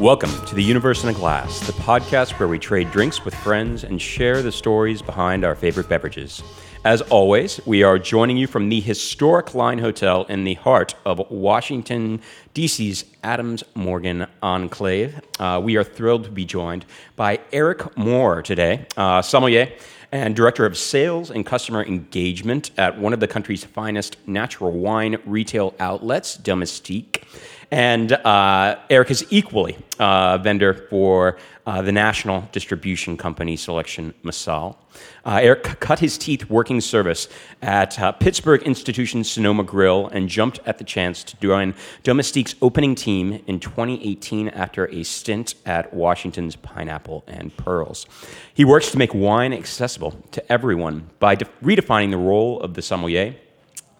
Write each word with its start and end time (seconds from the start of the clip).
Welcome 0.00 0.44
to 0.44 0.54
The 0.54 0.62
Universe 0.62 1.04
in 1.04 1.08
a 1.08 1.14
Glass, 1.14 1.66
the 1.66 1.72
podcast 1.72 2.38
where 2.38 2.48
we 2.48 2.58
trade 2.58 2.90
drinks 2.90 3.24
with 3.24 3.34
friends 3.34 3.82
and 3.82 4.00
share 4.00 4.42
the 4.42 4.52
stories 4.52 5.00
behind 5.00 5.42
our 5.42 5.54
favorite 5.54 5.88
beverages. 5.88 6.42
As 6.84 7.00
always, 7.00 7.64
we 7.64 7.82
are 7.82 7.98
joining 7.98 8.36
you 8.36 8.46
from 8.46 8.68
the 8.68 8.80
historic 8.80 9.54
Line 9.54 9.78
Hotel 9.78 10.24
in 10.24 10.44
the 10.44 10.52
heart 10.52 10.94
of 11.06 11.30
Washington, 11.30 12.20
D.C.'s 12.52 13.06
Adams 13.24 13.64
Morgan 13.74 14.26
Enclave. 14.42 15.18
Uh, 15.40 15.62
we 15.64 15.78
are 15.78 15.84
thrilled 15.84 16.24
to 16.24 16.30
be 16.30 16.44
joined 16.44 16.84
by 17.16 17.40
Eric 17.50 17.96
Moorer 17.96 18.42
today, 18.42 18.84
uh, 18.98 19.22
sommelier 19.22 19.72
and 20.12 20.36
Director 20.36 20.66
of 20.66 20.76
Sales 20.76 21.30
and 21.30 21.44
Customer 21.44 21.82
Engagement 21.82 22.70
at 22.76 22.98
one 22.98 23.12
of 23.12 23.20
the 23.20 23.26
country's 23.26 23.64
finest 23.64 24.16
natural 24.26 24.72
wine 24.72 25.16
retail 25.24 25.74
outlets, 25.80 26.36
Domestique. 26.36 27.24
And 27.70 28.12
uh, 28.12 28.78
Eric 28.90 29.10
is 29.10 29.26
equally 29.30 29.76
a 29.98 30.38
vendor 30.42 30.72
for 30.74 31.36
uh, 31.66 31.82
the 31.82 31.90
national 31.90 32.42
distribution 32.52 33.16
company 33.16 33.56
Selection 33.56 34.14
Massale. 34.22 34.76
Uh, 35.24 35.40
Eric 35.42 35.64
cut 35.80 35.98
his 35.98 36.16
teeth 36.16 36.48
working 36.48 36.80
service 36.80 37.28
at 37.60 37.98
uh, 37.98 38.12
Pittsburgh 38.12 38.62
Institution 38.62 39.24
Sonoma 39.24 39.64
Grill 39.64 40.06
and 40.08 40.28
jumped 40.28 40.60
at 40.64 40.78
the 40.78 40.84
chance 40.84 41.24
to 41.24 41.36
join 41.38 41.74
Domestique's 42.04 42.54
opening 42.62 42.94
team 42.94 43.42
in 43.48 43.58
2018 43.58 44.48
after 44.50 44.88
a 44.90 45.02
stint 45.02 45.56
at 45.66 45.92
Washington's 45.92 46.54
Pineapple 46.54 47.24
and 47.26 47.54
Pearls. 47.56 48.06
He 48.54 48.64
works 48.64 48.92
to 48.92 48.98
make 48.98 49.12
wine 49.12 49.52
accessible 49.52 50.12
to 50.30 50.52
everyone 50.52 51.10
by 51.18 51.34
de- 51.34 51.46
redefining 51.62 52.12
the 52.12 52.16
role 52.16 52.60
of 52.60 52.74
the 52.74 52.82
sommelier 52.82 53.34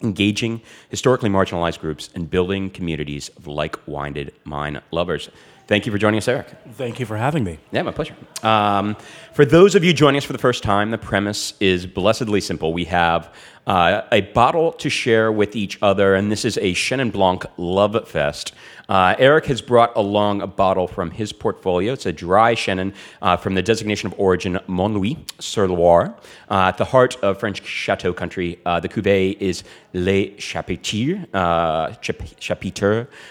engaging 0.02 0.60
historically 0.88 1.30
marginalized 1.30 1.80
groups 1.80 2.10
and 2.14 2.30
building 2.30 2.70
communities 2.70 3.28
of 3.30 3.46
like-minded 3.46 4.32
wine 4.44 4.80
lovers. 4.90 5.30
Thank 5.66 5.84
you 5.84 5.90
for 5.90 5.98
joining 5.98 6.18
us, 6.18 6.28
Eric. 6.28 6.46
Thank 6.74 7.00
you 7.00 7.06
for 7.06 7.16
having 7.16 7.42
me. 7.42 7.58
Yeah, 7.72 7.82
my 7.82 7.90
pleasure. 7.90 8.14
Um, 8.44 8.96
for 9.32 9.44
those 9.44 9.74
of 9.74 9.82
you 9.82 9.92
joining 9.92 10.18
us 10.18 10.24
for 10.24 10.32
the 10.32 10.38
first 10.38 10.62
time, 10.62 10.92
the 10.92 10.98
premise 10.98 11.54
is 11.58 11.86
blessedly 11.86 12.40
simple. 12.40 12.72
We 12.72 12.84
have 12.84 13.34
uh, 13.66 14.02
a 14.12 14.20
bottle 14.20 14.70
to 14.74 14.88
share 14.88 15.32
with 15.32 15.56
each 15.56 15.76
other, 15.82 16.14
and 16.14 16.30
this 16.30 16.44
is 16.44 16.56
a 16.58 16.72
Chenin 16.72 17.10
Blanc 17.10 17.46
Love 17.56 18.08
Fest. 18.08 18.54
Uh, 18.88 19.14
Eric 19.18 19.46
has 19.46 19.60
brought 19.60 19.92
along 19.96 20.42
a 20.42 20.46
bottle 20.46 20.86
from 20.86 21.10
his 21.10 21.32
portfolio. 21.32 21.92
It's 21.92 22.06
a 22.06 22.12
dry 22.12 22.54
Chenin 22.54 22.94
uh, 23.20 23.36
from 23.36 23.54
the 23.54 23.62
designation 23.62 24.06
of 24.06 24.18
origin 24.18 24.58
Montlouis 24.66 25.18
sur 25.38 25.66
Loire. 25.66 26.14
Uh, 26.48 26.68
at 26.68 26.78
the 26.78 26.84
heart 26.84 27.16
of 27.22 27.40
French 27.40 27.64
chateau 27.64 28.12
country, 28.12 28.60
uh, 28.64 28.78
the 28.80 28.88
cuvée 28.88 29.36
is 29.40 29.64
Les 29.92 30.30
Chapetiers, 30.36 31.26
uh, 31.34 31.92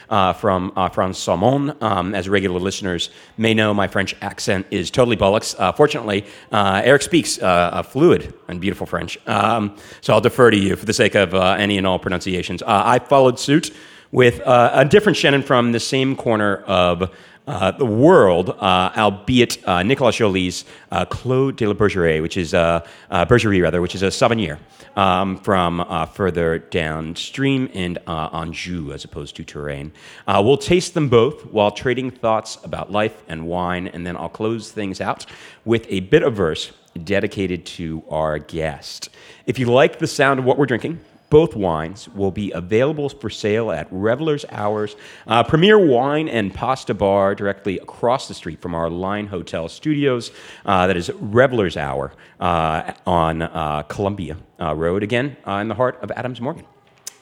uh, 0.09 0.33
from 0.33 0.71
Frantz 0.91 1.25
Saumon. 1.25 1.81
Um, 1.81 2.15
as 2.15 2.27
regular 2.27 2.59
listeners 2.59 3.09
may 3.37 3.53
know, 3.53 3.73
my 3.73 3.87
French 3.87 4.15
accent 4.21 4.65
is 4.71 4.91
totally 4.91 5.15
bollocks. 5.15 5.55
fortunately, 5.77 6.25
Eric 6.51 7.01
speaks 7.01 7.37
fluid 7.37 8.33
and 8.47 8.59
beautiful 8.59 8.85
French. 8.85 9.17
Um, 9.27 9.77
so 10.01 10.13
I'll 10.13 10.21
defer 10.21 10.51
to 10.51 10.57
you 10.57 10.75
for 10.75 10.85
the 10.85 10.93
sake 10.93 11.15
of 11.15 11.33
any 11.33 11.77
and 11.77 11.87
all 11.87 11.99
pronunciations. 11.99 12.61
I 12.65 12.99
followed 12.99 13.39
suit 13.39 13.71
with 14.11 14.41
uh, 14.41 14.71
a 14.73 14.85
different 14.85 15.17
Chenin 15.17 15.43
from 15.43 15.71
the 15.71 15.79
same 15.79 16.15
corner 16.15 16.57
of 16.57 17.11
uh, 17.47 17.71
the 17.71 17.85
world, 17.85 18.49
uh, 18.49 18.91
albeit 18.97 19.67
uh, 19.67 19.83
Nicolas 19.83 20.15
Joly's 20.15 20.65
uh, 20.91 21.05
Clos 21.05 21.53
de 21.53 21.67
la 21.67 21.73
Bergerie, 21.73 22.21
which 22.21 22.37
is 22.37 22.53
a 22.53 22.83
uh, 23.11 23.25
Bergerie 23.25 23.61
rather, 23.61 23.81
which 23.81 23.93
is 23.93 24.01
a 24.01 24.07
Savennières 24.07 24.57
um, 24.97 25.37
from 25.37 25.85
further 26.13 26.59
downstream 26.59 27.67
in 27.67 27.97
Anjou 28.07 28.91
as 28.93 29.03
opposed 29.03 29.35
to 29.35 29.43
Touraine. 29.43 29.91
we'll 30.27 30.57
taste 30.57 30.93
them 30.93 31.07
both 31.07 31.45
while 31.45 31.71
trading 31.71 32.09
thoughts 32.09 32.57
about 32.63 32.91
life 32.91 33.23
and 33.27 33.45
wine, 33.45 33.87
and 33.87 34.07
then 34.07 34.17
I'll 34.17 34.29
close 34.29 34.71
things 34.71 34.99
out 34.99 35.25
with 35.65 35.85
a 35.89 35.99
bit 35.99 36.23
of 36.23 36.33
verse 36.33 36.71
dedicated 37.03 37.65
to 37.65 38.03
our 38.09 38.39
guest. 38.39 39.09
If 39.45 39.59
you 39.59 39.67
like 39.67 39.99
the 39.99 40.07
sound 40.07 40.39
of 40.39 40.45
what 40.45 40.57
we're 40.57 40.65
drinking, 40.65 40.99
both 41.29 41.55
wines 41.55 42.07
will 42.09 42.31
be 42.31 42.51
available 42.51 43.09
for 43.09 43.29
sale 43.29 43.71
at 43.71 43.87
Revelers 43.91 44.45
Hours, 44.51 44.95
uh, 45.27 45.43
Premier 45.43 45.79
Wine 45.79 46.27
and 46.27 46.53
Pasta 46.53 46.93
Bar, 46.93 47.35
directly 47.35 47.79
across 47.79 48.27
the 48.27 48.33
street 48.33 48.61
from 48.61 48.75
our 48.75 48.89
Line 48.89 49.27
Hotel 49.27 49.67
studios. 49.67 50.31
Uh, 50.65 50.87
that 50.87 50.97
is 50.97 51.09
Revelers 51.19 51.77
Hour 51.77 52.13
uh, 52.39 52.93
on 53.05 53.41
uh, 53.41 53.83
Columbia 53.83 54.37
uh, 54.59 54.75
Road, 54.75 55.03
again, 55.03 55.35
uh, 55.47 55.53
in 55.53 55.67
the 55.67 55.75
heart 55.75 55.97
of 56.01 56.11
Adams 56.11 56.39
Morgan. 56.39 56.65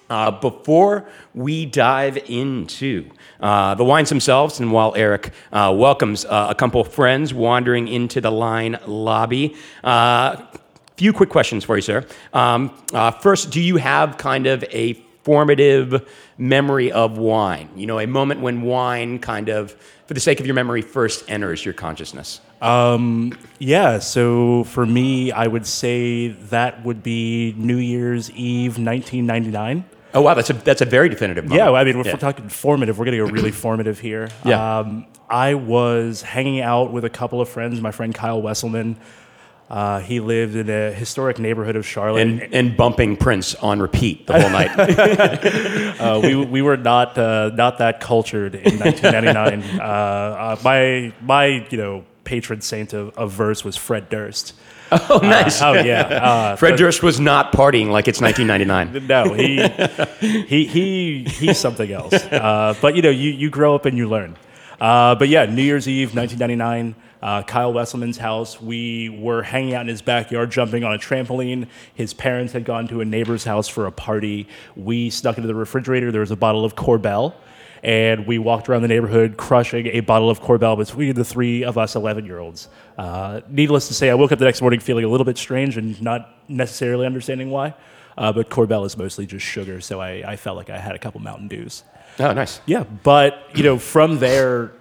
Uh, 0.09 0.29
before 0.29 1.05
we 1.33 1.65
dive 1.65 2.17
into 2.29 3.09
uh, 3.39 3.73
the 3.73 3.83
wines 3.83 4.09
themselves, 4.09 4.59
and 4.59 4.71
while 4.71 4.93
Eric 4.95 5.31
uh, 5.51 5.73
welcomes 5.75 6.25
a 6.29 6.53
couple 6.55 6.83
friends 6.83 7.33
wandering 7.33 7.87
into 7.87 8.21
the 8.21 8.29
line 8.29 8.77
lobby, 8.85 9.55
few 11.03 11.11
quick 11.11 11.29
questions 11.29 11.65
for 11.65 11.75
you, 11.75 11.81
sir. 11.81 12.05
Um, 12.31 12.71
uh, 12.93 13.11
first, 13.11 13.51
do 13.51 13.59
you 13.59 13.75
have 13.75 14.15
kind 14.15 14.47
of 14.47 14.63
a 14.71 14.93
formative 15.23 16.09
memory 16.37 16.93
of 16.93 17.17
wine? 17.17 17.67
You 17.75 17.87
know, 17.87 17.99
a 17.99 18.07
moment 18.07 18.39
when 18.39 18.61
wine 18.61 19.19
kind 19.19 19.49
of, 19.49 19.73
for 20.07 20.13
the 20.13 20.21
sake 20.21 20.39
of 20.39 20.45
your 20.45 20.55
memory, 20.55 20.81
first 20.81 21.29
enters 21.29 21.65
your 21.65 21.73
consciousness. 21.73 22.39
Um, 22.61 23.37
yeah, 23.59 23.99
so 23.99 24.63
for 24.63 24.85
me, 24.85 25.33
I 25.33 25.45
would 25.45 25.67
say 25.67 26.29
that 26.29 26.85
would 26.85 27.03
be 27.03 27.53
New 27.57 27.79
Year's 27.79 28.31
Eve 28.31 28.79
1999. 28.79 29.83
Oh 30.13 30.21
wow, 30.21 30.35
that's 30.35 30.51
a 30.51 30.53
that's 30.53 30.81
a 30.81 30.85
very 30.85 31.09
definitive. 31.09 31.43
Moment. 31.45 31.57
Yeah, 31.57 31.71
I 31.71 31.83
mean, 31.83 31.99
if 31.99 32.05
yeah. 32.05 32.13
we're 32.13 32.19
talking 32.19 32.47
formative, 32.47 32.97
we're 32.97 33.05
getting 33.05 33.19
a 33.19 33.25
really 33.25 33.51
formative 33.51 33.99
here. 33.99 34.29
Yeah. 34.45 34.79
Um, 34.79 35.07
I 35.29 35.55
was 35.55 36.21
hanging 36.21 36.61
out 36.61 36.93
with 36.93 37.03
a 37.03 37.09
couple 37.09 37.41
of 37.41 37.49
friends. 37.49 37.81
My 37.81 37.91
friend 37.91 38.13
Kyle 38.13 38.41
Wesselman, 38.41 38.95
uh, 39.73 39.99
he 40.01 40.19
lived 40.19 40.55
in 40.55 40.69
a 40.69 40.91
historic 40.91 41.39
neighborhood 41.39 41.75
of 41.75 41.83
Charlotte, 41.83 42.21
and, 42.21 42.53
and 42.53 42.77
bumping 42.77 43.17
Prince 43.17 43.55
on 43.55 43.79
repeat 43.79 44.27
the 44.27 44.39
whole 44.39 44.51
night. 44.51 44.69
uh, 45.99 46.19
we, 46.21 46.35
we 46.35 46.61
were 46.61 46.77
not 46.77 47.17
uh, 47.17 47.49
not 47.55 47.79
that 47.79 47.99
cultured 47.99 48.53
in 48.53 48.77
1999. 48.77 49.63
Uh, 49.83 49.85
uh, 49.85 50.55
my 50.63 51.11
my 51.21 51.65
you 51.71 51.77
know 51.77 52.05
patron 52.23 52.61
saint 52.61 52.93
of, 52.93 53.17
of 53.17 53.31
verse 53.31 53.63
was 53.65 53.75
Fred 53.75 54.09
Durst. 54.09 54.53
Oh, 54.91 55.19
nice. 55.23 55.61
oh 55.61 55.73
yeah. 55.73 56.55
Fred 56.57 56.77
Durst 56.77 57.01
was 57.01 57.19
not 57.19 57.51
partying 57.51 57.89
like 57.89 58.07
it's 58.07 58.21
1999. 58.21 59.07
no, 59.07 59.33
he 59.33 59.67
he 60.45 60.65
he 60.67 61.23
he's 61.23 61.57
something 61.57 61.91
else. 61.91 62.13
but 62.29 62.95
you 62.95 63.01
know, 63.01 63.09
you 63.09 63.31
you 63.31 63.49
grow 63.49 63.73
up 63.73 63.85
and 63.85 63.97
you 63.97 64.07
learn. 64.07 64.37
but 64.77 65.27
yeah, 65.29 65.45
New 65.45 65.63
Year's 65.63 65.87
Eve, 65.87 66.15
1999 66.15 66.95
uh, 67.23 67.41
Kyle 67.41 67.73
Wesselman's 67.73 68.17
house. 68.17 68.61
We 68.61 69.07
were 69.07 69.43
hanging 69.43 69.73
out 69.73 69.81
in 69.83 69.87
his 69.87 70.01
backyard, 70.01 70.51
jumping 70.51 70.83
on 70.83 70.93
a 70.93 70.97
trampoline. 70.97 71.67
His 71.95 72.13
parents 72.13 72.51
had 72.51 72.65
gone 72.65 72.85
to 72.89 72.99
a 72.99 73.05
neighbor's 73.05 73.45
house 73.45 73.69
for 73.69 73.85
a 73.85 73.91
party. 73.91 74.49
We 74.75 75.09
snuck 75.09 75.37
into 75.37 75.47
the 75.47 75.55
refrigerator. 75.55 76.11
There 76.11 76.19
was 76.19 76.31
a 76.31 76.35
bottle 76.35 76.65
of 76.65 76.75
Korbel 76.75 77.33
And 77.81 78.27
we 78.27 78.39
walked 78.39 78.67
around 78.67 78.81
the 78.81 78.89
neighborhood 78.89 79.37
crushing 79.37 79.87
a 79.87 80.01
bottle 80.01 80.29
of 80.29 80.41
Korbel 80.41 80.77
between 80.77 81.15
the 81.15 81.23
three 81.23 81.63
of 81.63 81.77
us 81.77 81.95
11 81.95 82.25
year 82.25 82.39
olds. 82.39 82.67
Uh, 82.97 83.39
needless 83.47 83.87
to 83.87 83.93
say, 83.93 84.09
I 84.09 84.15
woke 84.15 84.33
up 84.33 84.39
the 84.39 84.45
next 84.45 84.61
morning 84.61 84.81
feeling 84.81 85.05
a 85.05 85.09
little 85.09 85.25
bit 85.25 85.37
strange 85.37 85.77
and 85.77 85.99
not 86.01 86.29
necessarily 86.49 87.05
understanding 87.05 87.49
why. 87.49 87.73
Uh, 88.17 88.33
but 88.33 88.49
Korbel 88.49 88.85
is 88.85 88.97
mostly 88.97 89.25
just 89.25 89.45
sugar, 89.45 89.81
so 89.81 89.99
I, 89.99 90.33
I 90.33 90.35
felt 90.35 90.55
like 90.57 90.69
I 90.69 90.77
had 90.77 90.93
a 90.93 90.99
couple 90.99 91.19
Mountain 91.21 91.47
Dews. 91.47 91.83
Oh, 92.19 92.31
nice. 92.33 92.59
Yeah, 92.67 92.83
but 92.83 93.47
you 93.55 93.63
know, 93.63 93.79
from 93.79 94.19
there, 94.19 94.73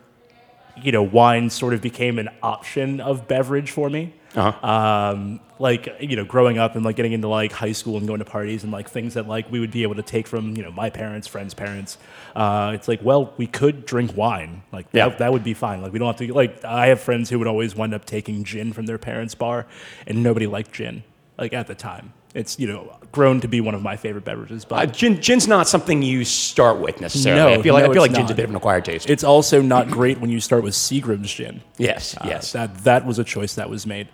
you 0.77 0.93
know, 0.93 1.03
wine 1.03 1.51
sort 1.51 1.75
of 1.75 1.81
became 1.81 2.19
an 2.19 2.29
option 2.43 3.01
of 3.01 3.29
beverage 3.29 3.71
for 3.71 3.91
me. 3.91 4.15
Uh-huh. 4.35 4.67
Um, 4.67 5.41
like 5.59 5.89
you 6.01 6.17
know, 6.17 6.25
growing 6.25 6.59
up 6.59 6.75
and 6.75 6.85
like 6.85 6.97
getting 6.97 7.13
into 7.13 7.29
like 7.29 7.53
high 7.53 7.73
school 7.73 7.99
and 7.99 8.07
going 8.07 8.19
to 8.19 8.25
parties 8.25 8.65
and 8.65 8.73
like 8.73 8.89
things 8.89 9.15
that 9.15 9.29
like 9.29 9.51
we 9.51 9.61
would 9.61 9.71
be 9.71 9.83
able 9.83 9.95
to 9.95 10.03
take 10.03 10.27
from 10.27 10.57
you 10.57 10.63
know 10.63 10.73
my 10.73 10.91
parents, 10.91 11.29
friends' 11.29 11.55
parents. 11.55 11.99
Uh, 12.35 12.73
it's 12.75 12.89
like, 12.89 13.01
well, 13.03 13.33
we 13.37 13.47
could 13.47 13.85
drink 13.85 14.17
wine. 14.17 14.63
Like 14.73 14.87
yeah. 14.93 15.09
that, 15.09 15.19
that 15.19 15.33
would 15.33 15.45
be 15.45 15.55
fine. 15.55 15.83
Like 15.83 15.93
we 15.93 15.99
don't 15.99 16.09
have 16.09 16.17
to. 16.17 16.33
Like 16.33 16.65
I 16.65 16.87
have 16.89 17.01
friends 17.01 17.31
who 17.31 17.39
would 17.39 17.49
always 17.49 17.77
wind 17.77 17.95
up 17.95 18.05
taking 18.05 18.43
gin 18.45 18.73
from 18.73 18.87
their 18.87 18.99
parents' 18.99 19.35
bar, 19.35 19.67
and 20.07 20.23
nobody 20.23 20.47
liked 20.47 20.73
gin. 20.73 21.05
Like 21.39 21.53
at 21.53 21.67
the 21.67 21.75
time, 21.75 22.13
it's 22.35 22.59
you 22.59 22.67
know 22.67 22.97
grown 23.13 23.41
to 23.41 23.49
be 23.49 23.61
one 23.61 23.75
of 23.75 23.83
my 23.83 23.97
favorite 23.97 24.25
beverages. 24.25 24.65
But 24.65 24.89
uh, 24.89 24.93
gin, 24.93 25.21
gin's 25.21 25.47
not 25.47 25.69
something 25.69 26.03
you 26.03 26.25
start 26.25 26.79
with 26.79 27.01
necessarily. 27.01 27.55
No, 27.55 27.61
I 27.61 27.63
feel 27.63 27.75
like 27.75 27.85
no, 27.85 27.91
I 27.91 27.93
feel 27.93 28.03
like 28.03 28.15
gin's 28.15 28.31
a 28.31 28.35
bit 28.35 28.45
of 28.45 28.51
an 28.51 28.57
acquired 28.57 28.85
taste. 28.85 29.11
It's 29.11 29.25
also 29.25 29.61
not 29.61 29.89
great 29.89 30.21
when 30.21 30.31
you 30.31 30.41
start 30.41 30.63
with 30.63 30.75
Seagram's 30.75 31.33
gin. 31.33 31.63
Yes, 31.79 32.17
uh, 32.17 32.25
yes. 32.27 32.53
That 32.53 32.79
that 32.85 33.07
was 33.07 33.19
a 33.19 33.25
choice 33.25 33.55
that 33.55 33.69
was 33.69 33.87
made. 33.87 34.09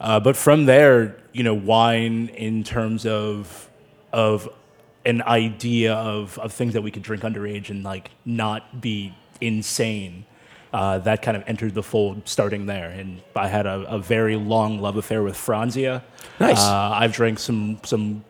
Uh, 0.00 0.20
but 0.20 0.36
from 0.36 0.66
there, 0.66 1.16
you 1.32 1.42
know, 1.42 1.54
wine 1.54 2.28
in 2.28 2.64
terms 2.64 3.06
of 3.06 3.70
of 4.12 4.48
an 5.04 5.22
idea 5.22 5.94
of, 5.94 6.38
of 6.38 6.52
things 6.52 6.72
that 6.72 6.82
we 6.82 6.90
could 6.90 7.02
drink 7.02 7.22
underage 7.22 7.68
and 7.68 7.82
like 7.84 8.10
not 8.24 8.80
be 8.80 9.14
insane 9.40 10.24
uh, 10.74 10.98
that 11.08 11.22
kind 11.22 11.36
of 11.38 11.44
entered 11.46 11.72
the 11.74 11.82
fold 11.82 12.22
starting 12.26 12.66
there. 12.66 12.90
And 12.90 13.22
I 13.36 13.46
had 13.48 13.64
a, 13.66 13.78
a 13.96 13.98
very 13.98 14.36
long 14.36 14.80
love 14.80 14.96
affair 14.96 15.22
with 15.22 15.36
Franzia. 15.36 16.02
Nice. 16.40 16.60
Uh, 16.60 16.90
I've 17.00 17.12
drank 17.12 17.38
some 17.38 17.78
some 17.84 18.24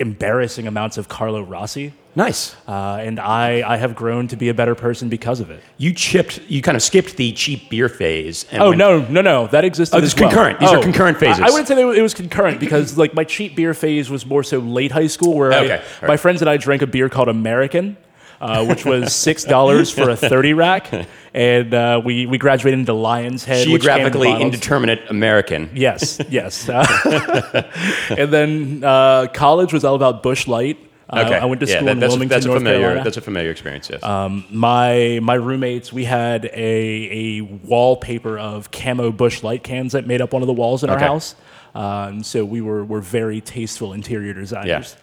embarrassing 0.00 0.66
amounts 0.66 0.98
of 0.98 1.08
Carlo 1.08 1.42
Rossi. 1.42 1.92
Nice. 2.16 2.54
uh, 2.68 2.98
and 3.00 3.18
I 3.18 3.68
I 3.68 3.76
have 3.76 3.96
grown 3.96 4.28
to 4.28 4.36
be 4.36 4.48
a 4.48 4.54
better 4.54 4.76
person 4.76 5.08
because 5.08 5.40
of 5.40 5.50
it. 5.50 5.60
You 5.78 5.92
chipped. 5.92 6.40
You 6.48 6.62
kind 6.62 6.76
of 6.76 6.82
skipped 6.82 7.16
the 7.16 7.32
cheap 7.32 7.68
beer 7.70 7.88
phase. 7.88 8.46
And 8.52 8.62
Oh 8.62 8.66
went- 8.68 8.78
no, 8.78 9.00
no, 9.08 9.20
no! 9.20 9.46
That 9.48 9.64
existed. 9.64 9.96
Oh, 9.96 10.00
this 10.00 10.14
well. 10.14 10.28
concurrent. 10.30 10.60
These 10.60 10.70
are 10.70 10.78
Oh, 10.78 10.82
concurrent 10.82 11.18
phases. 11.18 11.40
I, 11.42 11.48
I 11.48 11.50
wouldn't 11.50 11.66
say 11.68 11.80
it 11.98 12.02
was 12.02 12.14
concurrent 12.14 12.60
because 12.60 12.96
like 12.96 13.14
my 13.14 13.24
cheap 13.24 13.56
beer 13.56 13.74
phase 13.74 14.10
was 14.10 14.24
more 14.26 14.44
so 14.44 14.58
late 14.60 14.92
high 14.92 15.08
school, 15.08 15.34
where 15.34 15.52
Okay, 15.52 15.74
I, 15.74 15.76
all 16.02 16.08
my 16.08 16.16
friends 16.16 16.40
and 16.40 16.48
I 16.48 16.56
drank 16.56 16.82
a 16.82 16.86
beer 16.86 17.08
called 17.08 17.28
American, 17.28 17.96
uh, 18.44 18.64
which 18.66 18.84
was 18.84 19.14
six 19.14 19.42
dollars 19.44 19.90
for 19.90 20.10
a 20.10 20.16
thirty 20.16 20.52
rack, 20.52 20.92
and 21.32 21.72
uh, 21.72 22.00
we 22.04 22.26
we 22.26 22.36
graduated 22.38 22.78
into 22.80 22.92
Lion's 22.92 23.44
Head, 23.44 23.66
which 23.68 23.82
came 23.82 24.06
in 24.06 24.12
Geographically 24.12 24.32
indeterminate 24.42 25.00
American. 25.10 25.70
Yes, 25.74 26.20
yes. 26.28 26.68
Uh, 26.68 27.62
and 28.18 28.32
then 28.32 28.84
uh, 28.84 29.26
college 29.32 29.72
was 29.72 29.84
all 29.84 29.94
about 29.94 30.22
Busch 30.22 30.46
Light. 30.46 30.78
Uh, 31.08 31.22
Okay. 31.26 31.34
I 31.38 31.44
went 31.44 31.60
to 31.60 31.66
Yeah, 31.66 31.74
school 31.76 31.86
that- 31.86 31.92
in 31.92 32.00
that's, 32.00 32.10
Wilmington, 32.12 32.34
that's 32.36 32.44
a 32.46 32.48
North 32.48 32.60
familiar. 32.60 32.80
Carolina. 32.80 33.04
That's 33.04 33.16
a 33.18 33.20
familiar 33.20 33.50
experience. 33.50 33.90
Yes. 33.90 34.02
Um, 34.02 34.44
my 34.50 35.20
my 35.22 35.34
roommates, 35.34 35.92
we 35.92 36.04
had 36.04 36.46
a 36.46 37.38
a 37.38 37.40
wallpaper 37.42 38.38
of 38.38 38.70
camo 38.70 39.10
Busch 39.12 39.42
Light 39.42 39.62
cans 39.62 39.92
that 39.92 40.06
made 40.06 40.20
up 40.22 40.32
one 40.32 40.42
of 40.42 40.46
the 40.48 40.54
walls 40.54 40.82
in 40.82 40.90
our 40.90 40.98
house. 40.98 41.34
Um, 41.74 42.22
so 42.22 42.44
we 42.44 42.60
were 42.60 42.84
were 42.84 43.00
very 43.00 43.40
tasteful 43.40 43.92
interior 43.92 44.32
designers. 44.32 44.96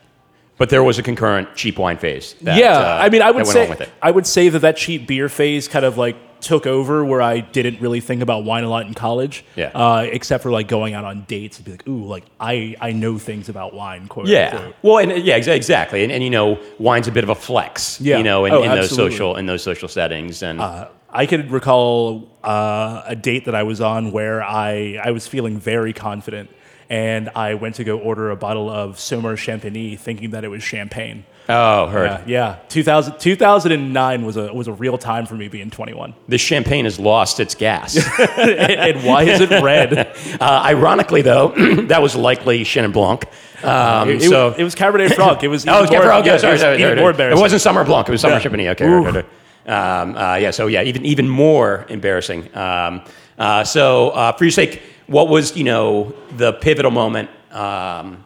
But 0.62 0.70
there 0.70 0.84
was 0.84 1.00
a 1.00 1.04
concurrent 1.04 1.48
cheap 1.56 1.80
wine 1.80 1.98
phase. 1.98 2.36
That, 2.42 2.56
yeah, 2.56 2.78
uh, 2.78 3.06
I 3.06 3.10
mean, 3.10 3.24
I 3.24 3.32
would 3.32 3.48
say 3.48 3.62
along 3.66 3.70
with 3.72 3.82
it. 3.82 3.90
I 4.00 4.12
would 4.12 4.28
say 4.28 4.48
that 4.50 4.60
that 4.60 4.78
cheap 4.78 5.08
beer 5.08 5.28
phase 5.28 5.68
kind 5.68 5.84
of 5.86 5.98
like 5.98 6.16
took 6.40 6.68
over 6.68 7.04
where 7.04 7.20
I 7.22 7.40
didn't 7.40 7.82
really 7.82 8.00
think 8.00 8.22
about 8.22 8.44
wine 8.44 8.64
a 8.64 8.70
lot 8.70 8.86
in 8.86 8.94
college. 8.94 9.44
Yeah. 9.56 9.72
Uh, 9.74 10.06
except 10.18 10.44
for 10.44 10.52
like 10.52 10.68
going 10.68 10.94
out 10.94 11.04
on 11.04 11.24
dates 11.28 11.58
and 11.58 11.66
be 11.66 11.72
like, 11.72 11.88
ooh, 11.88 12.06
like 12.06 12.26
I 12.40 12.76
I 12.80 12.92
know 12.92 13.18
things 13.18 13.50
about 13.50 13.74
wine. 13.74 14.08
Quote 14.08 14.28
Yeah. 14.28 14.52
unquote. 14.54 14.76
Well, 14.84 14.98
and 15.00 15.24
yeah, 15.26 15.40
exa- 15.40 15.56
exactly. 15.56 16.04
And, 16.04 16.12
and 16.12 16.24
you 16.24 16.30
know, 16.30 16.60
wine's 16.78 17.08
a 17.08 17.12
bit 17.12 17.24
of 17.24 17.30
a 17.30 17.36
flex. 17.36 18.00
Yeah. 18.00 18.18
You 18.20 18.24
know, 18.24 18.46
in, 18.46 18.54
Oh, 18.54 18.62
in 18.64 18.70
those 18.70 18.96
social 18.96 19.36
in 19.38 19.48
those 19.48 19.64
social 19.64 19.88
settings. 19.88 20.44
And 20.44 20.62
Uh, 20.62 20.88
I 21.14 21.26
could 21.26 21.52
recall 21.52 22.30
uh, 22.44 23.02
a 23.06 23.16
date 23.16 23.46
that 23.46 23.56
I 23.56 23.64
was 23.64 23.82
on 23.82 24.12
where 24.12 24.42
I, 24.44 25.00
I 25.04 25.12
was 25.12 25.28
feeling 25.28 25.60
very 25.60 25.92
confident, 25.94 26.50
and 26.92 27.30
I 27.36 27.54
went 27.54 27.76
to 27.76 27.86
go 27.86 27.98
order 27.98 28.32
a 28.32 28.36
bottle 28.36 28.70
of 28.70 28.98
Saumur 28.98 29.38
Champigny, 29.38 29.98
thinking 29.98 30.32
that 30.32 30.44
it 30.44 30.50
was 30.50 30.62
champagne. 30.62 31.24
oh, 31.48 31.88
heard. 31.88 32.08
Uh, 32.10 32.22
yeah, 32.28 32.58
2000, 32.68 33.18
2009 33.18 34.26
was 34.26 34.36
a 34.36 34.54
was 34.54 34.68
a 34.68 34.74
real 34.74 34.98
time 34.98 35.26
for 35.26 35.36
me 35.36 35.48
being 35.48 35.70
21. 35.72 36.14
The 36.28 36.38
champagne 36.38 36.84
has 36.84 37.00
lost 37.00 37.40
its 37.40 37.56
gas. 37.56 37.96
and, 38.38 38.52
and 38.52 39.06
why 39.06 39.24
is 39.24 39.40
it 39.40 39.50
red? 39.64 39.98
uh, 40.42 40.62
ironically, 40.66 41.22
though, 41.22 41.48
that 41.88 42.02
was 42.02 42.14
likely 42.14 42.64
Chenin 42.66 42.92
Blanc. 42.92 43.24
Um, 43.64 44.10
It, 44.10 44.16
it 44.24 44.30
so. 44.30 44.50
was, 44.50 44.60
it 44.60 44.64
was 44.66 44.76
Cabernet 44.76 45.16
Franc. 45.16 45.44
It 45.44 45.48
was 45.48 45.66
Oh, 45.68 45.86
more, 45.86 46.12
okay, 46.14 46.26
yeah, 46.28 46.38
sorry, 46.38 46.56
it 46.56 46.60
sorry, 46.60 46.80
sorry, 46.80 46.96
more 46.98 47.12
It 47.12 47.14
embarrassing. 47.14 47.42
wasn't 47.42 47.62
Saumur 47.62 47.86
Blanc. 47.86 48.10
It 48.10 48.12
was 48.12 48.22
Saumur 48.22 48.32
Yeah. 48.32 48.50
Champigny. 48.50 48.68
Okay, 48.72 48.86
right. 48.86 49.26
Um, 49.66 50.18
uh, 50.18 50.36
yeah. 50.36 50.52
So 50.52 50.68
yeah, 50.68 50.84
even 50.84 51.06
even 51.06 51.30
more 51.30 51.86
embarrassing. 51.88 52.54
Um, 52.56 53.02
uh, 53.38 53.64
so 53.64 54.10
uh, 54.10 54.32
for 54.34 54.44
your 54.44 54.52
sake, 54.52 54.82
what 55.12 55.28
was 55.28 55.58
you 55.58 55.66
know 55.66 56.14
the 56.38 56.54
pivotal 56.54 56.90
moment 56.90 57.30
um, 57.52 58.24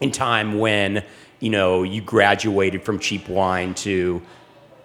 in 0.00 0.12
time 0.12 0.58
when 0.58 1.04
you 1.40 1.50
know 1.50 1.82
you 1.82 2.00
graduated 2.00 2.84
from 2.84 2.98
cheap 2.98 3.28
wine 3.28 3.74
to 3.74 4.22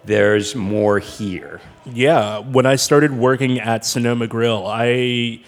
there's 0.04 0.54
more 0.54 0.98
here? 0.98 1.60
Yeah, 1.84 2.40
when 2.40 2.66
I 2.66 2.76
started 2.76 3.12
working 3.12 3.60
at 3.60 3.86
Sonoma 3.86 4.26
Grill, 4.26 4.66
I 4.66 5.40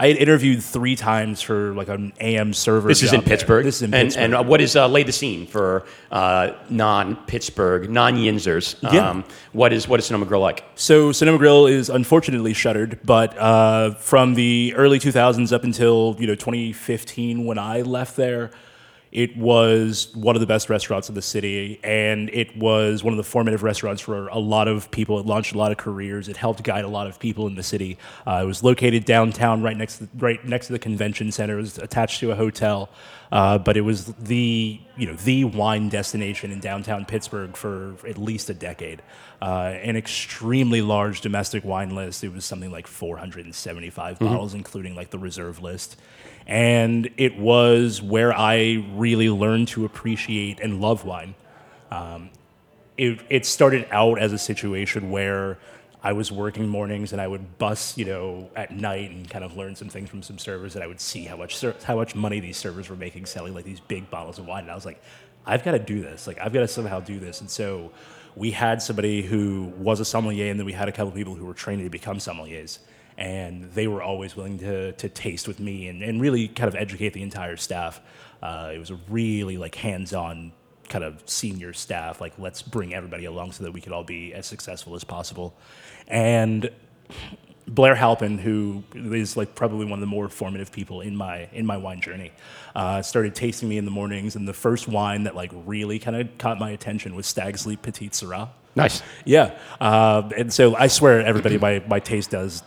I 0.00 0.08
had 0.08 0.16
interviewed 0.16 0.62
three 0.62 0.96
times 0.96 1.42
for 1.42 1.74
like 1.74 1.88
an 1.88 2.14
AM 2.20 2.54
server. 2.54 2.88
This 2.88 3.02
is 3.02 3.12
in 3.12 3.20
job 3.20 3.26
there. 3.26 3.36
Pittsburgh. 3.36 3.64
This 3.66 3.76
is 3.76 3.82
in 3.82 3.92
and, 3.92 4.06
Pittsburgh. 4.06 4.24
And 4.24 4.34
uh, 4.34 4.42
what 4.42 4.62
is 4.62 4.74
uh, 4.74 4.88
lay 4.88 5.02
the 5.02 5.12
scene 5.12 5.46
for 5.46 5.84
uh, 6.10 6.52
non-Pittsburgh, 6.70 7.90
non-Yinzers? 7.90 8.76
Yeah. 8.82 9.22
what 9.52 9.74
is 9.74 9.86
what 9.86 10.00
is 10.00 10.06
Sonoma 10.06 10.24
Grill 10.24 10.40
like? 10.40 10.64
So 10.74 11.12
Sonoma 11.12 11.36
Grill 11.36 11.66
is 11.66 11.90
unfortunately 11.90 12.54
shuttered, 12.54 12.98
but 13.04 13.36
uh, 13.36 13.90
from 13.96 14.32
the 14.32 14.72
early 14.74 14.98
2000s 14.98 15.52
up 15.52 15.64
until 15.64 16.16
you 16.18 16.26
know 16.26 16.34
2015, 16.34 17.44
when 17.44 17.58
I 17.58 17.82
left 17.82 18.16
there, 18.16 18.52
it 19.12 19.36
was 19.36 20.14
one 20.14 20.36
of 20.36 20.40
the 20.40 20.46
best 20.46 20.70
restaurants 20.70 21.08
in 21.08 21.16
the 21.16 21.22
city, 21.22 21.80
and 21.82 22.30
it 22.32 22.56
was 22.56 23.02
one 23.02 23.12
of 23.12 23.16
the 23.16 23.24
formative 23.24 23.64
restaurants 23.64 24.00
for 24.00 24.28
a 24.28 24.38
lot 24.38 24.68
of 24.68 24.88
people. 24.92 25.18
It 25.18 25.26
launched 25.26 25.52
a 25.52 25.58
lot 25.58 25.72
of 25.72 25.78
careers. 25.78 26.28
It 26.28 26.36
helped 26.36 26.62
guide 26.62 26.84
a 26.84 26.88
lot 26.88 27.08
of 27.08 27.18
people 27.18 27.48
in 27.48 27.56
the 27.56 27.62
city. 27.64 27.98
Uh, 28.24 28.40
it 28.44 28.46
was 28.46 28.62
located 28.62 29.04
downtown, 29.04 29.62
right 29.62 29.76
next 29.76 29.98
to 29.98 30.08
right 30.16 30.44
next 30.44 30.68
to 30.68 30.72
the 30.72 30.78
convention 30.78 31.32
center. 31.32 31.58
It 31.58 31.62
was 31.62 31.78
attached 31.78 32.20
to 32.20 32.30
a 32.30 32.36
hotel, 32.36 32.88
uh, 33.32 33.58
but 33.58 33.76
it 33.76 33.80
was 33.80 34.06
the 34.06 34.80
you 34.96 35.06
know 35.06 35.14
the 35.14 35.42
wine 35.44 35.88
destination 35.88 36.52
in 36.52 36.60
downtown 36.60 37.04
Pittsburgh 37.04 37.56
for 37.56 37.96
at 38.06 38.16
least 38.16 38.48
a 38.48 38.54
decade. 38.54 39.02
Uh, 39.42 39.74
an 39.82 39.96
extremely 39.96 40.82
large 40.82 41.20
domestic 41.20 41.64
wine 41.64 41.94
list. 41.96 42.22
It 42.22 42.32
was 42.32 42.44
something 42.44 42.70
like 42.70 42.86
475 42.86 44.18
bottles, 44.18 44.54
including 44.54 44.94
like 44.94 45.10
the 45.10 45.18
reserve 45.18 45.62
list. 45.62 45.96
And 46.50 47.08
it 47.16 47.38
was 47.38 48.02
where 48.02 48.36
I 48.36 48.84
really 48.94 49.30
learned 49.30 49.68
to 49.68 49.84
appreciate 49.84 50.58
and 50.58 50.80
love 50.80 51.04
wine. 51.04 51.36
Um, 51.92 52.30
it, 52.98 53.20
it 53.30 53.46
started 53.46 53.86
out 53.92 54.18
as 54.18 54.32
a 54.32 54.38
situation 54.38 55.12
where 55.12 55.58
I 56.02 56.12
was 56.12 56.32
working 56.32 56.66
mornings 56.66 57.12
and 57.12 57.20
I 57.20 57.28
would 57.28 57.58
bus, 57.58 57.96
you 57.96 58.04
know, 58.04 58.50
at 58.56 58.72
night 58.72 59.12
and 59.12 59.30
kind 59.30 59.44
of 59.44 59.56
learn 59.56 59.76
some 59.76 59.88
things 59.88 60.10
from 60.10 60.24
some 60.24 60.38
servers 60.38 60.74
and 60.74 60.82
I 60.82 60.88
would 60.88 61.00
see 61.00 61.24
how 61.24 61.36
much 61.36 61.56
ser- 61.56 61.76
how 61.84 61.94
much 61.94 62.16
money 62.16 62.40
these 62.40 62.56
servers 62.56 62.90
were 62.90 62.96
making 62.96 63.26
selling 63.26 63.54
like 63.54 63.64
these 63.64 63.80
big 63.80 64.10
bottles 64.10 64.40
of 64.40 64.46
wine. 64.46 64.62
And 64.62 64.72
I 64.72 64.74
was 64.74 64.84
like, 64.84 65.00
I've 65.46 65.62
got 65.62 65.72
to 65.72 65.78
do 65.78 66.02
this. 66.02 66.26
Like 66.26 66.40
I've 66.40 66.52
got 66.52 66.60
to 66.60 66.68
somehow 66.68 66.98
do 66.98 67.20
this. 67.20 67.40
And 67.40 67.48
so 67.48 67.92
we 68.34 68.50
had 68.50 68.82
somebody 68.82 69.22
who 69.22 69.72
was 69.78 70.00
a 70.00 70.04
sommelier 70.04 70.50
and 70.50 70.58
then 70.58 70.66
we 70.66 70.72
had 70.72 70.88
a 70.88 70.92
couple 70.92 71.12
people 71.12 71.36
who 71.36 71.44
were 71.44 71.54
training 71.54 71.86
to 71.86 71.90
become 71.90 72.18
sommeliers. 72.18 72.80
And 73.20 73.70
they 73.72 73.86
were 73.86 74.02
always 74.02 74.34
willing 74.34 74.58
to, 74.60 74.92
to 74.92 75.08
taste 75.08 75.46
with 75.46 75.60
me 75.60 75.86
and, 75.88 76.02
and 76.02 76.20
really 76.20 76.48
kind 76.48 76.66
of 76.66 76.74
educate 76.74 77.12
the 77.12 77.22
entire 77.22 77.56
staff. 77.56 78.00
Uh, 78.42 78.72
it 78.74 78.78
was 78.78 78.90
a 78.90 78.98
really 79.08 79.58
like 79.58 79.74
hands-on 79.76 80.52
kind 80.88 81.04
of 81.04 81.22
senior 81.24 81.72
staff 81.72 82.20
like 82.20 82.32
let's 82.36 82.62
bring 82.62 82.92
everybody 82.92 83.24
along 83.24 83.52
so 83.52 83.62
that 83.62 83.70
we 83.70 83.80
could 83.80 83.92
all 83.92 84.02
be 84.02 84.34
as 84.34 84.44
successful 84.44 84.96
as 84.96 85.04
possible 85.04 85.54
and 86.08 86.68
blair 87.68 87.94
halpin 87.94 88.38
who 88.38 88.82
is 88.96 89.36
like 89.36 89.54
probably 89.54 89.84
one 89.84 89.92
of 89.92 90.00
the 90.00 90.06
more 90.06 90.28
formative 90.28 90.72
people 90.72 91.00
in 91.00 91.14
my 91.14 91.48
in 91.52 91.64
my 91.64 91.76
wine 91.76 92.00
journey 92.00 92.32
uh, 92.74 93.00
started 93.02 93.36
tasting 93.36 93.68
me 93.68 93.78
in 93.78 93.84
the 93.84 93.90
mornings 93.92 94.34
and 94.34 94.48
the 94.48 94.52
first 94.52 94.88
wine 94.88 95.22
that 95.22 95.36
like 95.36 95.52
really 95.64 96.00
kind 96.00 96.16
of 96.16 96.38
caught 96.38 96.58
my 96.58 96.70
attention 96.70 97.14
was 97.14 97.24
stag's 97.24 97.66
leap 97.66 97.82
petite 97.82 98.10
syrah 98.10 98.48
Nice. 98.76 99.02
yeah, 99.24 99.58
uh, 99.80 100.28
and 100.36 100.52
so 100.52 100.76
I 100.76 100.86
swear, 100.86 101.20
everybody, 101.26 101.58
my 101.58 101.82
my 101.88 101.98
taste 101.98 102.30
does 102.30 102.62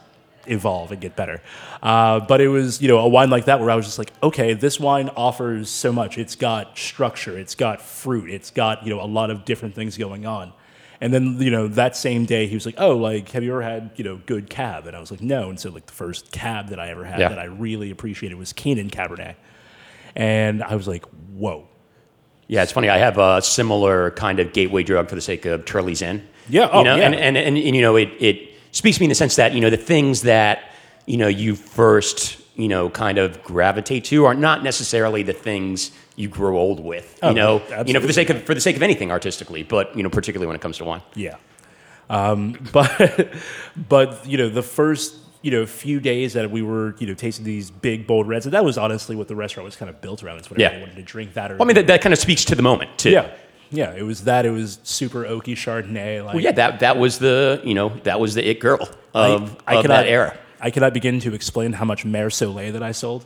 evolve 0.47 0.91
and 0.91 1.01
get 1.01 1.15
better. 1.15 1.41
Uh, 1.81 2.19
but 2.19 2.41
it 2.41 2.47
was 2.47 2.81
you 2.81 2.87
know 2.87 2.99
a 2.99 3.07
wine 3.07 3.29
like 3.29 3.45
that 3.45 3.59
where 3.59 3.69
I 3.69 3.75
was 3.75 3.85
just 3.85 3.97
like, 3.97 4.11
okay, 4.21 4.53
this 4.53 4.79
wine 4.79 5.09
offers 5.15 5.69
so 5.69 5.91
much. 5.91 6.17
It's 6.17 6.35
got 6.35 6.77
structure, 6.77 7.37
it's 7.37 7.55
got 7.55 7.81
fruit, 7.81 8.29
it's 8.29 8.51
got 8.51 8.85
you 8.85 8.95
know 8.95 9.01
a 9.01 9.07
lot 9.07 9.29
of 9.31 9.45
different 9.45 9.75
things 9.75 9.97
going 9.97 10.25
on. 10.25 10.53
And 11.01 11.13
then 11.13 11.37
you 11.41 11.51
know 11.51 11.67
that 11.69 11.97
same 11.97 12.25
day 12.25 12.47
he 12.47 12.55
was 12.55 12.65
like, 12.65 12.75
oh, 12.77 12.95
like 12.95 13.29
have 13.31 13.43
you 13.43 13.51
ever 13.51 13.61
had 13.61 13.91
you 13.95 14.03
know 14.03 14.21
good 14.25 14.49
cab? 14.49 14.87
And 14.87 14.95
I 14.95 14.99
was 14.99 15.11
like, 15.11 15.21
no. 15.21 15.49
And 15.49 15.59
so 15.59 15.69
like 15.69 15.85
the 15.85 15.93
first 15.93 16.31
cab 16.31 16.69
that 16.69 16.79
I 16.79 16.89
ever 16.89 17.03
had 17.03 17.19
Yeah. 17.19 17.29
that 17.29 17.39
I 17.39 17.45
really 17.45 17.91
appreciated 17.91 18.35
was 18.37 18.53
Keenan 18.53 18.89
Cabernet, 18.89 19.35
and 20.15 20.63
I 20.63 20.75
was 20.75 20.87
like, 20.87 21.05
whoa. 21.33 21.67
Yeah, 22.47 22.61
it's 22.61 22.73
funny. 22.73 22.89
I 22.89 22.97
have 22.97 23.17
a 23.17 23.41
similar 23.41 24.11
kind 24.11 24.39
of 24.39 24.51
gateway 24.53 24.83
drug 24.83 25.09
for 25.09 25.15
the 25.15 25.21
sake 25.21 25.45
of 25.45 25.65
Turley 25.65 25.95
Zin. 25.95 26.27
Yeah, 26.49 26.69
oh, 26.71 26.79
you 26.79 26.83
know, 26.85 26.95
yeah. 26.97 27.05
And, 27.05 27.15
and, 27.15 27.37
and, 27.37 27.57
and, 27.57 27.75
you 27.75 27.81
know, 27.81 27.95
it, 27.95 28.09
it 28.19 28.52
speaks 28.73 28.97
to 28.97 29.01
me 29.01 29.05
in 29.05 29.09
the 29.09 29.15
sense 29.15 29.37
that, 29.37 29.53
you 29.53 29.61
know, 29.61 29.69
the 29.69 29.77
things 29.77 30.23
that, 30.23 30.71
you 31.05 31.15
know, 31.17 31.27
you 31.29 31.55
first, 31.55 32.37
you 32.57 32.67
know, 32.67 32.89
kind 32.89 33.17
of 33.17 33.41
gravitate 33.43 34.03
to 34.05 34.25
are 34.25 34.33
not 34.35 34.63
necessarily 34.63 35.23
the 35.23 35.33
things 35.33 35.91
you 36.17 36.27
grow 36.27 36.57
old 36.57 36.79
with, 36.79 37.17
Oh, 37.23 37.29
you 37.29 37.35
know, 37.35 37.61
you 37.85 37.93
know, 37.93 37.99
for 38.01 38.07
the 38.07 38.13
sake 38.13 38.29
of, 38.29 38.43
for 38.43 38.53
the 38.53 38.61
sake 38.61 38.75
of 38.75 38.83
anything 38.83 39.09
artistically, 39.11 39.63
but, 39.63 39.95
you 39.97 40.03
know, 40.03 40.09
particularly 40.09 40.47
when 40.47 40.55
it 40.55 40.61
comes 40.61 40.77
to 40.77 40.85
wine. 40.85 41.01
Yeah. 41.15 41.37
Um, 42.09 42.53
but 42.73 43.29
but 43.89 44.27
you 44.27 44.37
know 44.37 44.49
the 44.49 44.61
first 44.61 45.15
you 45.41 45.51
know 45.51 45.65
few 45.65 45.99
days 46.01 46.33
that 46.33 46.51
we 46.51 46.61
were 46.61 46.95
you 46.99 47.07
know 47.07 47.13
tasting 47.13 47.45
these 47.45 47.71
big 47.71 48.05
bold 48.05 48.27
reds 48.27 48.45
and 48.45 48.53
that 48.53 48.65
was 48.65 48.77
honestly 48.77 49.15
what 49.15 49.29
the 49.29 49.35
restaurant 49.37 49.63
was 49.65 49.75
kind 49.77 49.89
of 49.89 50.01
built 50.01 50.21
around. 50.21 50.37
It's 50.39 50.49
what 50.51 50.59
Yeah. 50.59 50.67
everybody 50.67 50.91
wanted 50.91 50.95
to 50.97 51.11
drink 51.11 51.33
that 51.35 51.49
or 51.51 51.55
Well, 51.55 51.63
I 51.63 51.67
mean, 51.67 51.75
that, 51.75 51.87
that 51.87 52.01
kind 52.01 52.11
of 52.13 52.19
speaks 52.19 52.43
to 52.45 52.55
the 52.55 52.61
moment 52.61 52.97
too. 52.97 53.11
yeah 53.11 53.29
yeah 53.73 53.91
it 53.91 54.03
was 54.03 54.23
that 54.23 54.45
it 54.45 54.51
was 54.51 54.79
super 54.83 55.23
oaky 55.23 55.53
Chardonnay 55.53 56.23
like 56.23 56.35
Well, 56.35 56.43
yeah, 56.43 56.51
that, 56.53 56.79
that 56.79 56.97
was 56.97 57.19
the, 57.19 57.61
you 57.63 57.73
know, 57.73 57.89
that 58.03 58.19
was 58.19 58.35
the 58.35 58.47
it 58.47 58.59
girl 58.59 58.87
of, 59.13 59.57
I 59.67 59.75
of 59.75 59.81
cannot, 59.81 59.87
that 59.87 60.07
era. 60.07 60.37
I 60.61 60.71
cannot 60.71 60.93
begin 60.93 61.19
to 61.21 61.33
explain 61.33 61.73
how 61.73 61.85
much 61.85 62.05
Mer 62.05 62.29
Soleil 62.29 62.73
that 62.73 62.83
I 62.83 62.93
sold. 62.93 63.25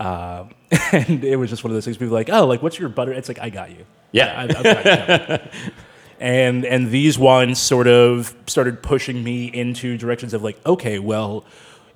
Uh, 0.00 0.46
and 0.92 1.24
it 1.24 1.36
was 1.36 1.50
just 1.50 1.62
one 1.62 1.70
of 1.70 1.76
those 1.76 1.84
things. 1.84 1.96
People 1.96 2.08
were 2.12 2.18
like, 2.18 2.30
oh, 2.30 2.46
like 2.46 2.62
what's 2.62 2.78
your 2.78 2.88
butter? 2.88 3.12
It's 3.12 3.28
like 3.28 3.38
I 3.38 3.50
got 3.50 3.70
you. 3.70 3.84
Yeah. 4.12 4.40
I, 4.42 4.46
got 4.46 5.44
you 5.44 5.50
and 6.20 6.64
and 6.64 6.90
these 6.90 7.18
wines 7.18 7.58
sort 7.58 7.86
of 7.86 8.34
started 8.46 8.82
pushing 8.82 9.22
me 9.22 9.46
into 9.46 9.96
directions 9.98 10.34
of 10.34 10.42
like, 10.42 10.58
okay, 10.66 10.98
well, 10.98 11.44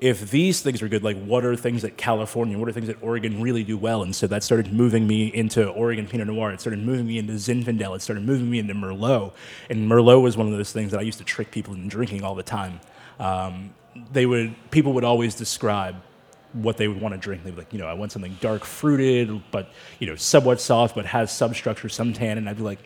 if 0.00 0.30
these 0.30 0.62
things 0.62 0.80
are 0.80 0.88
good, 0.88 1.04
like 1.04 1.22
what 1.22 1.44
are 1.44 1.54
things 1.54 1.82
that 1.82 1.98
California, 1.98 2.58
what 2.58 2.68
are 2.68 2.72
things 2.72 2.86
that 2.86 3.02
Oregon 3.02 3.42
really 3.42 3.62
do 3.62 3.76
well? 3.76 4.02
And 4.02 4.16
so 4.16 4.26
that 4.28 4.42
started 4.42 4.72
moving 4.72 5.06
me 5.06 5.26
into 5.26 5.68
Oregon 5.68 6.06
Pinot 6.08 6.26
Noir. 6.26 6.52
It 6.52 6.60
started 6.60 6.78
moving 6.80 7.06
me 7.06 7.18
into 7.18 7.34
Zinfandel. 7.34 7.94
It 7.96 8.00
started 8.00 8.24
moving 8.24 8.50
me 8.50 8.58
into 8.58 8.72
Merlot. 8.72 9.34
And 9.68 9.90
Merlot 9.90 10.22
was 10.22 10.38
one 10.38 10.46
of 10.46 10.54
those 10.54 10.72
things 10.72 10.90
that 10.92 11.00
I 11.00 11.02
used 11.02 11.18
to 11.18 11.24
trick 11.24 11.50
people 11.50 11.74
into 11.74 11.88
drinking 11.88 12.24
all 12.24 12.34
the 12.34 12.42
time. 12.42 12.80
Um, 13.18 13.74
they 14.10 14.24
would 14.24 14.54
people 14.70 14.94
would 14.94 15.04
always 15.04 15.34
describe 15.34 15.96
what 16.54 16.78
they 16.78 16.88
would 16.88 17.00
want 17.00 17.14
to 17.14 17.18
drink. 17.18 17.44
They'd 17.44 17.50
be 17.50 17.58
like, 17.58 17.72
you 17.72 17.78
know, 17.78 17.86
I 17.86 17.92
want 17.92 18.10
something 18.10 18.38
dark 18.40 18.64
fruited, 18.64 19.42
but 19.50 19.70
you 19.98 20.06
know, 20.06 20.16
somewhat 20.16 20.62
soft, 20.62 20.94
but 20.94 21.04
has 21.04 21.30
substructure, 21.30 21.90
some 21.90 22.14
tan. 22.14 22.38
And 22.38 22.48
I'd 22.48 22.56
be 22.56 22.62
like, 22.62 22.80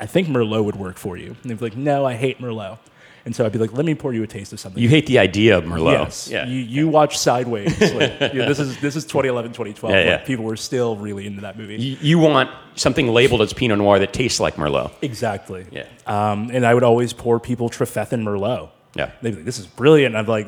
I 0.00 0.06
think 0.06 0.28
Merlot 0.28 0.64
would 0.64 0.76
work 0.76 0.96
for 0.96 1.18
you. 1.18 1.36
And 1.42 1.50
they'd 1.50 1.58
be 1.58 1.66
like, 1.66 1.76
no, 1.76 2.06
I 2.06 2.14
hate 2.14 2.38
Merlot. 2.38 2.78
And 3.26 3.34
so 3.34 3.44
I'd 3.44 3.50
be 3.50 3.58
like, 3.58 3.72
let 3.72 3.84
me 3.84 3.96
pour 3.96 4.14
you 4.14 4.22
a 4.22 4.26
taste 4.28 4.52
of 4.52 4.60
something. 4.60 4.80
You 4.80 4.88
hate 4.88 5.06
the 5.06 5.18
idea 5.18 5.58
of 5.58 5.64
Merlot. 5.64 5.92
Yes. 6.04 6.28
Yeah. 6.28 6.46
You, 6.46 6.60
you 6.60 6.88
watch 6.88 7.18
Sideways. 7.18 7.76
Like, 7.96 8.32
you 8.34 8.40
know, 8.40 8.48
this 8.48 8.58
is 8.58 8.78
this 8.80 8.94
is 8.94 9.04
2011, 9.04 9.52
2012. 9.52 9.92
Yeah, 9.92 9.98
like, 9.98 10.06
yeah. 10.06 10.26
people 10.26 10.44
were 10.44 10.56
still 10.56 10.96
really 10.96 11.26
into 11.26 11.40
that 11.40 11.58
movie. 11.58 11.76
You, 11.76 11.96
you 12.00 12.18
want 12.18 12.50
something 12.74 13.08
labeled 13.08 13.42
as 13.42 13.52
Pinot 13.52 13.78
Noir 13.78 13.98
that 13.98 14.12
tastes 14.12 14.38
like 14.38 14.56
Merlot. 14.56 14.92
exactly. 15.02 15.66
Yeah. 15.70 15.86
Um, 16.06 16.50
and 16.52 16.64
I 16.66 16.74
would 16.74 16.82
always 16.82 17.12
pour 17.12 17.40
people 17.40 17.68
Trefethen 17.70 18.22
Merlot. 18.22 18.70
Yeah. 18.94 19.10
They'd 19.22 19.30
be 19.30 19.36
like, 19.36 19.44
this 19.44 19.58
is 19.58 19.66
brilliant. 19.66 20.14
And 20.14 20.18
I'm 20.18 20.26
like, 20.26 20.46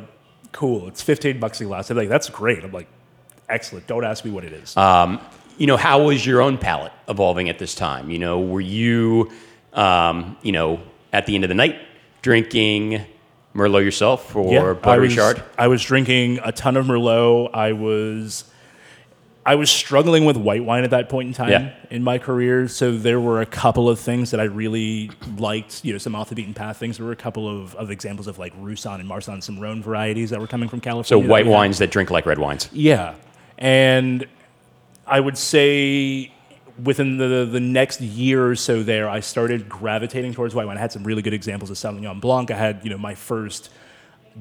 cool. 0.52 0.88
It's 0.88 1.02
15 1.02 1.40
bucks 1.40 1.60
a 1.60 1.64
glass. 1.64 1.88
They'd 1.88 1.94
be 1.94 2.02
like, 2.02 2.08
that's 2.08 2.28
great. 2.28 2.62
I'm 2.62 2.72
like, 2.72 2.88
excellent. 3.48 3.86
Don't 3.86 4.04
ask 4.04 4.24
me 4.24 4.30
what 4.30 4.44
it 4.44 4.52
is. 4.52 4.76
Um, 4.76 5.20
you 5.56 5.66
know, 5.66 5.76
how 5.76 6.04
was 6.04 6.24
your 6.24 6.42
own 6.42 6.58
palate 6.58 6.92
evolving 7.08 7.48
at 7.48 7.58
this 7.58 7.74
time? 7.74 8.10
You 8.10 8.18
know, 8.18 8.40
were 8.40 8.60
you, 8.60 9.30
um, 9.72 10.36
you 10.42 10.52
know, 10.52 10.80
at 11.12 11.26
the 11.26 11.34
end 11.34 11.44
of 11.44 11.48
the 11.48 11.54
night 11.54 11.76
drinking 12.28 13.00
Merlot 13.54 13.82
yourself 13.82 14.36
or 14.36 14.72
I 14.72 14.74
Paul 14.74 14.98
was, 15.00 15.16
Richard? 15.16 15.42
I 15.56 15.68
was 15.68 15.82
drinking 15.82 16.40
a 16.44 16.52
ton 16.52 16.76
of 16.76 16.84
Merlot. 16.84 17.54
I 17.54 17.72
was 17.72 18.44
I 19.46 19.54
was 19.54 19.70
struggling 19.70 20.26
with 20.26 20.36
white 20.36 20.62
wine 20.62 20.84
at 20.84 20.90
that 20.90 21.08
point 21.08 21.28
in 21.28 21.32
time 21.32 21.48
Yeah. 21.48 21.72
in 21.90 22.04
my 22.04 22.18
career. 22.18 22.68
So 22.68 22.94
there 22.98 23.18
were 23.18 23.40
a 23.40 23.46
couple 23.46 23.88
of 23.88 23.98
things 23.98 24.30
that 24.32 24.40
I 24.40 24.42
really 24.44 25.10
liked, 25.38 25.82
you 25.86 25.92
know, 25.92 25.98
some 25.98 26.14
off 26.14 26.28
the 26.28 26.34
beaten 26.34 26.52
path 26.52 26.76
things. 26.76 26.98
There 26.98 27.06
were 27.06 27.12
a 27.12 27.16
couple 27.16 27.48
of, 27.48 27.74
of 27.76 27.90
examples 27.90 28.26
of 28.26 28.38
like 28.38 28.52
Roussanne 28.58 29.00
and 29.00 29.08
Marsanne, 29.08 29.40
some 29.40 29.58
Rhone 29.58 29.82
varieties 29.82 30.28
that 30.28 30.38
were 30.38 30.46
coming 30.46 30.68
from 30.68 30.80
California. 30.82 31.24
So 31.24 31.30
white 31.32 31.46
had. 31.46 31.52
wines 31.54 31.78
that 31.78 31.90
drink 31.90 32.10
like 32.10 32.26
red 32.26 32.38
wines. 32.38 32.68
Yeah. 32.72 33.14
And 33.56 34.26
I 35.06 35.18
would 35.18 35.38
say 35.38 36.30
within 36.82 37.18
the, 37.18 37.48
the 37.50 37.60
next 37.60 38.00
year 38.00 38.46
or 38.46 38.54
so 38.54 38.82
there, 38.82 39.08
I 39.08 39.20
started 39.20 39.68
gravitating 39.68 40.34
towards 40.34 40.54
white 40.54 40.66
wine. 40.66 40.76
I 40.76 40.80
had 40.80 40.92
some 40.92 41.04
really 41.04 41.22
good 41.22 41.34
examples 41.34 41.70
of 41.70 41.76
Sauvignon 41.76 42.20
Blanc. 42.20 42.50
I 42.50 42.56
had, 42.56 42.80
you 42.84 42.90
know, 42.90 42.98
my 42.98 43.14
first 43.14 43.70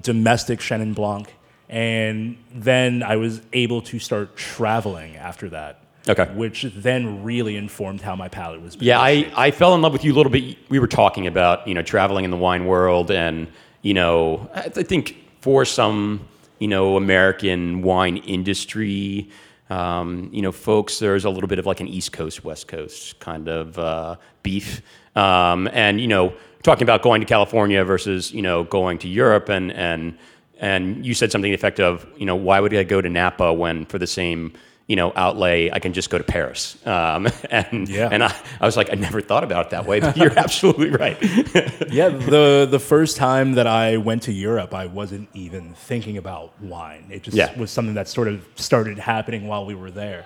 domestic 0.02 0.60
Chenin 0.60 0.94
Blanc. 0.94 1.34
And 1.70 2.38
then 2.54 3.04
I 3.04 3.18
was 3.18 3.42
able 3.52 3.82
to 3.84 4.00
start 4.00 4.38
traveling 4.38 5.16
after 5.18 5.50
that. 5.50 5.82
Okay. 6.08 6.24
Which 6.36 6.64
then 6.74 7.24
really 7.24 7.58
informed 7.58 8.02
how 8.02 8.16
my 8.16 8.30
palate 8.30 8.62
was. 8.62 8.78
Built. 8.78 8.84
Yeah, 8.84 9.02
I, 9.02 9.30
I 9.36 9.52
fell 9.52 9.76
in 9.76 9.82
love 9.82 9.92
with 9.92 10.06
you 10.06 10.14
a 10.14 10.16
little 10.16 10.32
bit. 10.32 10.58
We 10.70 10.80
were 10.80 10.88
talking 10.88 11.28
about, 11.28 11.68
you 11.68 11.74
know, 11.74 11.82
traveling 11.82 12.24
in 12.24 12.32
the 12.32 12.38
wine 12.38 12.66
world 12.66 13.12
and, 13.12 13.48
you 13.82 13.94
know, 13.94 14.50
I 14.54 14.72
I 14.74 14.84
think 14.84 15.18
for 15.42 15.66
some, 15.66 16.26
you 16.60 16.70
know, 16.70 16.96
American 16.96 17.82
wine 17.82 18.18
industry, 18.18 19.30
um, 19.70 20.30
you 20.32 20.42
know, 20.42 20.52
folks, 20.52 21.00
there's 21.00 21.26
a 21.26 21.30
little 21.30 21.48
bit 21.48 21.60
of 21.60 21.66
like 21.66 21.80
an 21.80 21.88
East 21.88 22.12
Coast, 22.12 22.44
West 22.44 22.68
Coast 22.68 23.20
kind 23.20 23.48
of 23.48 23.78
uh, 23.78 24.16
beef. 24.44 24.82
Um, 25.16 25.68
and, 25.74 26.00
you 26.00 26.08
know, 26.08 26.34
talking 26.64 26.84
about 26.84 27.02
going 27.02 27.22
to 27.22 27.28
California 27.28 27.84
versus, 27.84 28.32
you 28.32 28.42
know, 28.42 28.64
going 28.64 28.98
to 29.00 29.08
Europe 29.08 29.50
and, 29.50 29.72
and, 29.74 30.18
and 30.60 31.06
you 31.06 31.14
said 31.14 31.32
something 31.32 31.54
effective, 31.54 32.06
you 32.18 32.26
know, 32.26 32.36
why 32.36 32.60
would 32.60 32.74
I 32.74 32.84
go 32.84 33.02
to 33.02 33.10
Napa 33.10 33.54
when 33.54 33.86
for 33.86 34.00
the 34.00 34.08
same, 34.08 34.54
you 34.88 34.96
know, 34.96 35.12
outlay, 35.18 35.70
I 35.70 35.80
can 35.80 35.92
just 35.92 36.10
go 36.10 36.18
to 36.18 36.24
Paris. 36.24 36.78
Um, 36.88 37.28
and 37.52 37.90
Yeah. 37.90 38.08
and 38.12 38.24
I, 38.24 38.34
I 38.62 38.66
was 38.66 38.78
like, 38.78 38.90
I 38.92 38.96
never 38.96 39.20
thought 39.22 39.44
about 39.44 39.66
it 39.66 39.70
that 39.72 39.86
way, 39.86 40.00
but 40.00 40.16
you're 40.16 40.38
absolutely 40.46 40.90
right. 40.92 41.18
yeah, 41.92 42.08
the 42.10 42.68
the 42.72 42.80
first 42.80 43.18
time 43.18 43.54
that 43.54 43.68
I 43.68 43.98
went 43.98 44.24
to 44.24 44.32
Europe, 44.32 44.74
I 44.74 44.86
wasn't 44.86 45.28
even 45.34 45.74
thinking 45.74 46.18
about 46.18 46.60
wine. 46.62 47.08
It 47.12 47.24
just 47.24 47.36
Yeah. 47.36 47.58
was 47.60 47.70
something 47.70 47.96
that 47.96 48.08
sort 48.08 48.30
of 48.30 48.46
started 48.56 48.98
happening 48.98 49.48
while 49.48 49.66
we 49.66 49.76
were 49.76 49.92
there. 49.92 50.26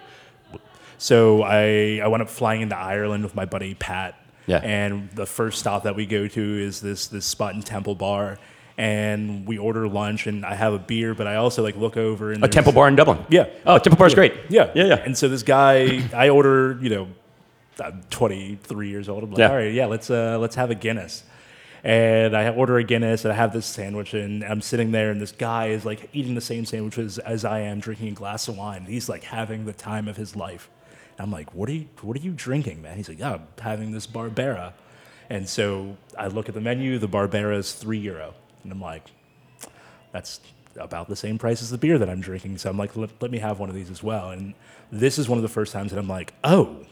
So 0.97 1.41
I 1.43 1.99
I 2.03 2.07
wound 2.07 2.21
up 2.21 2.29
flying 2.29 2.61
into 2.61 2.77
Ireland 2.77 3.23
with 3.23 3.35
my 3.35 3.45
buddy 3.45 3.73
Pat. 3.73 4.15
Yeah. 4.47 4.57
And 4.57 5.09
the 5.11 5.25
first 5.25 5.59
stop 5.59 5.83
that 5.83 5.95
we 5.95 6.05
go 6.05 6.27
to 6.27 6.41
is 6.59 6.81
this 6.81 7.07
this 7.07 7.25
spot 7.25 7.55
in 7.55 7.61
Temple 7.61 7.95
Bar, 7.95 8.37
and 8.81 9.45
we 9.45 9.59
order 9.59 9.87
lunch, 9.87 10.25
and 10.25 10.43
I 10.43 10.55
have 10.55 10.73
a 10.73 10.79
beer, 10.79 11.13
but 11.13 11.27
I 11.27 11.35
also 11.35 11.61
like 11.61 11.75
look 11.75 11.97
over 11.97 12.31
and 12.31 12.43
A 12.43 12.47
Temple 12.47 12.73
Bar 12.73 12.87
in 12.87 12.95
Dublin. 12.95 13.23
Yeah. 13.29 13.45
Oh, 13.63 13.77
Temple 13.77 13.91
bar 13.91 14.05
Bar's 14.07 14.15
great. 14.15 14.33
yeah, 14.49 14.71
Yeah, 14.73 14.85
yeah. 14.85 14.95
And 14.95 15.15
so 15.15 15.27
this 15.27 15.43
guy, 15.43 16.01
I 16.15 16.29
order, 16.29 16.79
you 16.81 16.89
know, 16.89 17.07
I'm 17.79 18.01
23 18.09 18.89
years 18.89 19.07
old. 19.07 19.23
I'm 19.23 19.29
like, 19.29 19.37
Yeah. 19.37 19.49
all 19.49 19.55
right, 19.55 19.71
yeah, 19.71 19.85
let's 19.85 20.09
uh, 20.09 20.39
let's 20.39 20.55
have 20.55 20.71
a 20.71 20.75
Guinness. 20.75 21.23
And 21.83 22.35
I 22.35 22.49
order 22.49 22.77
a 22.77 22.83
Guinness, 22.83 23.23
and 23.23 23.31
I 23.31 23.35
have 23.35 23.53
this 23.53 23.67
sandwich, 23.67 24.15
and 24.15 24.43
I'm 24.43 24.61
sitting 24.61 24.91
there, 24.91 25.11
and 25.11 25.21
this 25.21 25.31
guy 25.31 25.67
is 25.67 25.85
like 25.85 26.09
eating 26.11 26.33
the 26.33 26.41
same 26.41 26.65
sandwich 26.65 26.97
as, 26.97 27.19
as 27.19 27.45
I 27.45 27.59
am, 27.59 27.79
drinking 27.81 28.07
a 28.09 28.11
glass 28.13 28.47
of 28.47 28.57
wine. 28.57 28.85
He's 28.85 29.07
like 29.09 29.23
having 29.25 29.65
the 29.65 29.73
time 29.73 30.07
of 30.07 30.17
his 30.17 30.35
life. 30.35 30.69
And 31.19 31.25
I'm 31.25 31.31
like, 31.31 31.53
what 31.53 31.69
are 31.69 31.73
you 31.73 31.87
what 32.01 32.17
are 32.17 32.21
you 32.21 32.31
drinking, 32.31 32.81
man? 32.81 32.97
He's 32.97 33.09
like, 33.09 33.19
yeah, 33.19 33.33
I'm 33.33 33.47
having 33.59 33.91
this 33.91 34.07
Barbera. 34.07 34.73
And 35.29 35.47
so 35.47 35.97
I 36.17 36.27
look 36.27 36.49
at 36.49 36.55
the 36.55 36.61
menu. 36.61 36.97
The 36.97 37.07
Barbera 37.07 37.57
is 37.57 37.73
three 37.73 37.99
euro, 37.99 38.33
and 38.63 38.71
I'm 38.71 38.81
like, 38.81 39.05
that's 40.11 40.39
about 40.77 41.07
the 41.09 41.15
same 41.15 41.37
price 41.37 41.61
as 41.61 41.69
the 41.69 41.77
beer 41.77 41.97
that 41.97 42.09
I'm 42.09 42.21
drinking. 42.21 42.57
So 42.57 42.69
I'm 42.69 42.77
like, 42.77 42.95
let, 42.95 43.09
let 43.21 43.31
me 43.31 43.39
have 43.39 43.59
one 43.59 43.69
of 43.69 43.75
these 43.75 43.89
as 43.89 44.01
well. 44.01 44.29
And 44.31 44.53
this 44.91 45.17
is 45.19 45.27
one 45.27 45.37
of 45.37 45.43
the 45.43 45.49
first 45.49 45.73
times 45.73 45.91
that 45.91 45.99
I'm 45.99 46.07
like, 46.07 46.33
oh, 46.43 46.85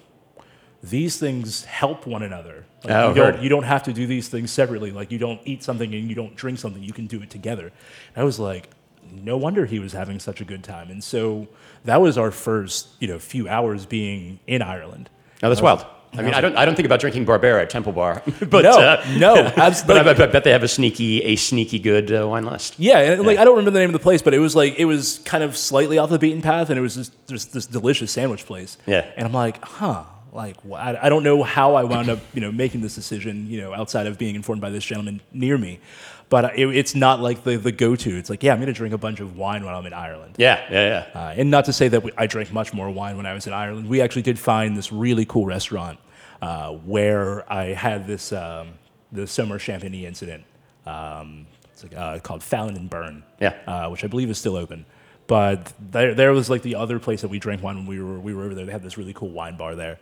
these 0.82 1.18
things 1.18 1.66
help 1.66 2.08
one 2.08 2.24
another. 2.24 2.66
Like, 2.84 2.94
Oh, 2.94 3.10
you, 3.10 3.16
don't, 3.16 3.42
you 3.44 3.50
don't 3.50 3.64
have 3.64 3.84
to 3.84 3.94
do 3.94 4.08
these 4.08 4.30
things 4.30 4.52
separately. 4.52 4.92
Like 4.92 5.12
you 5.12 5.18
don't 5.18 5.42
eat 5.46 5.64
something 5.64 5.94
and 5.94 6.10
you 6.10 6.16
don't 6.16 6.36
drink 6.36 6.60
something. 6.60 6.82
You 6.84 6.94
can 6.94 7.08
do 7.08 7.22
it 7.22 7.30
together. 7.30 7.72
I 8.16 8.24
was 8.24 8.40
like, 8.40 8.70
no 9.12 9.38
wonder 9.38 9.66
he 9.66 9.80
was 9.80 9.94
having 9.94 10.20
such 10.20 10.40
a 10.40 10.46
good 10.46 10.64
time. 10.64 10.90
And 10.90 11.04
so 11.04 11.48
that 11.86 12.02
was 12.02 12.18
our 12.18 12.32
first, 12.32 12.90
you 13.00 13.08
know, 13.08 13.18
few 13.20 13.48
hours 13.48 13.86
being 13.86 14.40
in 14.48 14.62
Ireland. 14.62 15.10
No, 15.42 15.50
that's 15.50 15.62
wild. 15.62 15.86
I 16.18 16.22
mean, 16.24 16.34
I 16.34 16.42
don't, 16.42 16.56
I 16.58 16.66
don't 16.66 16.76
think 16.76 16.88
about 16.88 17.00
drinking 17.00 17.26
Barbera 17.26 17.62
at 17.62 17.70
Temple 17.70 17.92
Bar, 17.94 18.24
but 18.50 18.64
No, 18.64 18.72
uh, 18.72 19.06
no, 19.18 19.36
but 19.44 19.58
I, 19.58 19.68
absolutely. 19.68 20.14
bet- 20.16 20.32
bet 20.32 20.44
they 20.44 20.52
have 20.52 20.64
a 20.64 20.68
sneaky, 20.68 21.22
a 21.24 21.36
sneaky 21.36 21.78
good 21.80 22.12
uh, 22.12 22.28
wine 22.28 22.46
list. 22.46 22.76
Yeah, 22.80 23.00
and 23.00 23.26
like 23.26 23.38
I 23.38 23.44
don't 23.44 23.54
remember 23.56 23.72
the 23.72 23.80
name 23.80 23.90
of 23.90 23.94
the 23.94 24.00
place, 24.00 24.22
but 24.22 24.34
it 24.34 24.40
was 24.40 24.56
like 24.56 24.80
it 24.80 24.86
was 24.86 25.20
kind 25.26 25.44
of 25.44 25.56
slightly 25.56 25.98
off 25.98 26.10
the 26.10 26.18
beaten 26.20 26.42
path, 26.42 26.70
and 26.70 26.80
it 26.80 26.82
was 26.82 26.96
just, 26.96 27.28
just 27.28 27.54
this 27.54 27.66
delicious 27.68 28.12
sandwich 28.12 28.46
place. 28.46 28.78
Yeah. 28.88 29.06
and 29.18 29.26
I'm 29.28 29.34
like, 29.34 29.64
huh, 29.64 30.04
like 30.32 30.58
I, 30.74 30.98
I 31.04 31.10
don't 31.10 31.24
know 31.24 31.44
how 31.44 31.76
I 31.76 31.84
wound 31.84 32.10
up, 32.10 32.20
you 32.34 32.42
know, 32.42 32.52
making 32.52 32.82
this 32.82 32.96
decision, 32.96 33.48
you 33.48 33.60
know, 33.62 33.74
outside 33.74 34.08
of 34.08 34.18
being 34.18 34.36
informed 34.36 34.62
by 34.62 34.70
this 34.70 34.84
gentleman 34.86 35.22
near 35.34 35.58
me, 35.58 35.80
but 36.30 36.58
it, 36.58 36.68
it's 36.76 36.94
not 36.96 37.20
like 37.20 37.44
the 37.44 37.58
the 37.58 37.72
go 37.72 37.96
to. 37.96 38.18
It's 38.18 38.30
like, 38.30 38.44
yeah, 38.44 38.54
I'm 38.54 38.60
going 38.60 38.68
to 38.68 38.74
drink 38.74 38.94
a 38.94 38.98
bunch 38.98 39.20
of 39.20 39.38
wine 39.38 39.66
when 39.66 39.74
I'm 39.74 39.86
in 39.86 39.94
Ireland. 39.94 40.36
Yeah, 40.38 40.64
yeah, 40.72 41.06
yeah. 41.14 41.20
Uh, 41.20 41.34
and 41.36 41.50
not 41.50 41.66
to 41.66 41.74
say 41.74 41.88
that 41.88 42.04
we, 42.04 42.12
I 42.18 42.28
drank 42.28 42.52
much 42.54 42.74
more 42.74 42.90
wine 42.90 43.18
when 43.18 43.26
I 43.26 43.34
was 43.34 43.48
in 43.48 43.54
Ireland. 43.54 43.90
We 43.90 44.02
actually 44.02 44.22
did 44.24 44.38
find 44.38 44.78
this 44.78 44.92
really 44.92 45.26
cool 45.26 45.46
restaurant 45.46 46.00
uh, 46.42 46.72
where 46.74 47.52
I 47.52 47.66
had 47.74 48.06
this 48.08 48.32
um, 48.32 48.74
the 49.12 49.24
Saumur 49.24 49.58
Champigny 49.58 50.04
incident. 50.04 50.44
Um, 50.86 51.48
it's 51.74 51.84
like, 51.84 51.96
uh, 51.96 52.20
called 52.20 52.44
Fallon 52.44 52.76
and 52.76 52.90
Byrne, 52.90 53.24
Yeah. 53.40 53.54
uh, 53.66 53.90
which 53.90 54.04
I 54.04 54.08
believe 54.08 54.30
is 54.30 54.38
still 54.38 54.56
open. 54.58 54.86
But 55.28 55.72
there, 55.92 56.14
there 56.16 56.32
was 56.34 56.50
like 56.50 56.62
the 56.64 56.76
other 56.76 57.00
place 57.00 57.22
that 57.22 57.28
we 57.30 57.40
drank 57.40 57.62
wine 57.64 57.76
when 57.78 57.86
we 57.86 58.02
were 58.02 58.20
we 58.20 58.34
were 58.34 58.44
over 58.44 58.56
there. 58.56 58.66
They 58.66 58.72
had 58.72 58.84
this 58.84 58.98
really 58.98 59.14
cool 59.14 59.30
wine 59.30 59.58
bar 59.58 59.76
there, 59.76 60.00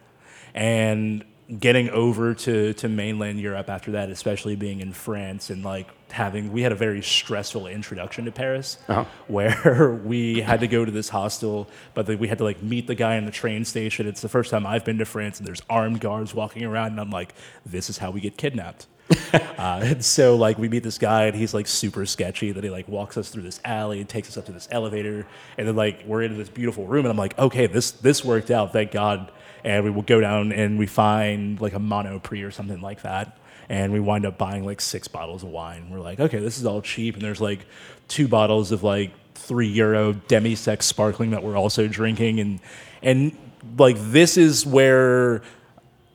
and 0.58 1.24
getting 1.60 1.90
over 1.92 2.34
to, 2.34 2.74
to 2.74 2.90
mainland 2.90 3.40
Europe 3.40 3.70
after 3.70 3.92
that, 3.92 4.10
especially 4.10 4.56
being 4.58 4.82
in 4.82 4.92
France 4.92 5.50
and 5.50 5.64
like 5.64 5.88
having, 6.12 6.52
we 6.52 6.62
had 6.62 6.74
a 6.74 6.76
very 6.76 7.02
stressful 7.02 7.68
introduction 7.68 8.26
to 8.26 8.32
Paris 8.32 8.78
Uh-huh. 8.90 9.06
where 9.28 9.94
we 10.04 10.42
had 10.42 10.60
to 10.60 10.68
go 10.68 10.84
to 10.84 10.92
this 10.92 11.08
hostel, 11.08 11.70
but 11.94 12.06
then 12.06 12.18
we 12.20 12.28
had 12.28 12.40
to 12.40 12.44
like 12.44 12.62
meet 12.62 12.88
the 12.88 12.96
guy 12.96 13.16
in 13.16 13.26
the 13.26 13.32
train 13.32 13.64
station. 13.64 14.08
It's 14.08 14.20
the 14.22 14.28
first 14.28 14.50
time 14.52 14.66
I've 14.66 14.84
been 14.84 14.98
to 14.98 15.06
France 15.06 15.38
and 15.38 15.48
there's 15.48 15.62
armed 15.70 16.02
guards 16.02 16.34
walking 16.34 16.66
around 16.66 16.88
and 16.88 17.00
I'm 17.00 17.12
like, 17.12 17.34
this 17.66 17.90
is 17.90 18.00
how 18.00 18.12
we 18.12 18.20
get 18.20 18.36
kidnapped. 18.36 18.88
uh, 19.34 19.80
and 19.84 20.04
so 20.04 20.36
like 20.36 20.58
we 20.58 20.68
meet 20.68 20.84
this 20.84 20.98
guy 20.98 21.26
and 21.28 21.36
he's 21.36 21.54
like 21.54 21.66
super 21.68 22.06
sketchy 22.06 22.52
that 22.52 22.62
he 22.62 22.70
like 22.70 22.90
walks 22.90 23.16
us 23.16 23.30
through 23.30 23.44
this 23.44 23.62
alley 23.64 24.02
and 24.02 24.10
takes 24.10 24.28
us 24.28 24.36
up 24.36 24.46
to 24.46 24.52
this 24.52 24.68
elevator 24.70 25.26
and 25.58 25.66
then 25.66 25.78
like 25.78 26.04
we're 26.06 26.24
in 26.24 26.38
this 26.38 26.50
beautiful 26.50 26.86
room 26.86 27.06
and 27.06 27.12
I'm 27.12 27.18
like 27.18 27.38
okay 27.40 27.68
this 27.68 27.92
this 27.92 28.26
worked 28.26 28.52
out 28.52 28.74
thank 28.74 28.92
God 28.92 29.32
and 29.68 29.84
we 29.84 29.90
will 29.92 30.02
go 30.02 30.20
down 30.22 30.52
and 30.52 30.80
we 30.80 30.88
find 30.88 31.60
like 31.62 31.74
a 31.74 31.80
Monoprix 31.80 32.48
or 32.48 32.52
something 32.52 32.82
like 32.82 33.02
that 33.04 33.38
and 33.70 33.92
we 33.92 34.00
wind 34.00 34.26
up 34.26 34.38
buying 34.38 34.66
like 34.66 34.80
six 34.82 35.08
bottles 35.08 35.44
of 35.44 35.50
wine 35.50 35.90
we're 35.92 36.00
like 36.00 36.20
okay 36.20 36.40
this 36.40 36.58
is 36.58 36.66
all 36.66 36.82
cheap 36.82 37.16
and 37.16 37.24
there's 37.24 37.42
like 37.42 37.66
two 38.08 38.28
bottles 38.28 38.72
of 38.72 38.82
like 38.84 39.12
three 39.36 39.68
euro 39.68 40.14
demi 40.14 40.56
sec 40.56 40.82
sparkling 40.82 41.32
that 41.32 41.44
we're 41.44 41.58
also 41.58 41.88
drinking 41.88 42.40
and 42.40 42.60
and 43.04 43.38
like 43.78 43.98
this 44.00 44.38
is 44.38 44.66
where 44.66 45.42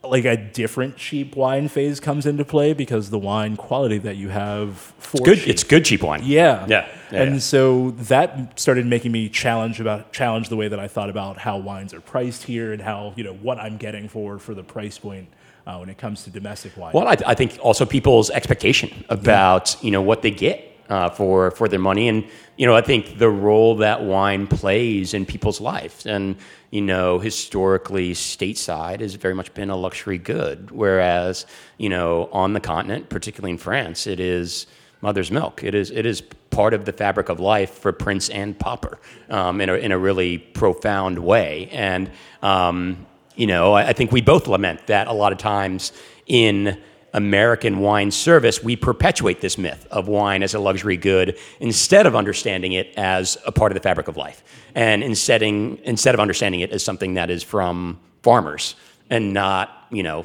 like 0.03 0.25
a 0.25 0.37
different 0.37 0.97
cheap 0.97 1.37
wine 1.37 1.69
phase 1.69 2.01
comes 2.01 2.27
into 2.27 2.45
play 2.45 2.73
because 2.73 3.11
the 3.11 3.19
wine 3.19 3.57
quality 3.57 3.99
that 3.99 4.17
you 4.17 4.29
have 4.31 4.77
for 4.99 5.19
Good. 5.25 5.39
cheap- 5.39 5.49
It's 5.49 5.63
good 5.65 5.85
cheap 5.85 6.03
wine. 6.03 6.23
yeah. 6.25 6.67
Yeah. 6.69 6.89
Yeah, 7.13 7.23
and 7.23 7.35
yeah. 7.35 7.41
so 7.41 7.91
that 7.93 8.59
started 8.59 8.87
making 8.87 9.13
me 9.13 9.29
challenge 9.29 9.81
about 9.81 10.13
challenge 10.13 10.49
the 10.49 10.57
way 10.57 10.69
that 10.69 10.81
I 10.81 10.89
thought 10.89 11.11
about 11.11 11.39
how 11.39 11.59
wines 11.59 11.93
are 11.93 12.01
priced 12.01 12.45
here 12.45 12.73
and 12.73 12.81
how, 12.81 13.13
you 13.17 13.25
know, 13.25 13.35
what 13.35 13.59
I'm 13.59 13.77
getting 13.77 14.09
for 14.09 14.39
for 14.39 14.55
the 14.55 14.63
price 14.63 14.99
point 14.99 15.29
uh, 15.67 15.77
when 15.79 15.89
it 15.89 15.99
comes 15.99 16.25
to 16.25 16.31
domestic 16.31 16.77
wine. 16.77 16.93
Well, 16.95 17.09
I, 17.09 17.17
I 17.27 17.35
think 17.35 17.59
also 17.61 17.85
people's 17.85 18.31
expectation 18.31 19.05
about 19.09 19.83
you 19.83 19.91
know 19.91 20.03
what 20.03 20.23
they 20.23 20.31
get 20.31 20.73
uh, 20.89 21.11
for 21.11 21.51
for 21.53 21.69
their 21.69 21.79
money, 21.79 22.09
and 22.09 22.25
you 22.57 22.67
know 22.67 22.75
I 22.75 22.81
think 22.81 23.19
the 23.19 23.31
role 23.31 23.77
that 23.77 24.03
wine 24.03 24.47
plays 24.47 25.15
in 25.15 25.27
people's 25.27 25.61
lives, 25.61 26.07
and 26.07 26.37
you 26.71 26.81
know 26.81 27.19
historically 27.19 28.13
stateside 28.13 29.01
has 29.01 29.15
very 29.15 29.35
much 29.35 29.53
been 29.55 29.71
a 29.71 29.77
luxury 29.77 30.19
good, 30.19 30.71
whereas 30.71 31.47
you 31.79 31.89
know 31.89 32.29
on 32.33 32.53
the 32.53 32.61
continent, 32.61 33.09
particularly 33.09 33.53
in 33.53 33.59
France, 33.59 34.07
it 34.07 34.21
is 34.21 34.67
mother's 35.03 35.31
milk. 35.31 35.63
It 35.63 35.75
is 35.75 35.91
it 35.91 36.07
is 36.07 36.23
part 36.51 36.73
of 36.73 36.87
the 36.87 36.93
fabric 36.93 37.29
of 37.29 37.39
life 37.39 37.71
for 37.71 37.93
prince 37.93 38.31
and 38.31 38.59
pauper 38.59 38.99
um, 39.29 39.61
in 39.61 39.69
a 39.69 39.75
in 39.75 39.93
a 39.93 39.99
really 39.99 40.39
profound 40.39 41.19
way, 41.19 41.69
and. 41.71 42.11
Um, 42.43 43.07
you 43.35 43.47
know, 43.47 43.73
I, 43.73 43.89
I 43.89 43.93
think 43.95 44.13
we 44.13 44.21
both 44.21 44.47
lament 44.47 44.87
that 44.89 45.07
a 45.07 45.13
lot 45.13 45.33
of 45.33 45.39
times 45.39 45.93
in 46.27 46.79
American 47.15 47.79
wine 47.79 48.11
service, 48.11 48.63
we 48.63 48.77
perpetuate 48.77 49.41
this 49.41 49.59
myth 49.59 49.87
of 49.91 50.09
wine 50.09 50.43
as 50.43 50.55
a 50.55 50.59
luxury 50.59 50.97
good 50.97 51.39
instead 51.61 52.07
of 52.07 52.17
understanding 52.17 52.73
it 52.73 52.93
as 52.97 53.37
a 53.47 53.53
part 53.53 53.71
of 53.71 53.75
the 53.75 53.81
fabric 53.81 54.09
of 54.09 54.17
life, 54.17 54.43
and 54.75 55.03
instead, 55.03 55.43
instead 55.43 56.15
of 56.15 56.21
understanding 56.21 56.61
it 56.61 56.71
as 56.71 56.83
something 56.83 57.15
that 57.15 57.31
is 57.31 57.43
from 57.43 57.99
farmers 58.23 58.75
and 59.11 59.33
not, 59.33 59.87
you 59.91 60.03
know, 60.03 60.25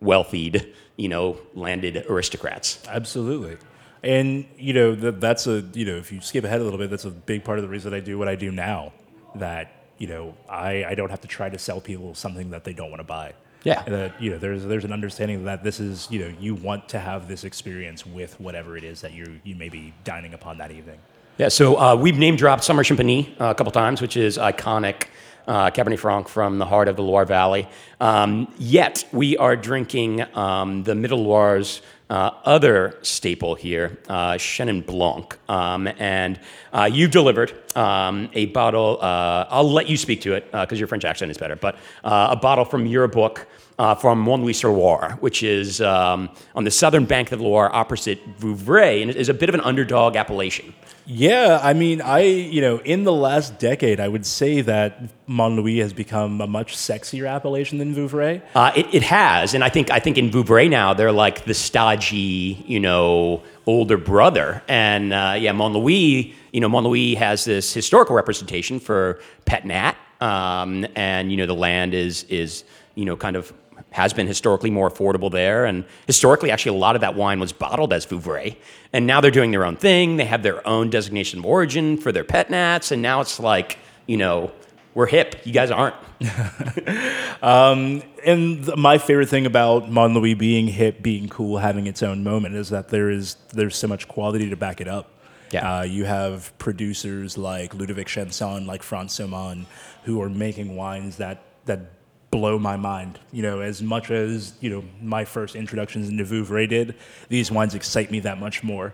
wealthied, 0.00 0.72
you 0.96 1.08
know, 1.08 1.36
landed 1.54 2.04
aristocrats. 2.08 2.80
Absolutely. 2.88 3.56
And 4.04 4.44
you 4.58 4.74
know 4.74 4.94
that 4.94 5.20
that's 5.20 5.46
a 5.46 5.64
you 5.72 5.86
know 5.86 5.96
if 5.96 6.12
you 6.12 6.20
skip 6.20 6.44
ahead 6.44 6.60
a 6.60 6.64
little 6.64 6.78
bit, 6.78 6.90
that's 6.90 7.06
a 7.06 7.10
big 7.10 7.42
part 7.42 7.58
of 7.58 7.62
the 7.62 7.68
reason 7.68 7.94
I 7.94 8.00
do 8.00 8.18
what 8.18 8.28
I 8.28 8.36
do 8.36 8.52
now. 8.52 8.92
That 9.34 9.72
you 9.98 10.06
know 10.06 10.34
I, 10.48 10.84
I 10.84 10.94
don't 10.94 11.10
have 11.10 11.22
to 11.22 11.28
try 11.28 11.48
to 11.48 11.58
sell 11.58 11.80
people 11.80 12.14
something 12.14 12.50
that 12.50 12.64
they 12.64 12.74
don't 12.74 12.90
want 12.90 13.00
to 13.00 13.06
buy. 13.06 13.32
Yeah. 13.64 13.82
And 13.86 13.94
that 13.94 14.20
you 14.22 14.30
know 14.30 14.38
there's 14.38 14.64
there's 14.64 14.84
an 14.84 14.92
understanding 14.92 15.44
that 15.46 15.64
this 15.64 15.80
is 15.80 16.06
you 16.10 16.20
know 16.20 16.34
you 16.38 16.54
want 16.54 16.88
to 16.90 16.98
have 16.98 17.28
this 17.28 17.44
experience 17.44 18.04
with 18.04 18.38
whatever 18.38 18.76
it 18.76 18.84
is 18.84 19.00
that 19.00 19.14
you 19.14 19.40
you 19.42 19.56
may 19.56 19.70
be 19.70 19.94
dining 20.04 20.34
upon 20.34 20.58
that 20.58 20.70
evening. 20.70 20.98
Yeah, 21.38 21.48
so 21.48 21.80
uh, 21.80 21.96
we've 21.96 22.16
name 22.16 22.36
dropped 22.36 22.62
Saumur 22.62 22.84
Champigny 22.84 23.28
uh, 23.40 23.46
a 23.46 23.54
couple 23.56 23.72
times, 23.72 24.00
which 24.00 24.16
is 24.16 24.38
iconic 24.38 25.06
uh, 25.48 25.70
Cabernet 25.70 25.98
Franc 25.98 26.28
from 26.28 26.58
the 26.58 26.66
heart 26.66 26.88
of 26.88 26.96
the 26.96 27.02
Loire 27.02 27.24
Valley. 27.24 27.66
Um, 28.00 28.52
yet 28.58 29.04
we 29.12 29.36
are 29.36 29.56
drinking 29.56 30.22
um, 30.36 30.84
the 30.84 30.94
Middle 30.94 31.24
Loire's 31.24 31.82
uh, 32.10 32.30
other 32.44 32.98
staple 33.02 33.54
here, 33.54 33.98
uh, 34.08 34.32
Chenin 34.32 34.84
Blanc. 34.84 35.36
Um, 35.48 35.88
and 35.98 36.38
uh, 36.72 36.88
you've 36.90 37.10
delivered 37.10 37.52
um, 37.76 38.28
a 38.34 38.46
bottle, 38.46 38.98
uh, 39.00 39.46
I'll 39.48 39.70
let 39.70 39.88
you 39.88 39.96
speak 39.96 40.20
to 40.22 40.34
it 40.34 40.50
because 40.50 40.78
your 40.78 40.88
French 40.88 41.04
accent 41.04 41.30
is 41.30 41.38
better, 41.38 41.56
but 41.56 41.76
uh, 42.02 42.28
a 42.30 42.36
bottle 42.36 42.64
from 42.64 42.86
your 42.86 43.08
book. 43.08 43.46
Uh, 43.76 43.92
from 43.92 44.24
Montlouis-sur-Loire, 44.24 45.16
which 45.18 45.42
is 45.42 45.80
um, 45.80 46.30
on 46.54 46.62
the 46.62 46.70
southern 46.70 47.06
bank 47.06 47.32
of 47.32 47.40
the 47.40 47.44
Loire, 47.44 47.74
opposite 47.74 48.20
Vouvray, 48.38 49.02
and 49.02 49.10
it 49.10 49.16
is 49.16 49.28
a 49.28 49.34
bit 49.34 49.48
of 49.48 49.54
an 49.56 49.60
underdog 49.62 50.14
appellation. 50.14 50.72
Yeah, 51.06 51.60
I 51.62 51.74
mean, 51.74 52.00
I 52.00 52.20
you 52.22 52.62
know, 52.62 52.78
in 52.78 53.04
the 53.04 53.12
last 53.12 53.58
decade, 53.58 54.00
I 54.00 54.08
would 54.08 54.24
say 54.24 54.62
that 54.62 55.02
Montlouis 55.28 55.80
has 55.80 55.92
become 55.92 56.40
a 56.40 56.46
much 56.46 56.76
sexier 56.76 57.30
appellation 57.30 57.76
than 57.78 57.94
Vouvray. 57.94 58.40
Uh, 58.54 58.72
it, 58.74 58.86
it 58.94 59.02
has, 59.02 59.52
and 59.52 59.62
I 59.62 59.68
think 59.68 59.90
I 59.90 60.00
think 60.00 60.16
in 60.16 60.30
Vouvray 60.30 60.70
now 60.70 60.94
they're 60.94 61.12
like 61.12 61.44
the 61.44 61.52
stodgy, 61.52 62.64
you 62.66 62.80
know, 62.80 63.42
older 63.66 63.98
brother, 63.98 64.62
and 64.66 65.12
uh, 65.12 65.34
yeah, 65.38 65.52
Montlouis, 65.52 66.34
you 66.52 66.60
know, 66.60 66.68
Montlouis 66.68 67.16
has 67.16 67.44
this 67.44 67.74
historical 67.74 68.16
representation 68.16 68.80
for 68.80 69.20
Pet 69.44 69.66
Nat, 69.66 69.96
um, 70.22 70.86
and 70.96 71.30
you 71.30 71.36
know 71.36 71.46
the 71.46 71.54
land 71.54 71.92
is 71.92 72.24
is 72.24 72.64
you 72.94 73.04
know 73.04 73.16
kind 73.16 73.36
of 73.36 73.52
has 73.94 74.12
been 74.12 74.26
historically 74.26 74.70
more 74.70 74.90
affordable 74.90 75.30
there, 75.30 75.64
and 75.64 75.84
historically 76.08 76.50
actually 76.50 76.76
a 76.76 76.80
lot 76.80 76.96
of 76.96 77.00
that 77.02 77.14
wine 77.14 77.38
was 77.38 77.52
bottled 77.52 77.92
as 77.92 78.04
Vouvray, 78.04 78.56
and 78.92 79.06
now 79.06 79.20
they're 79.20 79.30
doing 79.30 79.52
their 79.52 79.64
own 79.64 79.76
thing. 79.76 80.16
They 80.16 80.24
have 80.24 80.42
their 80.42 80.66
own 80.66 80.90
designation 80.90 81.38
of 81.38 81.46
origin 81.46 81.96
for 81.96 82.10
their 82.10 82.24
Pet 82.24 82.50
Nats, 82.50 82.90
and 82.90 83.00
now 83.00 83.20
it's 83.20 83.38
like 83.38 83.78
you 84.08 84.16
know 84.16 84.50
we're 84.94 85.06
hip, 85.06 85.36
you 85.44 85.52
guys 85.52 85.70
aren't. 85.70 85.94
and 87.42 88.64
th- 88.64 88.76
my 88.76 88.98
favorite 88.98 89.28
thing 89.28 89.46
about 89.46 89.88
Montlouis 89.88 90.36
being 90.36 90.66
hip, 90.66 91.00
being 91.00 91.28
cool, 91.28 91.58
having 91.58 91.86
its 91.86 92.02
own 92.02 92.24
moment 92.24 92.56
is 92.56 92.70
that 92.70 92.88
there 92.88 93.10
is 93.10 93.36
there's 93.52 93.76
so 93.76 93.86
much 93.86 94.08
quality 94.08 94.50
to 94.50 94.56
back 94.56 94.80
it 94.80 94.88
up. 94.88 95.12
Yeah. 95.52 95.78
Uh, 95.78 95.82
you 95.82 96.04
have 96.04 96.52
producers 96.58 97.38
like 97.38 97.74
Ludovic 97.74 98.08
Chanson, 98.08 98.66
like 98.66 98.82
Frantz 98.82 99.20
Saumon, 99.20 99.66
who 100.02 100.20
are 100.20 100.28
making 100.28 100.74
wines 100.74 101.18
that 101.18 101.44
that 101.66 101.92
blow 102.34 102.58
my 102.58 102.76
mind. 102.76 103.20
You 103.30 103.42
know, 103.42 103.60
as 103.60 103.80
much 103.80 104.10
as 104.10 104.54
you 104.60 104.68
know 104.70 104.84
my 105.00 105.24
first 105.24 105.54
introductions 105.54 106.08
into 106.08 106.24
Vouvray 106.24 106.68
did, 106.68 106.96
these 107.28 107.50
wines 107.50 107.74
excite 107.74 108.10
me 108.10 108.18
that 108.20 108.38
much 108.40 108.64
more. 108.64 108.92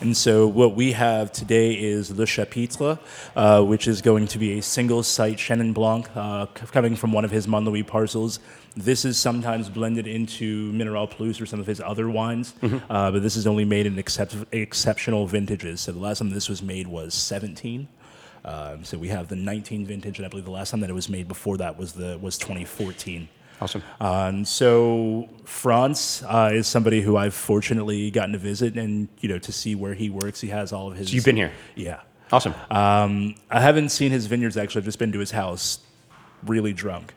And 0.00 0.14
so, 0.14 0.46
what 0.46 0.74
we 0.74 0.92
have 0.92 1.32
today 1.32 1.72
is 1.72 2.10
Le 2.10 2.26
Chapitre, 2.26 2.98
uh, 3.36 3.62
which 3.62 3.88
is 3.88 4.02
going 4.02 4.26
to 4.28 4.38
be 4.38 4.58
a 4.58 4.62
single 4.62 5.02
site 5.02 5.38
Chenin 5.38 5.72
Blanc 5.72 6.10
uh, 6.14 6.46
coming 6.46 6.94
from 6.94 7.12
one 7.12 7.24
of 7.24 7.30
his 7.30 7.46
Montlouis 7.46 7.86
parcels. 7.86 8.38
This 8.76 9.04
is 9.04 9.16
sometimes 9.16 9.70
blended 9.70 10.06
into 10.06 10.70
Mineral 10.72 11.06
Plus 11.06 11.40
or 11.40 11.46
some 11.46 11.60
of 11.60 11.66
his 11.66 11.80
other 11.80 12.10
wines, 12.10 12.54
uh, 12.90 13.12
but 13.12 13.22
this 13.22 13.36
is 13.36 13.46
only 13.46 13.64
made 13.64 13.86
in 13.86 13.98
excep- 13.98 14.48
exceptional 14.52 15.26
vintages. 15.26 15.80
So, 15.80 15.92
the 15.92 16.00
last 16.00 16.18
time 16.18 16.30
this 16.30 16.48
was 16.50 16.60
made 16.60 16.86
was 16.88 17.14
17. 17.14 17.88
Um, 18.44 18.84
so 18.84 18.98
we 18.98 19.08
have 19.08 19.28
the 19.28 19.36
19 19.36 19.86
vintage, 19.86 20.18
and 20.18 20.26
I 20.26 20.28
believe 20.28 20.44
the 20.44 20.50
last 20.50 20.70
time 20.70 20.80
that 20.80 20.90
it 20.90 20.94
was 20.94 21.08
made 21.08 21.28
before 21.28 21.56
that 21.58 21.78
was 21.78 21.92
the 21.94 22.18
was 22.20 22.36
2014. 22.38 23.28
Awesome. 23.60 23.82
Um, 24.00 24.44
so 24.44 25.28
Frantz 25.44 26.22
uh, 26.24 26.50
is 26.52 26.66
somebody 26.66 27.00
who 27.00 27.16
I've 27.16 27.34
fortunately 27.34 28.10
gotten 28.10 28.32
to 28.32 28.38
visit 28.38 28.76
and 28.76 29.08
you 29.20 29.28
know 29.28 29.38
to 29.38 29.52
see 29.52 29.74
where 29.74 29.94
he 29.94 30.10
works. 30.10 30.40
He 30.40 30.48
has 30.48 30.72
all 30.72 30.90
of 30.90 30.96
his. 30.98 31.14
You've 31.14 31.24
been 31.24 31.36
here. 31.36 31.52
Yeah. 31.74 32.00
Awesome. 32.32 32.54
Um, 32.70 33.36
I 33.50 33.60
haven't 33.60 33.90
seen 33.90 34.10
his 34.10 34.26
vineyards 34.26 34.56
actually. 34.56 34.80
I've 34.80 34.86
just 34.86 34.98
been 34.98 35.12
to 35.12 35.18
his 35.20 35.30
house, 35.30 35.78
really 36.44 36.72
drunk. 36.72 37.14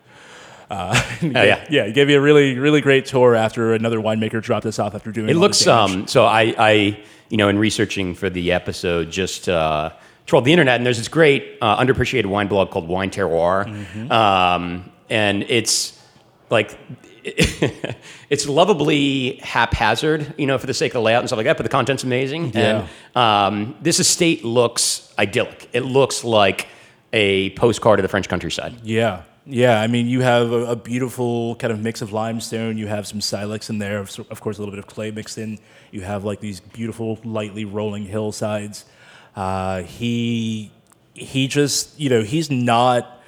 Uh, 0.69 0.93
Oh, 1.23 1.27
yeah. 1.43 1.65
yeah. 1.69 1.85
He 1.87 1.91
gave 1.93 2.07
me 2.07 2.13
a 2.13 2.21
really, 2.21 2.57
really 2.59 2.81
great 2.81 3.05
tour 3.05 3.33
after 3.35 3.73
another 3.73 3.99
winemaker 3.99 4.41
dropped 4.41 4.65
us 4.65 4.79
off 4.79 4.93
after 4.95 5.11
doing. 5.11 5.29
It 5.29 5.35
looks 5.37 5.65
um 5.65 6.07
so 6.07 6.25
I 6.25 6.53
I 6.57 7.03
you 7.29 7.37
know 7.37 7.49
in 7.49 7.57
researching 7.57 8.13
for 8.13 8.29
the 8.29 8.51
episode 8.51 9.09
just 9.09 9.49
uh 9.49 9.89
trolled 10.27 10.45
the 10.45 10.51
internet 10.53 10.75
and 10.75 10.85
there's 10.85 10.97
this 10.99 11.07
great 11.07 11.57
uh, 11.61 11.77
underappreciated 11.83 12.27
wine 12.27 12.47
blog 12.47 12.69
called 12.69 12.87
Wine 12.87 13.09
Terroir, 13.09 13.65
Mm-hmm. 13.65 14.11
um, 14.11 14.91
and 15.09 15.43
it's 15.47 15.99
like 16.51 16.77
it's 18.29 18.47
lovably 18.47 19.37
haphazard, 19.43 20.33
you 20.37 20.45
know, 20.45 20.57
for 20.57 20.67
the 20.67 20.73
sake 20.73 20.91
of 20.91 20.93
the 20.95 21.01
layout 21.01 21.21
and 21.21 21.29
stuff 21.29 21.37
like 21.37 21.45
that. 21.45 21.57
But 21.57 21.63
the 21.63 21.69
content's 21.69 22.03
amazing, 22.03 22.51
Yeah. 22.53 22.87
and 23.15 23.17
um, 23.65 23.75
this 23.81 23.99
estate 23.99 24.43
looks 24.45 25.13
idyllic. 25.17 25.69
It 25.73 25.81
looks 25.81 26.23
like 26.23 26.67
a 27.13 27.49
postcard 27.51 27.99
of 27.99 28.03
the 28.03 28.09
French 28.09 28.27
countryside. 28.29 28.75
Yeah, 28.83 29.23
yeah. 29.45 29.81
I 29.81 29.87
mean, 29.87 30.07
you 30.07 30.21
have 30.21 30.51
a, 30.51 30.65
a 30.71 30.75
beautiful 30.75 31.55
kind 31.55 31.71
of 31.73 31.79
mix 31.79 32.01
of 32.01 32.11
limestone. 32.13 32.77
You 32.77 32.87
have 32.87 33.07
some 33.07 33.21
silex 33.21 33.69
in 33.69 33.79
there, 33.79 33.97
of 33.99 34.17
of 34.29 34.41
course, 34.41 34.57
a 34.57 34.61
little 34.61 34.73
bit 34.73 34.79
of 34.79 34.87
clay 34.87 35.11
mixed 35.11 35.37
in. 35.37 35.59
You 35.91 36.01
have 36.01 36.23
like 36.25 36.39
these 36.39 36.59
beautiful, 36.59 37.19
lightly 37.23 37.65
rolling 37.65 38.05
hillsides. 38.05 38.85
Uh, 39.37 39.83
he 39.83 40.71
he 41.13 41.47
just 41.47 41.97
you 41.99 42.09
know 42.09 42.23
he's 42.23 42.49
not 42.49 43.21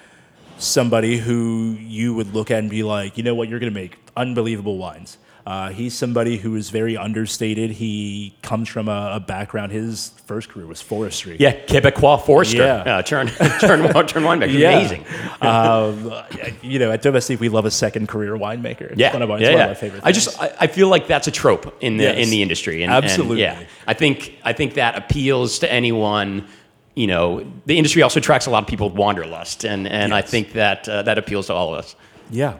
somebody 0.57 1.17
who 1.17 1.77
you 1.79 2.15
would 2.15 2.33
look 2.33 2.49
at 2.49 2.57
and 2.57 2.69
be 2.69 2.81
like, 2.81 3.15
you 3.15 3.23
know 3.23 3.35
what, 3.35 3.47
you're 3.47 3.59
going 3.59 3.71
to 3.71 3.79
make 3.79 3.97
unbelievable 4.17 4.77
wines. 4.77 5.19
Uh, 5.49 5.69
he's 5.69 5.97
somebody 5.97 6.37
who 6.37 6.55
is 6.55 6.69
very 6.69 6.95
understated. 6.95 7.71
He 7.71 8.35
comes 8.43 8.69
from 8.69 8.87
a, 8.87 9.13
a 9.15 9.19
background. 9.19 9.71
His 9.71 10.09
first 10.27 10.47
career 10.47 10.67
was 10.67 10.79
forestry. 10.79 11.37
Yeah, 11.39 11.53
Quebecois 11.65 12.23
Forester. 12.23 12.57
Yeah. 12.57 12.97
Uh, 12.97 13.01
turn 13.01 13.27
turn 13.59 13.81
turn 14.05 14.23
winemaker. 14.23 14.53
Yeah. 14.53 14.77
Amazing. 14.77 15.05
um, 15.41 16.13
you 16.61 16.77
know, 16.77 16.91
at 16.91 17.01
Domestique, 17.01 17.39
we 17.39 17.49
love 17.49 17.65
a 17.65 17.71
second 17.71 18.07
career 18.07 18.33
winemaker. 18.37 18.91
It's 18.91 18.99
Yeah, 18.99 19.11
one 19.11 19.23
of, 19.23 19.31
our, 19.31 19.37
it's 19.37 19.43
yeah, 19.45 19.49
one 19.49 19.57
yeah. 19.57 19.63
of 19.63 19.69
my 19.69 19.73
favorite 19.73 20.03
Things. 20.03 20.07
I 20.07 20.11
just 20.11 20.39
I, 20.39 20.53
I 20.59 20.67
feel 20.67 20.87
like 20.87 21.07
that's 21.07 21.27
a 21.27 21.31
trope 21.31 21.75
in 21.81 21.97
the 21.97 22.03
Yes. 22.03 22.23
in 22.23 22.29
the 22.29 22.43
industry. 22.43 22.83
And, 22.83 22.93
and, 22.93 23.03
Absolutely. 23.03 23.41
yeah, 23.41 23.63
I 23.87 23.95
think 23.95 24.37
I 24.43 24.53
think 24.53 24.75
that 24.75 24.95
appeals 24.97 25.57
to 25.59 25.71
anyone. 25.73 26.47
You 26.93 27.07
know, 27.07 27.51
the 27.65 27.77
industry 27.77 28.03
also 28.03 28.19
attracts 28.19 28.45
a 28.45 28.51
lot 28.51 28.61
of 28.61 28.69
people 28.69 28.89
with 28.89 28.99
wanderlust, 28.99 29.63
and 29.65 29.87
and 29.87 30.13
I 30.13 30.21
think 30.21 30.53
that 30.53 30.87
uh, 30.87 31.01
that 31.01 31.17
appeals 31.17 31.47
to 31.47 31.53
all 31.55 31.73
of 31.73 31.79
us. 31.79 31.95
Yeah. 32.29 32.57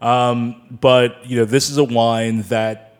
Um, 0.00 0.78
but, 0.80 1.26
you 1.26 1.36
know, 1.38 1.44
this 1.44 1.70
is 1.70 1.78
a 1.78 1.84
wine 1.84 2.42
that 2.42 2.96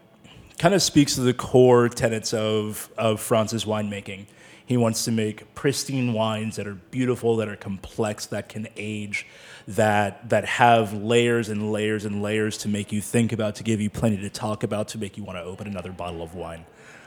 kind 0.59 0.75
of 0.75 0.83
speaks 0.83 1.15
to 1.17 1.21
the 1.21 1.35
core 1.35 1.89
tenets 1.89 2.33
of, 2.33 2.91
of 2.97 3.21
Frantz's 3.21 3.65
winemaking. 3.65 4.27
He 4.65 4.77
wants 4.77 5.05
to 5.05 5.13
make 5.13 5.55
pristine 5.55 6.13
wines 6.13 6.57
that 6.57 6.67
are 6.67 6.75
beautiful, 6.75 7.37
that 7.37 7.49
are 7.49 7.57
complex, 7.57 8.27
that 8.27 8.49
can 8.49 8.67
age, 8.77 9.27
that 9.69 10.29
that 10.29 10.45
have 10.45 10.93
layers 10.93 11.49
and 11.49 11.73
layers 11.73 12.05
and 12.05 12.23
layers 12.23 12.59
to 12.59 12.69
make 12.69 12.91
you 12.91 13.01
think 13.01 13.33
about, 13.33 13.55
to 13.57 13.63
give 13.63 13.81
you 13.81 13.91
plenty 13.91 14.17
to 14.17 14.29
talk 14.31 14.63
about, 14.65 14.89
to 14.89 14.99
make 14.99 15.17
you 15.17 15.23
want 15.23 15.39
to 15.39 15.43
open 15.45 15.67
another 15.69 15.93
bottle 15.93 16.23
of 16.23 16.35
wine. 16.35 16.65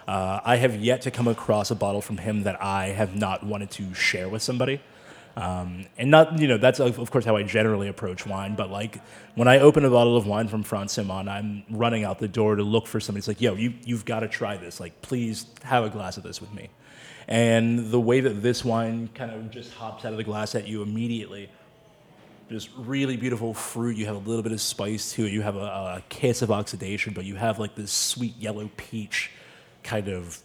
Uh, 0.07 0.39
I 0.43 0.55
have 0.55 0.75
yet 0.75 1.01
to 1.03 1.11
come 1.11 1.27
across 1.27 1.69
a 1.69 1.75
bottle 1.75 2.01
from 2.01 2.17
him 2.17 2.43
that 2.43 2.61
I 2.63 2.87
have 2.87 3.15
not 3.15 3.45
wanted 3.45 3.71
to 3.71 3.93
share 3.93 4.29
with 4.29 4.41
somebody. 4.41 4.81
Um, 5.35 5.85
and 5.97 6.11
not, 6.11 6.37
you 6.39 6.47
know, 6.47 6.57
that's 6.57 6.79
of 6.79 7.11
course 7.11 7.23
how 7.23 7.37
I 7.37 7.43
generally 7.43 7.87
approach 7.87 8.25
wine. 8.25 8.55
But 8.55 8.69
like 8.69 9.01
when 9.35 9.47
I 9.47 9.59
open 9.59 9.85
a 9.85 9.89
bottle 9.89 10.17
of 10.17 10.27
wine 10.27 10.47
from 10.47 10.63
Frantz 10.63 10.97
Saumon, 10.97 11.29
I'm 11.29 11.63
running 11.69 12.03
out 12.03 12.19
the 12.19 12.27
door 12.27 12.55
to 12.55 12.63
look 12.63 12.87
for 12.87 12.99
somebody. 12.99 13.19
It's 13.19 13.27
like, 13.27 13.41
yo, 13.41 13.55
you, 13.55 13.73
you've 13.85 14.05
got 14.05 14.21
to 14.21 14.27
try 14.27 14.57
this. 14.57 14.79
Like, 14.79 15.01
please 15.01 15.45
have 15.63 15.83
a 15.83 15.89
glass 15.89 16.17
of 16.17 16.23
this 16.23 16.41
with 16.41 16.53
me. 16.53 16.69
And 17.27 17.91
the 17.91 17.99
way 17.99 18.21
that 18.21 18.41
this 18.41 18.65
wine 18.65 19.09
kind 19.13 19.31
of 19.31 19.51
just 19.51 19.71
hops 19.73 20.03
out 20.03 20.11
of 20.11 20.17
the 20.17 20.23
glass 20.23 20.55
at 20.55 20.67
you 20.67 20.81
immediately, 20.81 21.49
just 22.49 22.69
really 22.75 23.15
beautiful 23.15 23.53
fruit. 23.53 23.95
You 23.95 24.07
have 24.07 24.15
a 24.15 24.27
little 24.27 24.41
bit 24.41 24.51
of 24.51 24.59
spice 24.59 25.13
to 25.13 25.25
it. 25.25 25.31
You 25.31 25.41
have 25.41 25.55
a, 25.55 25.59
a 25.59 26.03
kiss 26.09 26.41
of 26.41 26.49
oxidation, 26.51 27.13
but 27.13 27.25
you 27.25 27.35
have 27.35 27.59
like 27.59 27.75
this 27.75 27.91
sweet 27.91 28.35
yellow 28.37 28.69
peach 28.77 29.31
kind 29.83 30.07
of 30.07 30.41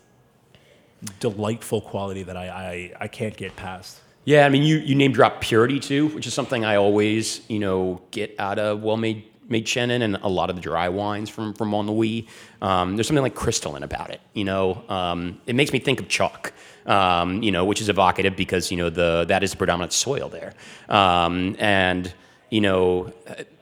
delightful 1.21 1.81
quality 1.81 2.23
that 2.23 2.37
I, 2.37 2.49
I, 2.49 2.93
I 3.05 3.09
can't 3.09 3.37
get 3.37 3.57
past. 3.57 4.01
Yeah, 4.25 4.47
I 4.47 4.49
mean, 4.49 4.63
you, 4.63 4.79
you 4.79 4.95
name 4.95 5.13
drop 5.13 5.41
purity 5.41 5.79
too, 5.79 6.09
which 6.09 6.27
is 6.27 6.33
something 6.33 6.65
I 6.65 6.77
always, 6.77 7.43
you 7.49 7.59
know, 7.59 8.01
get 8.11 8.35
out 8.39 8.59
of 8.59 8.83
well 8.83 8.97
made 8.97 9.25
made 9.47 9.67
Chenin 9.67 10.01
and 10.01 10.17
a 10.17 10.29
lot 10.29 10.49
of 10.49 10.57
the 10.57 10.63
dry 10.63 10.89
wines 10.89 11.29
from 11.29 11.53
from 11.53 11.71
Montlouis. 11.71 12.27
Um, 12.63 12.97
there's 12.97 13.07
something 13.07 13.23
like 13.23 13.35
crystalline 13.35 13.83
about 13.83 14.11
it. 14.11 14.21
You 14.33 14.45
know, 14.45 14.83
um, 14.89 15.41
it 15.47 15.55
makes 15.55 15.73
me 15.73 15.79
think 15.79 16.01
of 16.01 16.09
chalk. 16.09 16.53
Um, 16.87 17.43
you 17.43 17.51
know, 17.51 17.65
which 17.65 17.81
is 17.81 17.89
evocative 17.89 18.37
because 18.37 18.71
you 18.71 18.77
know 18.77 18.91
the 18.91 19.25
that 19.29 19.43
is 19.43 19.53
the 19.53 19.57
predominant 19.57 19.93
soil 19.93 20.29
there, 20.29 20.55
um, 20.89 21.57
and 21.59 22.13
you 22.51 22.61
know, 22.61 23.13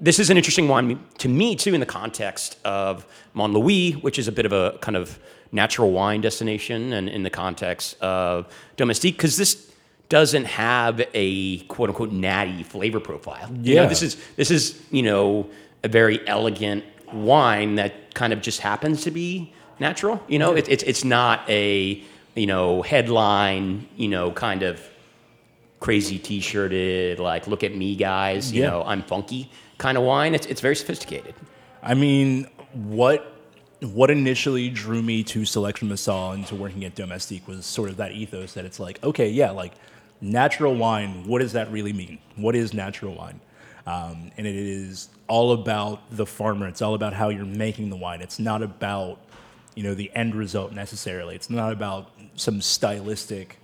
this 0.01 0.19
is 0.19 0.29
an 0.29 0.37
interesting 0.37 0.69
one 0.69 1.05
to 1.19 1.29
me 1.29 1.57
too 1.57 1.73
in 1.73 1.81
the 1.81 1.87
context 1.87 2.59
of 2.65 3.07
Montlouis, 3.35 3.95
which 4.03 4.19
is 4.19 4.29
a 4.29 4.33
bit 4.33 4.45
of 4.45 4.53
a 4.53 4.77
kind 4.81 4.97
of 4.97 5.19
natural 5.53 5.93
wine 5.93 6.21
destination, 6.21 6.93
and 6.93 7.09
in 7.09 7.23
the 7.23 7.31
context 7.31 8.01
of 8.01 8.53
Domestique, 8.77 9.17
because 9.17 9.37
this 9.37 9.72
doesn't 10.17 10.45
have 10.45 10.97
a 11.15 11.59
quote 11.73 11.89
unquote 11.91 12.13
natty 12.13 12.63
flavor 12.63 13.01
profile. 13.01 13.49
You 13.63 13.77
know, 13.77 13.83
Yeah. 13.83 13.89
this 13.89 14.03
is 14.03 14.13
this 14.37 14.51
is 14.51 14.63
you 14.91 15.03
know 15.09 15.49
a 15.83 15.89
very 15.89 16.19
elegant 16.29 16.85
wine 17.13 17.77
that 17.77 17.93
kind 18.15 18.33
of 18.35 18.41
just 18.49 18.61
happens 18.61 19.03
to 19.05 19.11
be 19.11 19.53
natural. 19.81 20.23
You 20.29 20.39
know, 20.39 20.53
it, 20.55 20.69
it's 20.69 20.83
it's 20.83 21.05
not 21.05 21.37
a 21.49 22.03
you 22.35 22.47
know 22.47 22.83
headline 22.83 23.87
you 23.97 24.09
know 24.09 24.31
kind 24.33 24.63
of 24.63 24.81
crazy 25.81 26.19
t-shirted 26.19 27.19
like 27.19 27.47
look 27.49 27.65
at 27.65 27.75
me 27.75 27.97
guys 27.97 28.53
you 28.53 28.63
Yeah. 28.63 28.71
know 28.71 28.85
I'm 28.85 29.03
funky 29.03 29.51
kind 29.79 29.97
of 29.99 30.05
wine. 30.05 30.35
It's 30.35 30.47
it's 30.47 30.61
very 30.61 30.77
sophisticated. 30.77 31.35
I 31.83 31.95
mean, 31.95 32.49
what 32.75 33.21
what 33.81 34.11
initially 34.11 34.69
drew 34.69 35.03
me 35.03 35.25
to 35.25 35.45
Selection 35.45 35.89
Massale 35.89 36.35
and 36.35 36.47
to 36.49 36.55
working 36.55 36.85
at 36.85 36.95
Domestique 36.95 37.49
was 37.49 37.65
sort 37.67 37.89
of 37.91 37.97
that 37.97 38.13
ethos 38.13 38.53
that 38.57 38.65
it's 38.65 38.79
like, 38.79 39.03
okay, 39.03 39.29
yeah, 39.29 39.51
like 39.51 39.73
natural 40.23 40.75
wine. 40.75 41.25
What 41.27 41.41
does 41.41 41.53
that 41.53 41.71
really 41.71 41.93
mean? 41.93 42.19
What 42.37 42.57
is 42.57 42.73
natural 42.73 43.15
wine? 43.15 43.41
Um, 43.87 44.31
and 44.37 44.47
it 44.47 44.55
is 44.55 45.09
all 45.27 45.53
about 45.53 46.17
the 46.17 46.25
farmer. 46.25 46.69
It's 46.69 46.81
all 46.81 46.95
about 46.95 47.13
how 47.13 47.29
you're 47.29 47.45
making 47.45 47.91
the 47.91 47.97
wine. 47.97 48.23
It's 48.23 48.39
not 48.39 48.63
about 48.63 49.19
you 49.75 49.83
know 49.83 49.95
the 49.95 50.11
end 50.15 50.35
result 50.35 50.73
necessarily. 50.73 51.35
It's 51.35 51.51
not 51.51 51.73
about 51.73 52.11
some 52.37 52.61
stylistic 52.61 53.59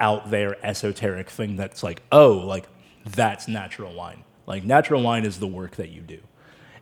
out 0.00 0.30
there 0.30 0.56
esoteric 0.64 1.30
thing 1.30 1.56
that's 1.56 1.82
like, 1.82 2.02
oh, 2.12 2.32
like 2.32 2.66
that's 3.04 3.48
natural 3.48 3.94
wine. 3.94 4.24
Like 4.46 4.64
natural 4.64 5.02
wine 5.02 5.24
is 5.24 5.38
the 5.38 5.46
work 5.46 5.76
that 5.76 5.90
you 5.90 6.00
do. 6.00 6.20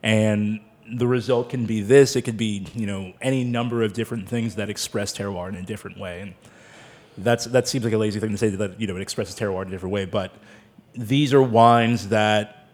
And 0.03 0.61
the 0.93 1.07
result 1.07 1.49
can 1.49 1.65
be 1.65 1.81
this, 1.81 2.15
it 2.15 2.23
could 2.23 2.37
be, 2.37 2.67
you 2.75 2.87
know, 2.87 3.15
any 3.21 3.43
number 3.43 3.83
of 3.83 3.95
different 3.95 4.29
things 4.29 4.57
that 4.57 4.69
express 4.69 5.17
terroir 5.17 5.49
in 5.49 5.55
a 5.55 5.63
different 5.63 5.99
way. 5.99 6.21
And 6.21 6.35
that's 7.19 7.45
that 7.47 7.69
seems 7.69 7.85
like 7.85 7.95
a 7.95 7.99
lazy 7.99 8.21
thing 8.21 8.31
to 8.31 8.39
say 8.39 8.51
that, 8.51 8.81
you 8.81 8.87
know, 8.87 8.97
it 8.97 9.03
expresses 9.03 9.35
terroir 9.35 9.63
in 9.63 9.69
a 9.69 9.71
different 9.71 9.93
way, 9.93 10.05
but 10.05 10.35
these 10.95 11.33
are 11.33 11.43
wines 11.43 12.09
that 12.09 12.69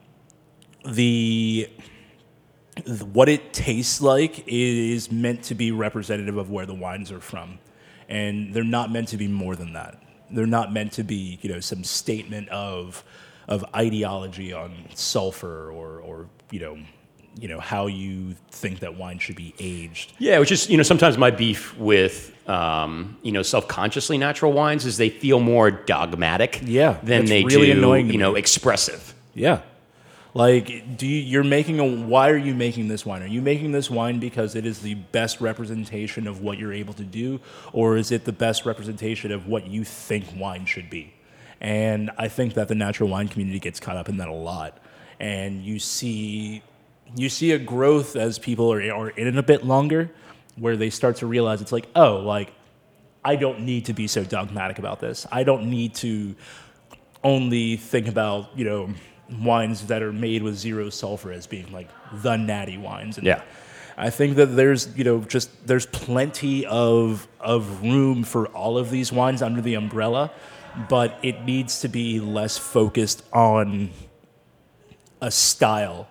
the 0.84 1.68
what 3.12 3.28
it 3.28 3.52
tastes 3.52 4.00
like 4.00 4.44
is 4.46 5.10
meant 5.10 5.42
to 5.44 5.54
be 5.54 5.72
representative 5.72 6.36
of 6.36 6.50
where 6.50 6.66
the 6.66 6.74
wines 6.74 7.12
are 7.12 7.20
from. 7.20 7.58
And 8.08 8.54
they're 8.54 8.64
not 8.64 8.90
meant 8.90 9.08
to 9.08 9.16
be 9.16 9.28
more 9.28 9.54
than 9.54 9.74
that. 9.74 10.02
They're 10.30 10.46
not 10.46 10.72
meant 10.72 10.92
to 10.92 11.02
be 11.04 11.38
you 11.42 11.52
know 11.52 11.60
some 11.60 11.84
statement 11.84 12.48
of 12.48 13.04
of 13.48 13.64
ideology 13.74 14.52
on 14.52 14.74
sulfur 14.94 15.70
or 15.70 16.00
or 16.00 16.28
you 16.50 16.60
know 16.60 16.78
you 17.38 17.48
know 17.48 17.60
how 17.60 17.86
you 17.86 18.34
think 18.50 18.80
that 18.80 18.96
wine 18.96 19.18
should 19.18 19.36
be 19.36 19.54
aged 19.58 20.12
Yeah, 20.18 20.38
which 20.38 20.52
is 20.52 20.68
you 20.68 20.76
know 20.76 20.82
sometimes 20.82 21.16
my 21.16 21.30
beef 21.30 21.76
with 21.78 22.36
um, 22.48 23.16
you 23.22 23.32
know 23.32 23.42
self-consciously 23.42 24.18
natural 24.18 24.52
wines 24.52 24.84
is 24.84 24.96
they 24.96 25.10
feel 25.10 25.40
more 25.40 25.70
dogmatic 25.70 26.60
Yeah, 26.64 26.98
than 27.02 27.26
they 27.26 27.44
really 27.44 27.66
do 27.66 27.72
annoying 27.78 28.10
you 28.10 28.18
know 28.18 28.34
expressive. 28.34 29.14
Yeah. 29.34 29.60
Like, 30.32 30.96
do 30.96 31.06
you, 31.06 31.20
you're 31.20 31.42
making 31.44 31.80
a? 31.80 31.84
Why 31.84 32.30
are 32.30 32.36
you 32.36 32.54
making 32.54 32.86
this 32.86 33.04
wine? 33.04 33.22
Are 33.22 33.26
you 33.26 33.42
making 33.42 33.72
this 33.72 33.90
wine 33.90 34.20
because 34.20 34.54
it 34.54 34.64
is 34.64 34.80
the 34.80 34.94
best 34.94 35.40
representation 35.40 36.28
of 36.28 36.40
what 36.40 36.56
you're 36.56 36.72
able 36.72 36.94
to 36.94 37.02
do, 37.02 37.40
or 37.72 37.96
is 37.96 38.12
it 38.12 38.24
the 38.24 38.32
best 38.32 38.64
representation 38.64 39.32
of 39.32 39.48
what 39.48 39.66
you 39.66 39.82
think 39.82 40.24
wine 40.36 40.66
should 40.66 40.88
be? 40.88 41.14
And 41.60 42.10
I 42.16 42.28
think 42.28 42.54
that 42.54 42.68
the 42.68 42.76
natural 42.76 43.08
wine 43.08 43.26
community 43.28 43.58
gets 43.58 43.80
caught 43.80 43.96
up 43.96 44.08
in 44.08 44.18
that 44.18 44.28
a 44.28 44.32
lot, 44.32 44.78
and 45.18 45.64
you 45.64 45.80
see, 45.80 46.62
you 47.16 47.28
see 47.28 47.52
a 47.52 47.58
growth 47.58 48.16
as 48.16 48.38
people 48.38 48.72
are, 48.72 48.80
are 48.92 49.10
in 49.10 49.26
it 49.26 49.36
a 49.36 49.42
bit 49.42 49.64
longer, 49.64 50.10
where 50.56 50.76
they 50.76 50.90
start 50.90 51.16
to 51.16 51.26
realize 51.26 51.60
it's 51.60 51.72
like, 51.72 51.88
oh, 51.94 52.16
like 52.16 52.52
I 53.24 53.36
don't 53.36 53.60
need 53.60 53.86
to 53.86 53.92
be 53.92 54.06
so 54.06 54.24
dogmatic 54.24 54.78
about 54.78 55.00
this. 55.00 55.26
I 55.30 55.42
don't 55.42 55.70
need 55.70 55.94
to 55.96 56.34
only 57.22 57.76
think 57.76 58.08
about 58.08 58.56
you 58.56 58.64
know 58.64 58.90
wines 59.40 59.86
that 59.86 60.02
are 60.02 60.12
made 60.12 60.42
with 60.42 60.56
zero 60.56 60.90
sulfur 60.90 61.32
as 61.32 61.46
being 61.46 61.70
like 61.72 61.88
the 62.12 62.36
natty 62.36 62.78
wines. 62.78 63.18
And 63.18 63.26
Yeah. 63.26 63.42
I 63.96 64.08
think 64.08 64.36
that 64.36 64.46
there's 64.46 64.96
you 64.96 65.04
know 65.04 65.20
just 65.20 65.66
there's 65.66 65.86
plenty 65.86 66.64
of 66.66 67.28
of 67.38 67.82
room 67.82 68.24
for 68.24 68.46
all 68.48 68.78
of 68.78 68.90
these 68.90 69.12
wines 69.12 69.42
under 69.42 69.60
the 69.60 69.74
umbrella, 69.74 70.30
but 70.88 71.18
it 71.22 71.44
needs 71.44 71.80
to 71.80 71.88
be 71.88 72.18
less 72.20 72.56
focused 72.56 73.22
on 73.32 73.90
a 75.20 75.30
style 75.30 76.08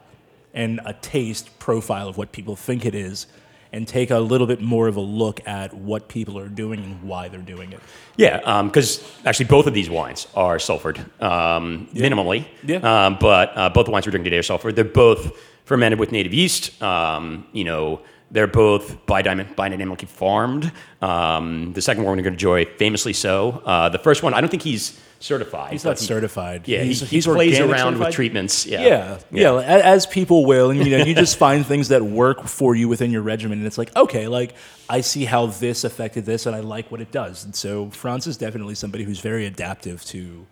and 0.54 0.80
a 0.86 0.94
taste 0.94 1.60
profile 1.60 2.08
of 2.08 2.18
what 2.18 2.32
people 2.32 2.56
think 2.56 2.86
it 2.86 2.96
is 2.96 3.28
and 3.72 3.88
take 3.88 4.10
a 4.10 4.18
little 4.18 4.48
bit 4.48 4.62
more 4.62 4.88
of 4.88 4.96
a 4.96 5.02
look 5.02 5.48
at 5.48 5.74
what 5.74 6.08
people 6.08 6.40
are 6.40 6.48
doing 6.48 6.80
and 6.84 7.04
why 7.04 7.28
they're 7.28 7.40
doing 7.40 7.72
it. 7.72 7.80
Yeah, 8.18 8.64
because 8.64 9.04
actually 9.26 9.46
both 9.46 9.68
of 9.68 9.74
these 9.74 9.90
wines 9.90 10.28
are 10.36 10.58
sulfured 10.58 11.00
um, 11.22 11.88
minimally. 11.94 12.48
Yeah. 12.64 12.78
Um, 12.78 13.18
but 13.20 13.56
uh, 13.56 13.70
both 13.70 13.86
the 13.86 13.92
wines 13.92 14.08
we're 14.08 14.12
drinking 14.12 14.32
today 14.32 14.40
are 14.40 14.42
sulfured. 14.42 14.76
They're 14.76 14.84
both 14.86 15.40
fermented 15.66 16.00
with 16.00 16.12
native 16.12 16.34
yeast. 16.34 16.82
Um, 16.82 17.48
you 17.54 17.64
know, 17.64 18.02
they're 18.32 18.48
both 18.48 19.06
biodynam- 19.06 19.56
biodynamically 19.56 20.08
farmed. 20.08 20.72
Um, 21.02 21.74
the 21.74 21.82
second 21.82 22.04
one 22.04 22.18
we're 22.18 22.24
going 22.24 22.24
to 22.24 22.30
enjoy, 22.32 22.66
famously 22.66 23.14
so. 23.14 23.62
Uh, 23.66 23.90
the 23.90 24.00
first 24.00 24.24
one, 24.24 24.34
I 24.34 24.42
don't 24.42 24.50
think 24.50 24.64
he's 24.64 25.00
certified. 25.20 25.72
He's 25.72 25.84
not 25.86 26.00
he- 26.00 26.06
certified. 26.06 26.68
Yeah, 26.68 26.84
he's, 26.84 27.02
he, 27.02 27.06
he's 27.08 27.26
he 27.26 27.32
plays 27.32 27.60
around 27.60 28.00
with 28.00 28.14
treatments. 28.14 28.66
Yeah. 28.66 28.82
Yeah, 28.82 29.20
yeah, 29.32 29.52
a- 29.60 29.84
as 29.84 30.06
people 30.06 30.46
will, 30.46 30.70
and 30.72 30.86
you 30.86 30.98
know, 30.98 31.04
you 31.04 31.14
just 31.16 31.38
find 31.38 31.66
things 31.66 31.90
that 31.90 32.02
work 32.04 32.46
for 32.48 32.76
you 32.76 32.88
within 32.88 33.12
your 33.12 33.22
regimen, 33.22 33.58
and 33.60 33.68
it's 33.68 33.78
like, 33.78 33.96
okay, 33.96 34.28
like 34.28 34.56
I 34.90 35.02
see 35.02 35.26
how 35.26 35.48
this 35.48 35.84
affected 35.84 36.26
this, 36.26 36.46
and 36.46 36.56
I 36.56 36.62
like 36.62 36.92
what 36.92 37.02
it 37.02 37.12
does. 37.12 37.44
And 37.46 37.56
so, 37.56 37.90
Frantz 37.92 38.28
is 38.28 38.38
definitely 38.38 38.76
somebody 38.76 39.04
who's 39.04 39.20
very 39.20 39.46
adaptive 39.46 40.04
to 40.06 40.46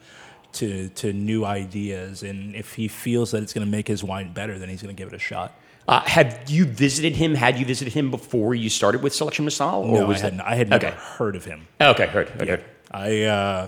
to 0.53 0.89
to 0.89 1.13
new 1.13 1.45
ideas, 1.45 2.23
and 2.23 2.55
if 2.55 2.73
he 2.73 2.87
feels 2.87 3.31
that 3.31 3.43
it's 3.43 3.53
going 3.53 3.65
to 3.65 3.71
make 3.71 3.87
his 3.87 4.03
wine 4.03 4.33
better, 4.33 4.57
then 4.59 4.69
he's 4.69 4.81
going 4.81 4.95
to 4.95 4.99
give 4.99 5.11
it 5.11 5.15
a 5.15 5.19
shot. 5.19 5.53
Uh, 5.87 6.01
have 6.01 6.49
you 6.49 6.65
visited 6.65 7.15
him? 7.15 7.33
Had 7.33 7.57
you 7.57 7.65
visited 7.65 7.93
him 7.93 8.11
before 8.11 8.53
you 8.53 8.69
started 8.69 9.01
with 9.01 9.13
Selection 9.15 9.45
Massale? 9.45 9.85
Or 9.85 9.99
No, 9.99 10.01
I 10.01 10.07
was 10.07 10.19
hadn't. 10.19 10.39
that- 10.39 10.47
I 10.47 10.55
had 10.55 10.67
never 10.69 10.87
Okay. 10.87 10.95
heard 10.97 11.35
of 11.37 11.45
him. 11.45 11.67
Okay, 11.79 12.07
heard. 12.07 12.27
heard, 12.29 12.47
heard. 12.49 12.65
I, 12.91 13.21
uh, 13.23 13.67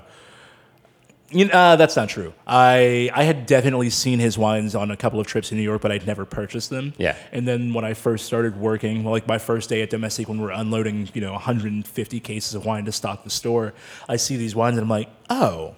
you 1.31 1.45
know, 1.45 1.53
uh, 1.53 1.75
that's 1.75 1.95
not 1.95 2.09
true. 2.09 2.33
I 2.47 3.09
I 3.13 3.23
had 3.23 3.45
definitely 3.45 3.89
seen 3.89 4.19
his 4.19 4.37
wines 4.37 4.75
on 4.75 4.91
a 4.91 4.97
couple 4.97 5.19
of 5.19 5.27
trips 5.27 5.49
to 5.49 5.55
New 5.55 5.61
York, 5.61 5.81
but 5.81 5.91
I'd 5.91 6.07
never 6.07 6.25
purchased 6.25 6.69
them. 6.69 6.93
Yeah. 6.97 7.15
And 7.31 7.47
then 7.47 7.73
when 7.73 7.85
I 7.85 7.93
first 7.93 8.25
started 8.25 8.57
working, 8.57 9.03
well, 9.03 9.13
like 9.13 9.27
my 9.27 9.37
first 9.37 9.69
day 9.69 9.81
at 9.81 9.89
Domestique, 9.89 10.27
when 10.27 10.41
we're 10.41 10.51
unloading, 10.51 11.09
you 11.13 11.21
know, 11.21 11.33
150 11.33 12.19
cases 12.19 12.55
of 12.55 12.65
wine 12.65 12.85
to 12.85 12.91
stock 12.91 13.23
the 13.23 13.29
store, 13.29 13.73
I 14.07 14.15
see 14.15 14.37
these 14.37 14.55
wines 14.55 14.77
and 14.77 14.83
I'm 14.83 14.89
like, 14.89 15.09
oh, 15.29 15.75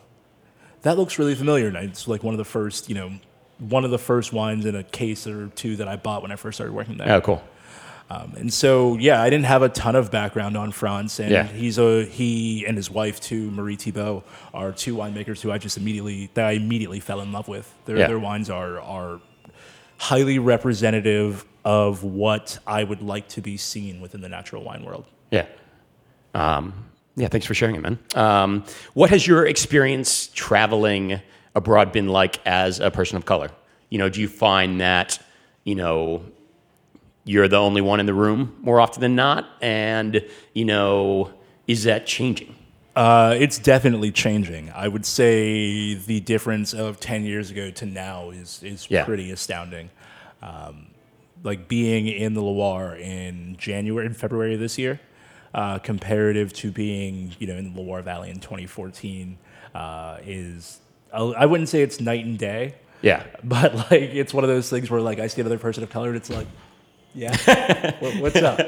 that 0.83 0.97
looks 0.97 1.19
really 1.19 1.35
familiar. 1.35 1.67
And 1.67 1.77
it's 1.77 2.07
like 2.07 2.23
one 2.23 2.33
of 2.33 2.37
the 2.37 2.45
first, 2.45 2.89
you 2.89 2.95
know, 2.95 3.11
one 3.59 3.85
of 3.85 3.91
the 3.91 3.99
first 3.99 4.33
wines 4.33 4.65
in 4.65 4.75
a 4.75 4.83
case 4.83 5.27
or 5.27 5.47
two 5.49 5.75
that 5.77 5.87
I 5.87 5.95
bought 5.95 6.21
when 6.21 6.31
I 6.31 6.35
first 6.35 6.57
started 6.57 6.73
working 6.73 6.97
there. 6.97 7.11
Oh, 7.13 7.21
cool. 7.21 7.43
Um, 8.12 8.34
and 8.36 8.54
so, 8.54 8.97
yeah, 8.97 9.21
I 9.21 9.30
didn't 9.30 9.45
have 9.45 9.62
a 9.62 9.69
ton 9.69 9.95
of 9.95 10.12
background 10.12 10.58
on 10.58 10.71
Frantz, 10.74 11.19
and 11.19 11.32
Yeah. 11.32 11.43
he's 11.47 11.78
a 11.78 12.04
he 12.04 12.65
and 12.67 12.76
his 12.76 12.89
wife 12.91 13.21
too, 13.21 13.50
Marie 13.52 13.78
Thibault, 13.78 14.24
are 14.54 14.71
two 14.74 14.95
winemakers 14.95 15.39
who 15.41 15.50
I 15.52 15.58
just 15.58 15.78
immediately 15.78 16.30
that 16.34 16.45
I 16.45 16.52
immediately 16.52 17.00
fell 17.00 17.21
in 17.21 17.32
love 17.32 17.47
with. 17.47 17.74
Their 17.86 17.97
Yeah. 17.97 18.08
their 18.08 18.19
wines 18.19 18.50
are 18.50 18.82
are 18.82 19.21
highly 19.97 20.39
representative 20.39 21.45
of 21.63 22.04
what 22.04 22.58
I 22.67 22.84
would 22.84 23.02
like 23.02 23.28
to 23.30 23.41
be 23.41 23.56
seen 23.56 24.02
within 24.02 24.21
the 24.21 24.30
natural 24.30 24.63
wine 24.63 24.84
world. 24.84 25.06
Yeah. 25.30 25.45
Um, 26.34 26.74
yeah, 27.15 27.28
thanks 27.28 27.45
for 27.45 27.54
sharing 27.54 27.76
it, 27.76 27.82
man. 27.82 28.00
Um, 28.15 28.63
what 28.93 29.10
has 29.12 29.26
your 29.28 29.45
experience 29.45 30.30
traveling 30.34 31.21
abroad 31.56 31.91
been 31.91 32.08
like 32.10 32.39
as 32.47 32.80
a 32.80 32.89
person 32.89 33.15
of 33.17 33.26
color? 33.26 33.52
You 33.89 34.00
know, 34.00 34.10
do 34.10 34.19
you 34.21 34.28
find 34.28 34.82
that, 34.82 35.19
you 35.63 35.76
know, 35.76 36.24
you're 37.23 37.47
the 37.47 37.57
only 37.57 37.81
one 37.81 37.99
in 37.99 38.05
the 38.05 38.13
room 38.13 38.55
more 38.62 38.79
often 38.79 39.01
than 39.01 39.15
not? 39.15 39.47
And, 39.62 40.25
you 40.53 40.65
know, 40.65 41.31
is 41.67 41.84
that 41.84 42.05
changing? 42.05 42.55
Uh, 42.95 43.36
it's 43.39 43.57
definitely 43.57 44.12
changing. 44.12 44.69
I 44.75 44.88
would 44.88 45.05
say 45.05 45.93
the 45.95 46.19
difference 46.19 46.73
of 46.73 46.99
ten 46.99 47.23
years 47.23 47.49
ago 47.49 47.71
to 47.71 47.86
now 47.86 48.31
is 48.31 48.62
is 48.63 48.88
Yeah. 48.89 49.05
pretty 49.05 49.31
astounding. 49.31 49.89
Um, 50.41 50.88
like 51.43 51.67
being 51.69 52.07
in 52.07 52.34
the 52.34 52.41
Loire 52.41 52.95
in 52.95 53.55
January 53.57 54.05
and 54.05 54.15
February 54.17 54.55
of 54.55 54.60
this 54.60 54.77
year, 54.77 54.99
uh, 55.53 55.79
comparative 55.79 56.51
to 56.53 56.69
being 56.71 57.31
you 57.39 57.47
know 57.47 57.55
in 57.55 57.73
the 57.73 57.79
Loire 57.81 58.01
Valley 58.01 58.29
in 58.29 58.39
2014, 58.41 59.38
uh, 59.73 60.17
is 60.25 60.79
I 61.13 61.45
wouldn't 61.45 61.69
say 61.69 61.81
it's 61.84 62.01
night 62.01 62.25
and 62.25 62.38
day, 62.38 62.75
Yeah. 63.01 63.23
but 63.43 63.73
like 63.73 64.01
it's 64.13 64.34
one 64.34 64.43
of 64.43 64.49
those 64.49 64.69
things 64.69 64.91
where 64.91 64.99
like 64.99 65.19
I 65.19 65.27
see 65.27 65.39
another 65.39 65.57
person 65.60 65.81
of 65.84 65.89
color 65.89 66.10
and 66.10 66.17
it's 66.17 66.29
like, 66.29 66.47
yeah, 67.13 67.95
what, 68.00 68.15
what's 68.21 68.36
up? 68.38 68.60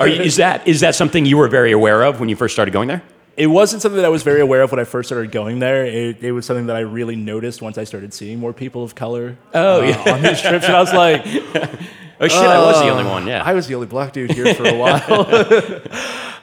Are 0.00 0.08
you, 0.08 0.22
is, 0.22 0.36
that, 0.36 0.66
is 0.66 0.80
that 0.80 0.94
something 0.94 1.26
you 1.26 1.36
were 1.36 1.48
very 1.48 1.72
aware 1.72 2.02
of 2.02 2.20
when 2.20 2.28
you 2.28 2.36
first 2.36 2.54
started 2.54 2.72
going 2.72 2.88
there? 2.88 3.02
It 3.36 3.46
wasn't 3.46 3.80
something 3.80 3.96
that 3.96 4.04
I 4.04 4.10
was 4.10 4.22
very 4.22 4.40
aware 4.40 4.62
of 4.62 4.70
when 4.70 4.80
I 4.80 4.84
first 4.84 5.08
started 5.08 5.30
going 5.32 5.60
there. 5.60 5.86
It, 5.86 6.22
it 6.22 6.32
was 6.32 6.44
something 6.44 6.66
that 6.66 6.76
I 6.76 6.80
really 6.80 7.16
noticed 7.16 7.62
once 7.62 7.78
I 7.78 7.84
started 7.84 8.12
seeing 8.12 8.38
more 8.38 8.52
people 8.52 8.82
of 8.82 8.94
color 8.94 9.38
Oh, 9.54 9.80
uh, 9.80 9.84
yeah. 9.84 10.12
on 10.14 10.22
these 10.22 10.42
trips. 10.42 10.66
And 10.66 10.76
I 10.76 10.80
was 10.80 10.92
like, 10.92 11.24
Oh, 12.22 12.28
shit, 12.28 12.36
I 12.38 12.58
was 12.58 12.78
the 12.82 12.90
only 12.90 13.04
one, 13.04 13.26
yeah. 13.26 13.42
I 13.42 13.54
was 13.54 13.66
the 13.66 13.74
only 13.76 13.86
black 13.86 14.12
dude 14.12 14.32
here 14.32 14.54
for 14.54 14.66
a 14.68 14.74
while. 14.76 15.80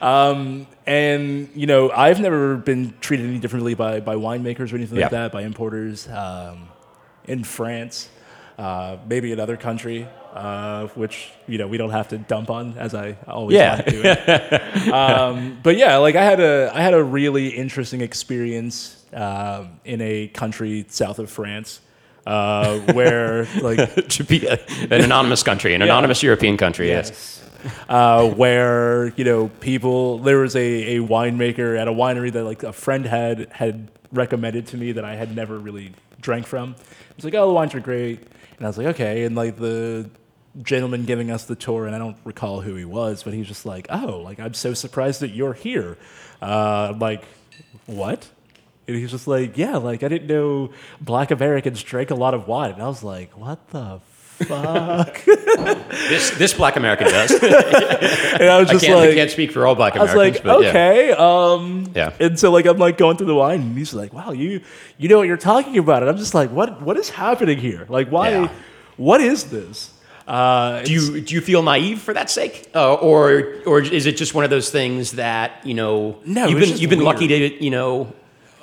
um, 0.00 0.66
and, 0.86 1.48
you 1.54 1.68
know, 1.68 1.90
I've 1.90 2.18
never 2.18 2.56
been 2.56 2.94
treated 3.00 3.26
any 3.26 3.38
differently 3.38 3.74
by, 3.74 4.00
by 4.00 4.16
winemakers 4.16 4.72
or 4.72 4.76
anything 4.76 4.98
like 4.98 5.12
that, 5.12 5.30
by 5.30 5.42
importers 5.42 6.08
um, 6.08 6.68
in 7.26 7.44
France, 7.44 8.08
uh, 8.58 8.96
maybe 9.08 9.32
another 9.32 9.56
country, 9.56 10.08
uh, 10.38 10.86
which, 10.94 11.32
you 11.48 11.58
know, 11.58 11.66
we 11.66 11.76
don't 11.78 11.90
have 11.90 12.08
to 12.08 12.16
dump 12.18 12.48
on, 12.48 12.78
as 12.78 12.94
I 12.94 13.16
always 13.26 13.56
Yeah. 13.56 13.74
like 13.74 13.86
doing. 13.86 14.92
um, 14.92 15.58
but 15.64 15.76
yeah, 15.76 15.96
like 15.96 16.14
I 16.14 16.24
had 16.24 16.38
a, 16.38 16.70
I 16.72 16.80
had 16.80 16.94
a 16.94 17.02
really 17.02 17.48
interesting 17.48 18.02
experience 18.02 19.04
um, 19.12 19.80
in 19.84 20.00
a 20.00 20.28
country 20.28 20.86
south 20.88 21.18
of 21.18 21.28
France. 21.28 21.80
Uh, 22.24 22.78
where 22.92 23.48
like 23.62 24.08
to 24.08 24.22
be 24.22 24.46
a, 24.46 24.58
an 24.90 25.00
anonymous 25.02 25.42
country, 25.42 25.74
an 25.74 25.80
anonymous 25.80 26.22
European 26.22 26.58
country, 26.58 26.88
yes. 26.88 27.42
uh, 27.88 28.28
where 28.28 29.08
you 29.16 29.24
know 29.24 29.48
people 29.60 30.18
there 30.18 30.38
was 30.38 30.54
a, 30.54 30.96
a 30.96 30.98
winemaker 30.98 31.78
at 31.78 31.88
a 31.88 31.92
winery 31.92 32.30
that 32.30 32.44
like 32.44 32.62
a 32.64 32.72
friend 32.72 33.06
had 33.06 33.48
had 33.50 33.90
recommended 34.12 34.66
to 34.66 34.76
me 34.76 34.92
that 34.92 35.06
I 35.06 35.14
had 35.16 35.34
never 35.34 35.58
really 35.58 35.92
drank 36.20 36.46
from. 36.46 36.76
It's 37.16 37.24
like, 37.24 37.34
oh, 37.34 37.46
the 37.46 37.54
wines 37.54 37.74
are 37.74 37.80
great, 37.80 38.20
and 38.58 38.66
I 38.66 38.68
was 38.68 38.76
like, 38.76 38.88
okay, 38.88 39.24
and 39.24 39.34
like 39.34 39.56
the 39.56 40.10
gentleman 40.62 41.04
giving 41.04 41.30
us 41.30 41.44
the 41.44 41.56
tour, 41.56 41.86
and 41.86 41.94
I 41.94 41.98
don't 41.98 42.16
recall 42.24 42.60
who 42.60 42.74
he 42.74 42.84
was, 42.84 43.22
but 43.22 43.32
he's 43.32 43.46
just 43.48 43.66
like, 43.66 43.86
oh, 43.90 44.20
like 44.20 44.40
I'm 44.40 44.54
so 44.54 44.74
surprised 44.74 45.20
that 45.20 45.30
you're 45.30 45.54
here. 45.54 45.96
Uh, 46.40 46.90
I'm 46.92 46.98
like, 46.98 47.24
what? 47.86 48.28
And 48.86 48.96
he's 48.96 49.10
just 49.10 49.26
like, 49.26 49.58
yeah, 49.58 49.76
like 49.76 50.02
I 50.02 50.08
didn't 50.08 50.28
know 50.28 50.70
black 51.00 51.30
Americans 51.30 51.82
drank 51.82 52.10
a 52.10 52.14
lot 52.14 52.34
of 52.34 52.48
wine. 52.48 52.72
And 52.72 52.82
I 52.82 52.88
was 52.88 53.02
like, 53.02 53.36
what 53.36 53.68
the 53.70 54.00
fuck? 54.44 55.20
This, 56.08 56.30
this 56.38 56.54
black 56.54 56.76
American 56.76 57.08
does. 57.08 57.30
and 57.42 57.44
I 58.44 58.58
was 58.58 58.70
I 58.70 58.72
just 58.72 58.84
can't, 58.84 58.98
like, 58.98 59.10
I 59.10 59.14
can't 59.14 59.30
speak 59.30 59.52
for 59.52 59.66
all 59.66 59.74
black 59.74 59.94
I 59.94 60.00
was 60.00 60.12
Americans, 60.12 60.36
like, 60.36 60.44
but 60.44 60.62
yeah. 60.62 60.68
okay. 60.68 61.12
Um, 61.12 61.92
Yeah. 61.94 62.14
And 62.18 62.38
so 62.38 62.50
like 62.50 62.64
I'm 62.64 62.78
like 62.78 62.96
going 62.96 63.18
through 63.18 63.26
the 63.26 63.34
wine, 63.34 63.60
and 63.60 63.76
he's 63.76 63.92
like, 63.92 64.14
wow, 64.14 64.30
you 64.30 64.62
you 64.96 65.08
know 65.08 65.18
what 65.18 65.26
you're 65.26 65.36
talking 65.36 65.76
about. 65.76 66.02
And 66.02 66.10
I'm 66.10 66.16
just 66.16 66.32
like, 66.34 66.50
what 66.50 66.80
what 66.80 66.96
is 66.96 67.10
happening 67.10 67.58
here? 67.58 67.84
Like, 67.90 68.08
why? 68.08 68.30
Yeah. 68.30 68.48
What 68.96 69.20
is 69.20 69.44
this? 69.50 69.92
Uh, 70.28 70.82
Do 70.82 70.92
you 70.92 71.20
do 71.22 71.34
you 71.34 71.40
feel 71.40 71.62
naive 71.62 72.00
for 72.02 72.12
that 72.12 72.28
sake, 72.30 72.68
uh, 72.74 72.94
or 72.94 73.54
or 73.66 73.80
is 73.80 74.04
it 74.06 74.16
just 74.18 74.34
one 74.34 74.44
of 74.44 74.50
those 74.50 74.68
things 74.70 75.12
that 75.12 75.64
you 75.64 75.72
know 75.74 76.18
No, 76.26 76.46
you've 76.48 76.60
been 76.60 76.76
you've 76.78 76.90
been 76.90 76.98
weird. 76.98 77.14
lucky 77.14 77.28
to 77.28 77.64
you 77.64 77.70
know 77.70 78.12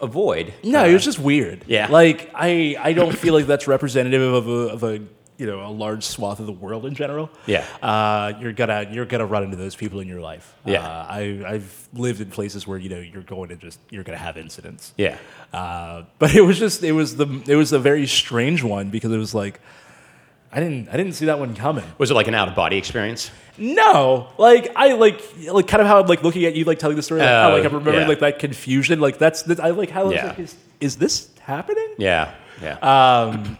avoid? 0.01 0.54
No, 0.63 0.82
Uh, 0.84 0.88
it 0.89 0.93
was 0.93 1.04
just 1.04 1.17
weird. 1.19 1.63
yeah. 1.67 1.88
Like 1.89 2.30
I, 2.36 2.75
I 2.80 2.93
don't 2.93 3.17
feel 3.17 3.34
like 3.34 3.47
that's 3.47 3.67
representative 3.67 4.21
of 4.21 4.47
a, 4.47 4.51
of 4.75 4.84
a 4.84 4.99
you 5.38 5.45
know 5.47 5.65
a 5.65 5.71
large 5.71 6.04
swath 6.06 6.39
of 6.39 6.45
the 6.45 6.51
world 6.65 6.86
in 6.86 6.93
general. 6.93 7.30
Yeah. 7.47 7.65
Uh, 7.82 8.34
you're 8.39 8.54
gonna 8.54 8.88
you're 8.91 9.06
gonna 9.06 9.25
run 9.25 9.43
into 9.43 9.58
those 9.58 9.75
people 9.75 9.99
in 10.01 10.08
your 10.08 10.21
life. 10.21 10.54
Yeah. 10.65 10.86
Uh, 10.88 11.06
I 11.10 11.43
I've 11.47 11.89
lived 11.93 12.21
in 12.21 12.30
places 12.30 12.67
where 12.67 12.78
you 12.78 12.89
know 12.89 12.99
you're 12.99 13.23
going 13.36 13.49
to 13.49 13.56
just 13.56 13.80
you're 13.89 14.04
gonna 14.04 14.17
have 14.28 14.38
incidents. 14.38 14.93
yeah, 14.97 15.17
Uh, 15.51 16.04
but 16.19 16.36
it 16.36 16.41
was 16.41 16.60
just 16.60 16.84
it 16.84 16.91
was 16.93 17.15
the 17.17 17.28
it 17.47 17.56
was 17.56 17.73
a 17.73 17.80
very 17.80 18.06
strange 18.08 18.62
one 18.63 18.91
because 18.91 19.12
it 19.12 19.17
was 19.17 19.34
like 19.34 19.60
I 20.51 20.60
didn't 20.60 20.88
I 20.89 20.97
didn't 20.97 21.13
see 21.13 21.25
that 21.25 21.39
one 21.39 21.55
coming. 21.55 21.84
was 21.97 22.12
it 22.12 22.13
like 22.13 22.27
an 22.27 22.36
out 22.36 22.47
of 22.47 22.55
body 22.55 22.77
experience? 22.77 23.29
No, 23.58 24.29
like 24.38 24.71
I 24.75 24.93
like 24.93 25.21
like 25.49 25.67
kind 25.67 25.81
of 25.81 25.88
how 25.88 25.99
I'm 26.01 26.08
like 26.08 26.23
looking 26.23 26.45
at 26.45 26.55
you 26.55 26.63
like 26.65 26.79
telling 26.79 26.95
the 26.95 27.03
story 27.03 27.21
like, 27.21 27.29
how 27.29 27.51
Oh, 27.51 27.55
like 27.58 27.65
I'm 27.65 27.73
remembering 27.73 28.01
yeah. 28.01 28.08
like 28.08 28.19
that 28.19 28.39
confusion 28.39 28.99
like 28.99 29.17
that's, 29.17 29.41
that's 29.43 29.60
I 29.60 29.69
like 29.71 29.89
how 29.89 30.10
Yeah. 30.12 30.27
like 30.27 30.39
is, 30.39 30.55
is 30.79 30.97
this 30.97 31.29
happening? 31.39 31.95
Yeah, 31.97 32.34
yeah, 32.62 32.77
Um, 32.77 33.58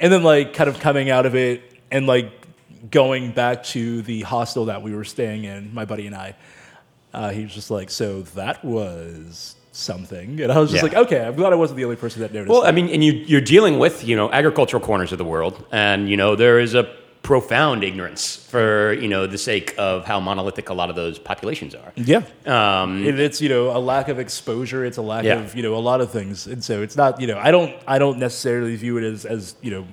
and 0.00 0.12
then 0.12 0.22
like 0.22 0.52
kind 0.54 0.68
of 0.68 0.80
coming 0.80 1.10
out 1.10 1.26
of 1.26 1.34
it 1.34 1.62
and 1.90 2.06
like 2.06 2.30
going 2.90 3.32
back 3.32 3.64
to 3.64 4.02
the 4.02 4.22
hostel 4.22 4.66
that 4.66 4.82
we 4.82 4.94
were 4.94 5.04
staying 5.04 5.44
in, 5.44 5.72
my 5.74 5.84
buddy 5.84 6.06
and 6.06 6.14
I. 6.14 6.34
Uh, 7.12 7.30
he 7.30 7.42
was 7.42 7.54
just 7.54 7.70
like, 7.70 7.90
so 7.90 8.22
that 8.22 8.62
was 8.64 9.56
something, 9.78 10.40
and 10.40 10.50
I 10.52 10.58
was 10.58 10.70
just 10.70 10.82
Yeah. 10.82 10.88
like, 10.98 11.06
okay, 11.06 11.24
I'm 11.24 11.34
glad 11.36 11.52
I 11.52 11.56
wasn't 11.56 11.76
the 11.78 11.84
only 11.84 11.96
person 11.96 12.22
that 12.22 12.32
noticed. 12.32 12.50
Well, 12.50 12.62
that. 12.62 12.68
I 12.68 12.72
mean, 12.72 12.88
and 12.88 13.02
you 13.04 13.12
you're 13.12 13.40
dealing 13.40 13.78
with 13.78 14.04
you 14.06 14.16
know 14.16 14.30
agricultural 14.30 14.82
corners 14.82 15.12
of 15.12 15.18
the 15.18 15.24
world, 15.24 15.64
and 15.72 16.08
you 16.10 16.16
know 16.16 16.34
there 16.36 16.58
is 16.60 16.74
a 16.74 16.84
profound 17.22 17.84
ignorance 17.84 18.36
for 18.36 18.92
you 18.94 19.08
know 19.08 19.26
the 19.26 19.36
sake 19.38 19.74
of 19.76 20.04
how 20.06 20.18
monolithic 20.18 20.68
a 20.70 20.74
lot 20.74 20.88
of 20.90 20.96
those 20.96 21.18
populations 21.18 21.74
are. 21.74 21.92
yeah. 21.96 22.22
Um, 22.46 23.04
It, 23.06 23.18
it's 23.20 23.40
you 23.40 23.48
know 23.48 23.76
a 23.76 23.80
lack 23.80 24.08
of 24.08 24.18
exposure. 24.18 24.84
It's 24.84 24.96
a 24.98 25.02
lack 25.02 25.24
Yeah. 25.24 25.40
of 25.40 25.54
you 25.54 25.62
know 25.62 25.74
a 25.74 25.84
lot 25.90 26.00
of 26.00 26.10
things, 26.10 26.46
and 26.46 26.62
so 26.64 26.82
it's 26.82 26.96
not 26.96 27.20
you 27.20 27.26
know 27.26 27.38
I 27.38 27.50
don't 27.50 27.72
I 27.86 27.98
don't 27.98 28.18
necessarily 28.18 28.76
view 28.76 28.96
it 28.98 29.04
as 29.04 29.24
as 29.24 29.54
you 29.62 29.70
know 29.70 29.84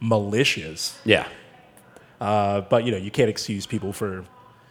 malicious, 0.00 0.98
yeah. 1.04 1.26
uh, 2.20 2.60
but 2.62 2.84
you 2.84 2.90
know 2.92 2.98
you 2.98 3.10
can't 3.10 3.30
excuse 3.30 3.66
people 3.66 3.92
for 3.92 4.24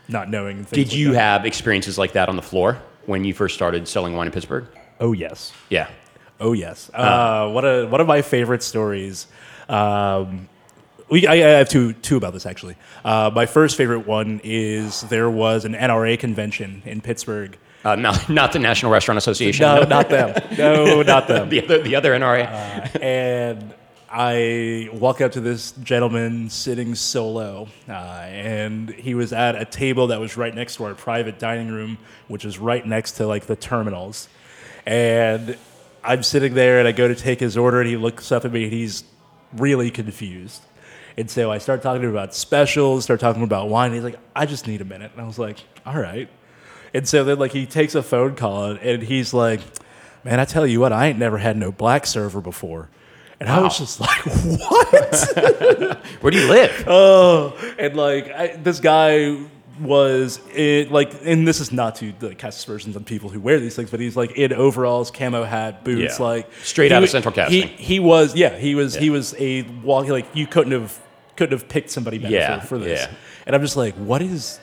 not 0.08 0.30
knowing. 0.30 0.58
Things 0.64 0.70
Did 0.72 0.88
like 0.90 0.96
you 0.98 1.12
that. 1.14 1.20
have 1.20 1.46
experiences 1.46 1.98
like 1.98 2.14
that 2.14 2.30
on 2.30 2.36
the 2.36 2.42
floor 2.42 2.78
when 3.06 3.24
you 3.24 3.34
first 3.34 3.56
started 3.56 3.88
selling 3.88 4.16
wine 4.16 4.28
in 4.28 4.34
Pittsburgh? 4.34 4.66
Oh 5.00 5.14
yes. 5.14 5.54
Yeah. 5.70 5.90
Oh 6.40 6.54
yes. 6.54 6.90
Uh, 6.94 7.50
one 7.52 7.66
of 7.66 7.92
one 7.92 8.02
of 8.02 8.08
my 8.08 8.22
favorite 8.22 8.64
stories. 8.64 9.28
Um, 9.70 10.50
we, 11.10 11.28
I, 11.28 11.34
I 11.34 11.38
have 11.38 11.70
two 11.70 11.94
two 11.94 12.18
about 12.18 12.34
this 12.34 12.46
actually. 12.46 12.76
Uh, 13.04 13.32
my 13.34 13.46
first 13.46 13.78
favorite 13.78 14.08
one 14.08 14.42
is 14.44 15.02
there 15.02 15.30
was 15.30 15.66
an 15.66 15.74
NRA 15.74 16.18
convention 16.20 16.82
in 16.86 17.02
Pittsburgh. 17.02 17.58
Uh, 17.86 17.96
not, 17.96 18.30
not 18.30 18.54
the 18.54 18.60
National 18.60 18.92
Restaurant 18.92 19.18
Association. 19.18 19.64
No, 19.64 19.84
not 19.84 20.10
them. 20.10 20.42
No, 20.58 21.02
not 21.02 21.28
them. 21.28 21.50
the 21.50 21.62
other, 21.64 21.82
the 21.82 21.96
other 21.98 22.14
NRA. 22.14 23.02
and 23.02 23.74
I 24.16 24.90
walk 24.94 25.22
up 25.22 25.32
to 25.32 25.42
this 25.42 25.72
gentleman 25.72 26.48
sitting 26.52 26.94
solo, 26.94 27.68
uh, 27.90 27.92
and 27.92 28.92
he 28.92 29.16
was 29.16 29.34
at 29.34 29.56
a 29.56 29.66
table 29.66 30.06
that 30.08 30.20
was 30.20 30.38
right 30.38 30.54
next 30.54 30.76
to 30.76 30.84
our 30.84 30.94
private 30.94 31.40
dining 31.40 31.70
room, 31.70 31.98
which 32.28 32.46
is 32.46 32.60
right 32.60 32.86
next 32.86 33.14
to 33.14 33.26
like 33.26 33.48
the 33.48 33.56
terminals. 33.56 34.30
And 34.86 35.58
I'm 36.04 36.22
sitting 36.22 36.54
there, 36.54 36.78
and 36.78 36.88
I 36.88 36.92
go 36.92 37.08
to 37.08 37.16
take 37.16 37.40
his 37.40 37.58
order, 37.58 37.82
and 37.82 37.90
he 37.90 37.98
looks 37.98 38.32
up 38.32 38.46
at 38.46 38.52
me, 38.52 38.66
and 38.66 38.72
he's 38.72 39.04
really 39.54 39.90
confused. 39.90 40.62
And 41.18 41.28
so 41.28 41.52
I 41.52 41.58
start 41.58 41.82
talking 41.82 42.04
to 42.04 42.08
him 42.08 42.14
about 42.14 42.36
specials, 42.36 43.06
start 43.06 43.20
talking 43.20 43.42
about 43.42 43.70
wine. 43.70 43.94
He's 43.94 44.04
like, 44.04 44.20
"I 44.36 44.46
just 44.46 44.68
need 44.68 44.82
a 44.82 44.86
minute," 44.86 45.10
and 45.14 45.22
I 45.22 45.26
was 45.26 45.40
like, 45.40 45.58
"All 45.88 45.98
right." 45.98 46.30
And 46.94 47.08
so 47.08 47.24
then 47.24 47.40
like 47.40 47.52
he 47.52 47.66
takes 47.66 47.96
a 47.96 48.04
phone 48.04 48.36
call, 48.36 48.78
and 48.80 49.02
he's 49.02 49.34
like, 49.34 49.62
"Man, 50.24 50.40
I 50.40 50.46
tell 50.46 50.68
you 50.68 50.80
what, 50.80 50.94
I 50.94 51.08
ain't 51.08 51.18
never 51.18 51.40
had 51.40 51.58
no 51.58 51.72
black 51.72 52.06
server 52.06 52.42
before." 52.42 52.90
And 53.44 53.52
I 53.52 53.62
was 53.62 53.78
just 53.78 54.00
like, 54.00 54.22
"What?" 54.24 56.06
Where 56.22 56.32
do 56.32 56.40
you 56.40 56.48
live? 56.50 56.84
oh, 56.88 57.54
and 57.78 57.96
like 57.96 58.32
I, 58.32 58.48
this 58.56 58.80
guy 58.80 59.38
was 59.82 60.40
it 60.54 60.92
like, 60.92 61.12
and 61.26 61.48
this 61.48 61.60
is 61.60 61.72
not 61.72 61.96
to 61.96 62.14
like 62.22 62.38
cast 62.38 62.60
aspersions 62.60 62.96
on 62.96 63.04
people 63.04 63.30
who 63.30 63.40
wear 63.40 63.60
these 63.60 63.76
things, 63.76 63.90
but 63.92 64.00
he's 64.00 64.16
like 64.16 64.32
in 64.38 64.54
overalls, 64.54 65.12
camo 65.12 65.44
hat, 65.44 65.84
boots, 65.84 66.20
Yeah. 66.20 66.26
like 66.26 66.50
Straight 66.64 66.92
he 66.92 66.96
out 66.96 67.04
of 67.04 67.10
Central 67.10 67.34
He 67.34 67.62
Casting. 67.64 67.68
he 67.78 68.00
was 68.00 68.36
yeah, 68.36 68.56
he 68.58 68.76
was 68.76 68.94
he 68.96 69.10
was 69.10 69.34
a 69.40 69.64
walk 69.84 70.08
like 70.08 70.28
you 70.36 70.46
couldn't 70.48 70.74
have 70.74 70.98
couldn't 71.36 71.58
have 71.58 71.68
picked 71.68 71.90
somebody 71.90 72.20
better 72.20 72.34
Yeah, 72.34 72.60
for, 72.60 72.68
for 72.68 72.78
this. 72.78 73.02
yeah. 73.02 73.16
And 73.48 73.56
I'm 73.56 73.62
just 73.64 73.76
like, 73.76 73.96
what 73.96 74.22
is, 74.22 74.60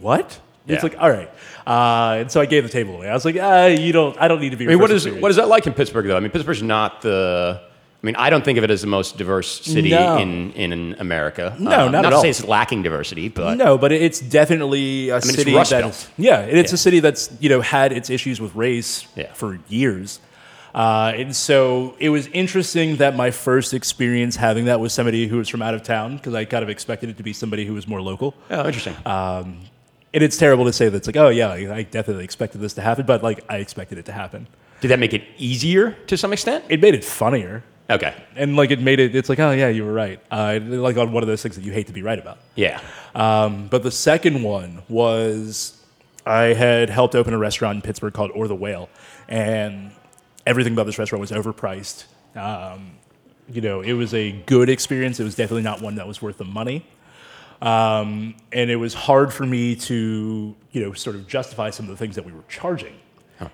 what? 0.00 0.38
Yeah. 0.66 0.74
It's 0.74 0.82
like, 0.82 0.96
all 0.98 1.10
right. 1.10 1.30
Uh, 1.66 2.18
and 2.20 2.30
so 2.30 2.40
I 2.40 2.46
gave 2.46 2.62
the 2.64 2.68
table 2.68 2.96
away. 2.96 3.08
I 3.08 3.14
was 3.14 3.24
like, 3.24 3.36
ah, 3.40 3.66
you 3.66 3.92
don't, 3.92 4.20
I 4.20 4.26
don't 4.28 4.40
need 4.40 4.50
to 4.50 4.56
be. 4.56 4.64
I 4.66 4.68
mean, 4.68 4.80
what 4.80 4.90
is 4.90 5.08
what 5.08 5.30
is 5.30 5.36
that 5.36 5.48
like 5.48 5.66
in 5.66 5.72
Pittsburgh 5.72 6.06
though? 6.06 6.16
I 6.16 6.20
mean, 6.20 6.30
Pittsburgh's 6.32 6.62
not 6.62 7.00
the. 7.02 7.62
I 8.02 8.06
mean, 8.06 8.16
I 8.16 8.30
don't 8.30 8.44
think 8.44 8.58
of 8.58 8.64
it 8.64 8.70
as 8.70 8.80
the 8.80 8.88
most 8.88 9.16
diverse 9.16 9.60
city 9.62 9.90
No. 9.90 10.18
in, 10.18 10.50
in 10.54 10.96
America. 10.98 11.54
No, 11.58 11.70
Uh, 11.70 11.76
not 11.88 12.02
not 12.02 12.10
to 12.10 12.16
all. 12.16 12.22
say 12.22 12.30
it's 12.30 12.44
lacking 12.44 12.82
diversity, 12.82 13.28
but 13.28 13.56
No, 13.56 13.78
but 13.78 13.92
it's 13.92 14.18
definitely 14.20 15.10
a 15.10 15.14
mean, 15.14 15.22
city 15.22 15.54
Rust 15.54 15.70
that 15.70 16.08
yeah, 16.18 16.40
and 16.40 16.58
it's 16.58 16.72
Yeah. 16.72 16.74
a 16.74 16.78
city 16.78 16.98
that's 17.00 17.30
you 17.38 17.48
know 17.48 17.60
had 17.60 17.92
its 17.92 18.10
issues 18.10 18.40
with 18.40 18.56
race 18.56 19.06
Yeah. 19.14 19.32
for 19.34 19.60
years, 19.68 20.18
uh, 20.74 21.12
and 21.14 21.36
so 21.36 21.94
it 22.00 22.08
was 22.08 22.26
interesting 22.32 22.96
that 22.96 23.14
my 23.14 23.30
first 23.30 23.72
experience 23.72 24.34
having 24.34 24.64
that 24.64 24.80
was 24.80 24.92
somebody 24.92 25.28
who 25.28 25.36
was 25.36 25.48
from 25.48 25.62
out 25.62 25.74
of 25.74 25.84
town 25.84 26.16
because 26.16 26.34
I 26.34 26.44
kind 26.44 26.64
of 26.64 26.68
expected 26.70 27.08
it 27.08 27.16
to 27.18 27.22
be 27.22 27.32
somebody 27.32 27.64
who 27.66 27.74
was 27.74 27.86
more 27.86 28.02
local, 28.02 28.34
oh, 28.50 28.66
interesting. 28.66 28.96
and 29.06 29.54
it's 30.12 30.36
terrible 30.36 30.64
to 30.64 30.72
say 30.72 30.88
that 30.88 30.96
it's 30.96 31.06
like 31.06 31.16
oh 31.16 31.28
yeah, 31.28 31.52
I 31.52 31.82
definitely 31.84 32.24
expected 32.24 32.60
this 32.60 32.74
to 32.74 32.80
happen, 32.80 33.06
but 33.06 33.22
like 33.22 33.44
I 33.48 33.58
expected 33.58 33.98
it 33.98 34.06
to 34.06 34.12
happen. 34.12 34.48
Did 34.80 34.88
that 34.88 34.98
make 34.98 35.14
it 35.14 35.22
easier 35.38 35.92
to 36.08 36.16
some 36.16 36.32
extent? 36.32 36.64
It 36.68 36.80
made 36.80 36.94
it 36.96 37.04
funnier. 37.04 37.62
Okay. 37.90 38.14
And 38.36 38.56
like 38.56 38.70
it 38.70 38.80
made 38.80 39.00
it, 39.00 39.14
it's 39.14 39.28
like, 39.28 39.38
oh 39.38 39.50
yeah, 39.50 39.68
you 39.68 39.84
were 39.84 39.92
right. 39.92 40.20
Uh, 40.30 40.58
like 40.62 40.96
on 40.96 41.12
one 41.12 41.22
of 41.22 41.26
those 41.26 41.42
things 41.42 41.56
that 41.56 41.64
you 41.64 41.72
hate 41.72 41.88
to 41.88 41.92
be 41.92 42.02
right 42.02 42.18
about. 42.18 42.38
Yeah. 42.54 42.80
Um, 43.14 43.68
but 43.68 43.82
the 43.82 43.90
second 43.90 44.42
one 44.42 44.82
was 44.88 45.82
I 46.24 46.54
had 46.54 46.88
helped 46.90 47.14
open 47.14 47.34
a 47.34 47.38
restaurant 47.38 47.76
in 47.76 47.82
Pittsburgh 47.82 48.14
called 48.14 48.30
Or 48.34 48.48
the 48.48 48.54
Whale, 48.54 48.88
and 49.28 49.90
everything 50.46 50.72
about 50.72 50.86
this 50.86 50.98
restaurant 50.98 51.20
was 51.20 51.30
overpriced. 51.32 52.04
Um, 52.36 52.92
you 53.50 53.60
know, 53.60 53.80
it 53.80 53.92
was 53.92 54.14
a 54.14 54.32
good 54.32 54.68
experience. 54.68 55.20
It 55.20 55.24
was 55.24 55.34
definitely 55.34 55.62
not 55.62 55.82
one 55.82 55.96
that 55.96 56.06
was 56.06 56.22
worth 56.22 56.38
the 56.38 56.44
money. 56.44 56.86
Um, 57.60 58.34
and 58.52 58.70
it 58.70 58.76
was 58.76 58.92
hard 58.92 59.32
for 59.32 59.46
me 59.46 59.76
to, 59.76 60.54
you 60.72 60.80
know, 60.80 60.92
sort 60.94 61.14
of 61.14 61.28
justify 61.28 61.70
some 61.70 61.86
of 61.86 61.90
the 61.90 61.96
things 61.96 62.16
that 62.16 62.24
we 62.24 62.32
were 62.32 62.42
charging. 62.48 62.94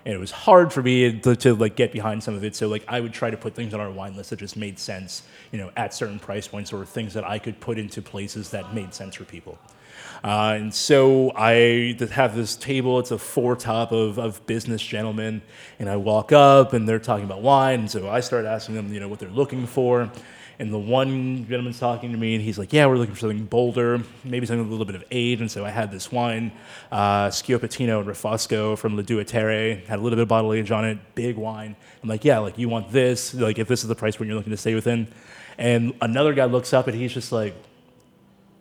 And 0.04 0.14
it 0.14 0.18
was 0.18 0.30
hard 0.30 0.72
for 0.72 0.82
me 0.82 1.20
to, 1.20 1.36
to 1.36 1.54
like 1.54 1.76
get 1.76 1.92
behind 1.92 2.22
some 2.22 2.34
of 2.34 2.44
it. 2.44 2.56
So 2.56 2.68
like 2.68 2.84
I 2.88 3.00
would 3.00 3.12
try 3.12 3.30
to 3.30 3.36
put 3.36 3.54
things 3.54 3.74
on 3.74 3.80
our 3.80 3.90
wine 3.90 4.16
list 4.16 4.30
that 4.30 4.38
just 4.38 4.56
made 4.56 4.78
sense, 4.78 5.22
you 5.52 5.58
know, 5.58 5.70
at 5.76 5.94
certain 5.94 6.18
price 6.18 6.48
points 6.48 6.72
or 6.72 6.84
things 6.84 7.14
that 7.14 7.24
I 7.24 7.38
could 7.38 7.60
put 7.60 7.78
into 7.78 8.02
places 8.02 8.50
that 8.50 8.74
made 8.74 8.94
sense 8.94 9.14
for 9.14 9.24
people. 9.24 9.58
Uh, 10.22 10.56
and 10.56 10.74
so 10.74 11.32
I 11.36 11.96
have 12.10 12.34
this 12.34 12.56
table. 12.56 12.98
It's 12.98 13.10
a 13.10 13.18
four 13.18 13.56
top 13.56 13.92
of, 13.92 14.18
of 14.18 14.44
business 14.46 14.82
gentlemen, 14.82 15.42
and 15.78 15.88
I 15.88 15.96
walk 15.96 16.32
up, 16.32 16.72
and 16.72 16.88
they're 16.88 16.98
talking 16.98 17.24
about 17.24 17.42
wine. 17.42 17.80
And 17.80 17.90
so 17.90 18.08
I 18.08 18.20
start 18.20 18.44
asking 18.44 18.74
them, 18.74 18.92
you 18.92 19.00
know, 19.00 19.08
what 19.08 19.18
they're 19.18 19.28
looking 19.28 19.66
for. 19.66 20.10
And 20.60 20.72
the 20.72 20.78
one 20.78 21.46
gentleman's 21.48 21.78
talking 21.78 22.10
to 22.10 22.18
me, 22.18 22.34
and 22.34 22.42
he's 22.42 22.58
like, 22.58 22.72
"Yeah, 22.72 22.86
we're 22.86 22.96
looking 22.96 23.14
for 23.14 23.20
something 23.20 23.44
bolder, 23.44 24.02
maybe 24.24 24.44
something 24.44 24.58
with 24.58 24.68
a 24.68 24.72
little 24.72 24.86
bit 24.86 24.96
of 24.96 25.04
age." 25.12 25.40
And 25.40 25.48
so 25.48 25.64
I 25.64 25.70
had 25.70 25.92
this 25.92 26.10
wine, 26.10 26.50
uh, 26.90 27.28
Schioppettino 27.28 28.00
and 28.00 28.08
Refosco 28.08 28.76
from 28.76 28.96
Le 28.96 29.04
Due 29.04 29.22
Terre, 29.22 29.76
had 29.86 30.00
a 30.00 30.02
little 30.02 30.16
bit 30.16 30.22
of 30.22 30.28
bottle 30.28 30.52
age 30.52 30.72
on 30.72 30.84
it, 30.84 30.98
big 31.14 31.36
wine. 31.36 31.76
I'm 32.02 32.08
like, 32.08 32.24
"Yeah, 32.24 32.38
like 32.38 32.58
you 32.58 32.68
want 32.68 32.90
this? 32.90 33.34
Like 33.34 33.60
if 33.60 33.68
this 33.68 33.82
is 33.82 33.88
the 33.88 33.94
price 33.94 34.16
point 34.16 34.28
you're 34.28 34.36
looking 34.36 34.50
to 34.50 34.56
stay 34.56 34.74
within." 34.74 35.06
And 35.58 35.94
another 36.00 36.34
guy 36.34 36.46
looks 36.46 36.72
up, 36.72 36.88
and 36.88 36.96
he's 36.96 37.12
just 37.12 37.30
like, 37.30 37.54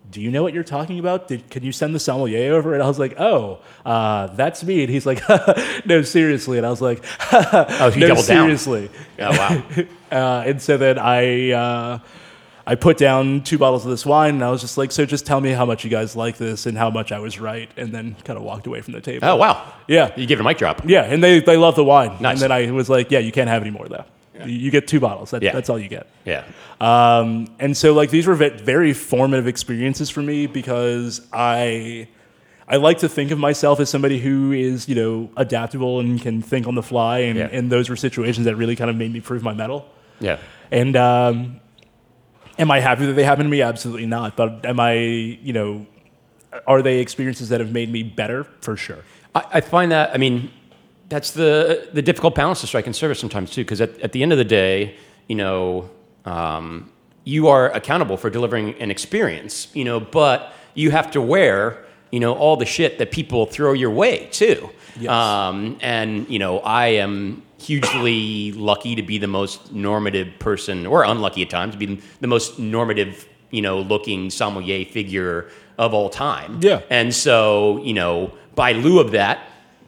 do 0.10 0.22
you 0.22 0.32
know 0.32 0.42
what 0.44 0.54
you're 0.54 0.64
talking 0.64 1.00
about? 1.00 1.28
Did, 1.28 1.50
can 1.50 1.64
you 1.64 1.72
send 1.72 1.94
the 1.94 2.00
sommelier 2.00 2.54
over? 2.54 2.74
And 2.74 2.82
I 2.82 2.88
was 2.88 2.98
like, 2.98 3.20
oh, 3.20 3.60
uh, 3.86 4.28
that's 4.28 4.64
me. 4.64 4.82
And 4.84 4.90
he's 4.90 5.06
like, 5.06 5.22
no, 5.86 6.02
seriously. 6.02 6.58
And 6.58 6.66
I 6.66 6.70
was 6.70 6.82
like, 6.82 7.04
Oh, 7.34 7.92
no, 7.96 8.08
doubled 8.08 8.26
down. 8.26 8.58
seriously. 8.58 8.90
Oh 9.20 9.32
wow. 9.32 9.64
Uh, 10.10 10.42
and 10.46 10.62
so 10.62 10.78
then 10.78 10.98
I, 10.98 11.52
uh, 11.52 12.00
I 12.66 12.76
put 12.76 12.98
down 12.98 13.44
two 13.44 13.58
bottles 13.58 13.84
of 13.84 13.92
this 13.92 14.06
wine, 14.06 14.36
and 14.36 14.44
I 14.44 14.50
was 14.50 14.62
just 14.62 14.78
like, 14.78 14.94
so 14.94 15.06
just 15.06 15.26
tell 15.26 15.42
me 15.42 15.52
how 15.52 15.66
much 15.66 15.84
you 15.84 15.90
guys 15.90 16.16
like 16.16 16.38
this 16.38 16.66
and 16.66 16.78
how 16.78 16.90
much 16.90 17.12
I 17.12 17.20
was 17.20 17.42
right, 17.42 17.70
and 17.76 17.92
then 17.94 18.16
kind 18.24 18.38
of 18.38 18.44
walked 18.44 18.68
away 18.68 18.80
from 18.80 18.94
the 18.94 19.02
table. 19.02 19.28
oh 19.28 19.36
wow. 19.36 19.74
Yeah. 19.90 20.14
You 20.16 20.26
gave 20.26 20.38
it 20.40 20.42
a 20.42 20.44
mic 20.46 20.58
drop. 20.60 20.82
Yeah, 20.86 21.02
and 21.04 21.22
they, 21.22 21.42
they 21.42 21.58
love 21.58 21.76
the 21.76 21.84
wine. 21.84 22.16
Nice. 22.22 22.42
And 22.42 22.42
then 22.44 22.52
I 22.54 22.72
was 22.72 22.90
like, 22.90 23.12
yeah, 23.12 23.20
you 23.20 23.34
can't 23.34 23.50
have 23.50 23.62
any 23.62 23.72
more, 23.72 23.86
though. 23.90 24.06
You, 24.46 24.54
you 24.54 24.72
get 24.72 24.88
two 24.88 25.00
bottles. 25.00 25.32
That, 25.32 25.42
Yeah. 25.44 25.54
That's 25.54 25.70
all 25.70 25.80
you 25.80 25.88
get. 25.90 26.08
Yeah. 26.26 26.44
Um, 26.82 27.48
and 27.60 27.76
so 27.76 27.94
like 27.94 28.10
these 28.10 28.28
were 28.28 28.36
very 28.36 28.94
formative 28.94 29.48
experiences 29.48 30.10
for 30.10 30.22
me 30.22 30.48
because 30.48 31.22
I 31.34 32.08
I 32.70 32.76
like 32.78 32.98
to 33.00 33.10
think 33.10 33.32
of 33.32 33.40
myself 33.40 33.80
as 33.80 33.90
somebody 33.90 34.20
who 34.20 34.52
is 34.52 34.88
you 34.90 34.96
know 34.96 35.30
adaptable 35.38 36.00
and 36.00 36.22
can 36.22 36.42
think 36.42 36.68
on 36.68 36.76
the 36.76 36.84
fly, 36.84 37.20
and, 37.20 37.38
Yeah. 37.38 37.50
and 37.52 37.72
those 37.72 37.90
were 37.90 37.96
situations 37.96 38.46
that 38.46 38.56
really 38.56 38.76
kind 38.76 38.90
of 38.90 38.96
made 38.96 39.12
me 39.14 39.22
prove 39.22 39.42
my 39.44 39.54
mettle. 39.54 39.88
Yeah. 40.20 40.38
And 40.72 40.96
um, 40.98 41.62
am 42.60 42.70
I 42.72 42.80
happy 42.82 43.06
that 43.06 43.14
they 43.14 43.24
happened 43.24 43.46
to 43.48 43.52
me? 43.52 43.62
Absolutely 43.62 44.06
not. 44.06 44.36
But 44.36 44.66
am 44.66 44.80
I 44.80 44.94
you 44.94 45.54
know 45.54 45.86
are 46.66 46.82
they 46.82 47.00
experiences 47.00 47.50
that 47.50 47.60
have 47.60 47.72
made 47.72 47.92
me 47.92 48.04
better 48.04 48.44
for 48.62 48.76
sure? 48.76 49.04
I, 49.36 49.46
I 49.54 49.62
find 49.62 49.92
that 49.92 50.12
I 50.14 50.18
mean 50.18 50.52
that's 51.10 51.32
the 51.32 51.88
the 51.94 52.02
difficult 52.02 52.36
balance 52.36 52.62
to 52.62 52.68
strike 52.68 52.88
in 52.88 52.94
service 52.94 53.20
sometimes 53.20 53.52
too 53.52 53.64
because 53.64 53.82
at, 53.82 53.98
at 54.02 54.12
the 54.12 54.22
end 54.24 54.32
of 54.32 54.38
the 54.38 54.46
day 54.46 54.96
you 55.28 55.36
know 55.36 55.90
um, 56.26 56.90
you 57.24 57.48
are 57.48 57.70
accountable 57.72 58.18
for 58.18 58.30
delivering 58.30 58.74
an 58.82 58.92
experience 58.92 59.68
you 59.74 59.84
know 59.86 60.00
but 60.00 60.54
you 60.74 60.92
have 60.92 61.10
to 61.12 61.22
wear 61.22 61.84
you 62.12 62.20
know 62.20 62.34
all 62.34 62.58
the 62.58 62.66
shit 62.66 62.98
that 63.00 63.12
people 63.12 63.46
throw 63.46 63.74
your 63.74 63.92
way 63.92 64.28
too 64.32 64.70
Yes. 65.00 65.12
um, 65.12 65.78
and 65.82 66.28
you 66.30 66.40
know 66.40 66.60
I 66.60 66.88
am 66.88 67.44
hugely 67.60 68.52
lucky 68.54 68.96
to 68.96 69.04
be 69.04 69.18
the 69.20 69.28
most 69.28 69.72
normative 69.72 70.28
person 70.40 70.86
or 70.88 71.04
unlucky 71.04 71.42
at 71.44 71.50
times 71.50 71.74
to 71.74 71.78
be 71.78 72.02
the 72.22 72.28
most 72.28 72.58
normative 72.60 73.28
you 73.52 73.62
know 73.62 73.80
looking 73.80 74.30
sommelier 74.30 74.86
figure 74.86 75.50
of 75.78 75.94
all 75.94 76.10
time 76.10 76.60
Yeah. 76.62 76.82
and 76.90 77.14
so, 77.14 77.82
you 77.84 77.94
know, 77.94 78.32
by 78.56 78.72
lieu 78.72 79.00
of 79.00 79.12
that, 79.12 79.38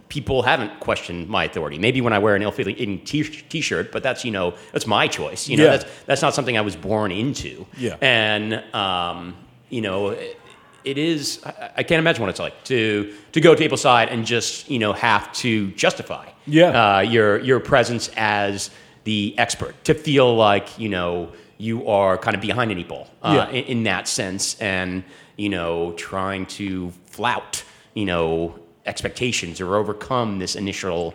people 0.10 0.42
haven't 0.44 0.80
questioned 0.80 1.30
my 1.30 1.46
authority. 1.46 1.78
Maybe 1.80 2.02
when 2.02 2.14
I 2.14 2.20
wear 2.20 2.36
an 2.36 2.42
ill-fitting 2.42 3.02
t- 3.06 3.24
t-shirt, 3.24 3.92
but 3.92 4.04
that's 4.04 4.26
you 4.26 4.32
know 4.32 4.54
that's 4.74 4.88
my 4.88 5.08
choice. 5.08 5.48
You 5.48 5.58
know, 5.58 5.66
Yeah. 5.66 5.78
that's 5.78 5.86
that's 6.06 6.22
not 6.22 6.34
something 6.36 6.58
I 6.58 6.62
was 6.62 6.76
born 6.76 7.12
into. 7.12 7.66
Yeah. 7.78 7.96
And 8.02 8.56
um, 8.74 9.36
you 9.70 9.82
know, 9.82 10.10
it, 10.10 10.40
it 10.84 10.98
is. 10.98 11.42
I, 11.46 11.70
I 11.78 11.84
can't 11.84 12.00
imagine 12.00 12.22
what 12.22 12.30
it's 12.30 12.40
like 12.40 12.64
to 12.66 13.14
to 13.34 13.40
go 13.42 13.54
to 13.56 13.62
go 13.62 13.70
tableside 13.70 14.12
and 14.12 14.26
just 14.26 14.70
you 14.70 14.80
know 14.80 14.94
have 14.94 15.32
to 15.44 15.72
justify 15.72 16.28
Yeah. 16.48 16.98
uh, 16.98 17.00
your 17.02 17.40
your 17.40 17.60
presence 17.60 18.10
as 18.18 18.72
the 19.04 19.36
expert 19.38 19.76
to 19.86 19.94
feel 19.94 20.36
like 20.36 20.78
you 20.80 20.90
know 20.90 21.32
you 21.58 21.88
are 21.88 22.18
kind 22.18 22.36
of 22.36 22.42
behind 22.42 22.72
any 22.72 22.84
ball 22.84 23.08
uh, 23.22 23.34
Yeah. 23.36 23.50
in, 23.58 23.64
in 23.66 23.84
that 23.84 24.08
sense 24.08 24.58
and 24.60 25.04
you 25.38 25.50
know 25.50 25.92
trying 25.98 26.46
to 26.58 26.92
flout 27.06 27.64
you 27.94 28.06
know 28.06 28.58
expectations 28.90 29.62
or 29.62 29.76
overcome 29.78 30.40
this 30.40 30.56
initial 30.56 31.14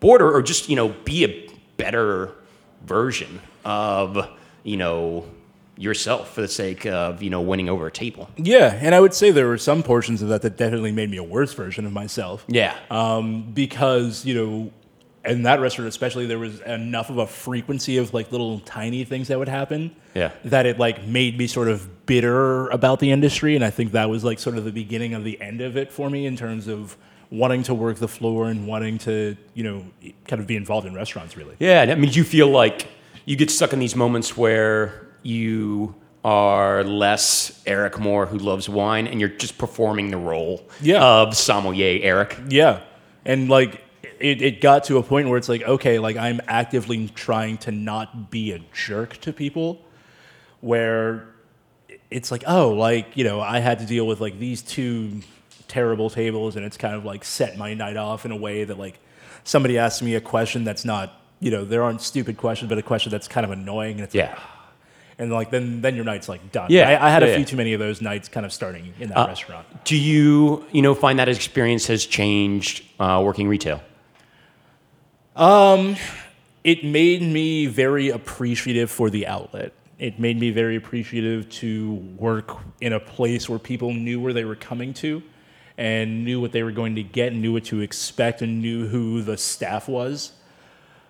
border 0.00 0.28
or 0.30 0.42
just 0.42 0.68
you 0.68 0.76
know 0.76 0.88
be 1.04 1.24
a 1.24 1.50
better 1.76 2.32
version 2.84 3.40
of 3.64 4.28
you 4.64 4.76
know 4.76 5.24
yourself 5.78 6.34
for 6.34 6.42
the 6.42 6.48
sake 6.48 6.84
of 6.86 7.22
you 7.22 7.30
know 7.30 7.40
winning 7.40 7.68
over 7.68 7.86
a 7.86 7.90
table 7.90 8.28
Yeah, 8.36 8.78
and 8.82 8.94
I 8.94 9.00
would 9.00 9.14
say 9.14 9.30
there 9.30 9.46
were 9.48 9.56
some 9.58 9.82
portions 9.82 10.20
of 10.20 10.28
that 10.28 10.42
that 10.42 10.56
definitely 10.56 10.92
made 10.92 11.10
me 11.10 11.16
a 11.16 11.22
worse 11.24 11.54
version 11.54 11.86
of 11.86 11.92
myself. 11.92 12.44
yeah 12.48 12.76
um, 12.90 13.50
because 13.52 14.24
you 14.26 14.34
know 14.34 14.70
in 15.24 15.44
that 15.44 15.60
restaurant 15.60 15.88
especially 15.88 16.26
there 16.26 16.38
was 16.40 16.60
enough 16.62 17.08
of 17.08 17.18
a 17.18 17.26
frequency 17.28 17.96
of 17.98 18.12
like 18.12 18.32
little 18.32 18.58
tiny 18.60 19.04
things 19.04 19.28
that 19.28 19.38
would 19.38 19.48
happen 19.48 19.94
Yeah. 20.14 20.32
that 20.44 20.66
it 20.66 20.78
like 20.80 21.06
made 21.06 21.38
me 21.38 21.46
sort 21.46 21.68
of 21.68 22.04
bitter 22.06 22.68
about 22.70 22.98
the 22.98 23.12
industry 23.12 23.54
and 23.54 23.64
i 23.64 23.70
think 23.70 23.92
that 23.92 24.10
was 24.10 24.24
like 24.24 24.40
sort 24.40 24.56
of 24.58 24.64
the 24.64 24.72
beginning 24.72 25.14
of 25.14 25.22
the 25.22 25.40
end 25.40 25.60
of 25.60 25.76
it 25.76 25.92
for 25.92 26.10
me 26.10 26.26
in 26.26 26.36
terms 26.36 26.66
of 26.66 26.96
wanting 27.32 27.62
to 27.62 27.72
work 27.74 27.96
the 27.96 28.06
floor 28.08 28.48
and 28.50 28.66
wanting 28.66 28.98
to 28.98 29.34
you 29.54 29.64
know 29.64 29.82
kind 30.28 30.38
of 30.40 30.46
be 30.46 30.54
involved 30.54 30.86
in 30.86 30.92
restaurants 30.94 31.34
really 31.36 31.56
Yeah, 31.58 31.86
that 31.86 31.98
means 31.98 32.14
you 32.16 32.24
feel 32.24 32.48
like 32.48 32.86
you 33.24 33.36
get 33.36 33.50
stuck 33.50 33.72
in 33.72 33.78
these 33.78 33.96
moments 33.96 34.36
where 34.36 35.08
you 35.22 35.94
are 36.24 36.84
less 36.84 37.62
Eric 37.66 37.98
Moorer 37.98 38.26
who 38.26 38.38
loves 38.38 38.68
wine 38.68 39.06
and 39.06 39.18
you're 39.18 39.28
just 39.44 39.56
performing 39.58 40.10
the 40.10 40.18
role 40.18 40.68
Yeah. 40.80 41.02
of 41.22 41.34
sommelier 41.36 41.98
Eric. 42.02 42.38
Yeah. 42.48 42.80
And 43.24 43.48
like 43.48 43.80
it, 44.20 44.42
it 44.42 44.60
got 44.60 44.84
to 44.84 44.98
a 44.98 45.02
point 45.02 45.28
where 45.28 45.38
it's 45.38 45.48
like, 45.48 45.62
okay, 45.62 45.98
like 45.98 46.16
I'm 46.16 46.40
actively 46.46 47.08
trying 47.08 47.56
to 47.58 47.72
not 47.72 48.30
be 48.30 48.52
a 48.52 48.60
jerk 48.72 49.16
to 49.22 49.32
people 49.32 49.80
where 50.60 51.28
it's 52.10 52.30
like, 52.30 52.44
oh, 52.46 52.70
like, 52.70 53.16
you 53.16 53.24
know, 53.24 53.40
I 53.40 53.58
had 53.58 53.78
to 53.80 53.86
deal 53.86 54.06
with 54.06 54.20
like 54.20 54.38
these 54.38 54.62
two 54.62 55.20
terrible 55.72 56.10
tables 56.10 56.54
and 56.56 56.66
it's 56.66 56.76
kind 56.76 56.94
of 56.94 57.02
like 57.06 57.24
set 57.24 57.56
my 57.56 57.72
night 57.72 57.96
off 57.96 58.26
in 58.26 58.30
a 58.30 58.36
way 58.36 58.62
that 58.62 58.78
like 58.78 58.98
somebody 59.42 59.78
asks 59.78 60.02
me 60.02 60.14
a 60.14 60.20
question 60.20 60.64
that's 60.64 60.84
not, 60.84 61.18
you 61.40 61.50
know, 61.50 61.64
there 61.64 61.82
aren't 61.82 62.02
stupid 62.02 62.36
questions, 62.36 62.68
but 62.68 62.76
a 62.76 62.82
question 62.82 63.10
that's 63.10 63.26
kind 63.26 63.46
of 63.46 63.50
annoying 63.52 63.92
and 63.92 64.02
it's 64.02 64.14
like, 64.14 64.28
Yeah. 64.28 64.38
and 65.18 65.32
like 65.32 65.50
then 65.50 65.80
then 65.80 65.96
your 65.96 66.04
night's 66.04 66.28
like 66.28 66.52
done. 66.52 66.66
Yeah. 66.68 66.90
I, 66.90 67.06
I 67.06 67.10
had 67.10 67.22
Yeah, 67.22 67.28
a 67.28 67.32
few 67.32 67.40
yeah. 67.40 67.46
too 67.46 67.56
many 67.56 67.72
of 67.72 67.80
those 67.80 68.02
nights 68.02 68.28
kind 68.28 68.44
of 68.44 68.52
starting 68.52 68.92
in 69.00 69.08
that 69.08 69.16
Uh, 69.16 69.26
restaurant. 69.28 69.66
Do 69.84 69.96
you, 69.96 70.62
you 70.72 70.82
know, 70.82 70.94
find 70.94 71.18
that 71.18 71.28
experience 71.30 71.86
has 71.86 72.04
changed 72.04 72.84
uh, 73.00 73.22
working 73.24 73.48
retail? 73.48 73.80
Um, 75.34 75.96
it 76.64 76.84
made 76.84 77.22
me 77.22 77.64
very 77.66 78.10
appreciative 78.10 78.90
for 78.90 79.08
the 79.10 79.26
outlet 79.26 79.72
it 79.98 80.18
made 80.18 80.36
me 80.40 80.50
very 80.50 80.74
appreciative 80.74 81.48
to 81.48 81.92
work 82.18 82.56
in 82.80 82.92
a 82.92 82.98
place 82.98 83.48
where 83.48 83.58
people 83.60 83.94
knew 83.94 84.18
where 84.20 84.32
they 84.32 84.44
were 84.44 84.56
coming 84.56 84.92
to 84.92 85.22
and 85.78 86.24
knew 86.24 86.40
what 86.40 86.52
they 86.52 86.62
were 86.62 86.72
going 86.72 86.96
to 86.96 87.02
get 87.02 87.32
and 87.32 87.42
knew 87.42 87.52
what 87.52 87.64
to 87.64 87.80
expect 87.80 88.42
and 88.42 88.60
knew 88.60 88.86
who 88.86 89.22
the 89.22 89.36
staff 89.36 89.88
was. 89.88 90.32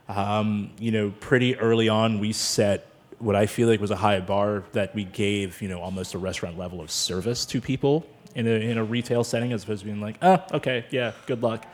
Um, 0.09 0.71
you 0.79 0.91
know, 0.91 1.13
pretty 1.21 1.57
early 1.57 1.89
on, 1.89 2.21
we 2.21 2.33
set 2.33 2.87
what 3.19 3.37
I 3.37 3.47
feel 3.47 3.69
like 3.69 3.81
was 3.81 3.91
a 3.91 3.97
high 3.97 4.19
bar 4.21 4.65
that 4.73 4.95
we 4.95 5.05
gave, 5.05 5.63
you 5.63 5.69
know, 5.69 5.81
almost 5.81 6.15
a 6.15 6.19
restaurant 6.19 6.59
level 6.59 6.81
of 6.81 6.91
service 6.91 7.47
to 7.47 7.61
people 7.61 8.05
in 8.35 8.47
a, 8.47 8.51
in 8.51 8.79
a 8.79 8.85
retail 8.85 9.23
setting 9.23 9.53
as 9.53 9.63
opposed 9.63 9.81
to 9.81 9.87
being 9.87 10.01
like, 10.01 10.17
oh, 10.23 10.43
okay, 10.53 10.85
yeah, 10.91 11.13
good 11.27 11.43
luck. 11.43 11.65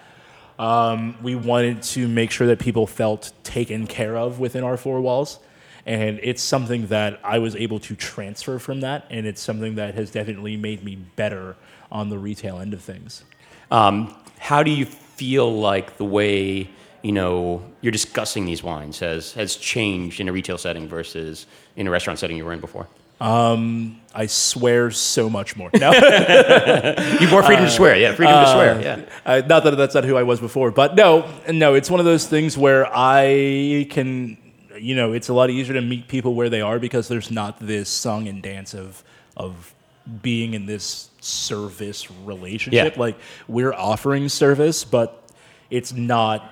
Um, 0.58 1.16
we 1.22 1.36
wanted 1.36 1.82
to 1.84 2.06
make 2.08 2.30
sure 2.30 2.48
that 2.48 2.58
people 2.58 2.86
felt 2.86 3.32
taken 3.44 3.86
care 3.86 4.16
of 4.16 4.40
within 4.40 4.64
our 4.64 4.76
four 4.76 5.00
walls. 5.00 5.38
And 5.86 6.20
it's 6.22 6.42
something 6.42 6.88
that 6.88 7.18
I 7.24 7.38
was 7.38 7.56
able 7.56 7.80
to 7.80 7.96
transfer 7.96 8.58
from 8.58 8.80
that. 8.80 9.06
And 9.08 9.26
it's 9.26 9.40
something 9.40 9.76
that 9.76 9.94
has 9.94 10.10
definitely 10.10 10.56
made 10.56 10.84
me 10.84 10.96
better 10.96 11.56
on 11.90 12.08
the 12.08 12.18
retail 12.18 12.58
end 12.58 12.74
of 12.74 12.82
things. 12.82 13.24
Um, 13.70 14.14
how 14.38 14.62
do 14.62 14.70
you 14.70 14.86
feel 14.86 15.58
like 15.58 15.96
the 15.96 16.04
way 16.04 16.70
you 17.02 17.12
know 17.12 17.62
you're 17.80 17.92
discussing 17.92 18.44
these 18.44 18.62
wines 18.62 18.98
has 19.00 19.32
has 19.34 19.56
changed 19.56 20.20
in 20.20 20.28
a 20.28 20.32
retail 20.32 20.58
setting 20.58 20.88
versus 20.88 21.46
in 21.76 21.86
a 21.86 21.90
restaurant 21.90 22.18
setting 22.18 22.36
you 22.36 22.44
were 22.44 22.52
in 22.52 22.60
before? 22.60 22.88
Um, 23.20 24.00
I 24.14 24.26
swear 24.26 24.92
so 24.92 25.28
much 25.28 25.56
more. 25.56 25.70
No, 25.74 25.90
you 25.92 25.98
have 26.00 27.30
more 27.30 27.42
freedom 27.42 27.64
to 27.64 27.70
swear. 27.70 27.96
Yeah, 27.96 28.14
freedom 28.14 28.44
to 28.44 28.50
swear. 28.52 28.80
Yeah. 28.80 29.04
uh, 29.26 29.42
not 29.46 29.64
that 29.64 29.76
that's 29.76 29.94
not 29.94 30.04
who 30.04 30.16
I 30.16 30.22
was 30.22 30.38
before, 30.38 30.70
but 30.70 30.94
no, 30.94 31.28
no, 31.50 31.74
it's 31.74 31.90
one 31.90 31.98
of 31.98 32.06
those 32.06 32.26
things 32.26 32.56
where 32.56 32.86
I 32.92 33.88
can, 33.90 34.38
you 34.78 34.94
know, 34.94 35.12
it's 35.12 35.28
a 35.28 35.34
lot 35.34 35.50
easier 35.50 35.74
to 35.74 35.80
meet 35.80 36.06
people 36.06 36.34
where 36.34 36.48
they 36.48 36.60
are 36.60 36.78
because 36.78 37.08
there's 37.08 37.30
not 37.30 37.58
this 37.58 37.88
song 37.88 38.28
and 38.28 38.40
dance 38.40 38.72
of 38.72 39.02
of 39.36 39.74
being 40.22 40.54
in 40.54 40.66
this 40.66 41.07
service 41.20 42.10
relationship. 42.24 42.94
Yeah. 42.94 43.00
Like 43.00 43.18
we're 43.48 43.72
offering 43.72 44.28
service, 44.28 44.84
but 44.84 45.22
it's 45.70 45.92
not 45.92 46.50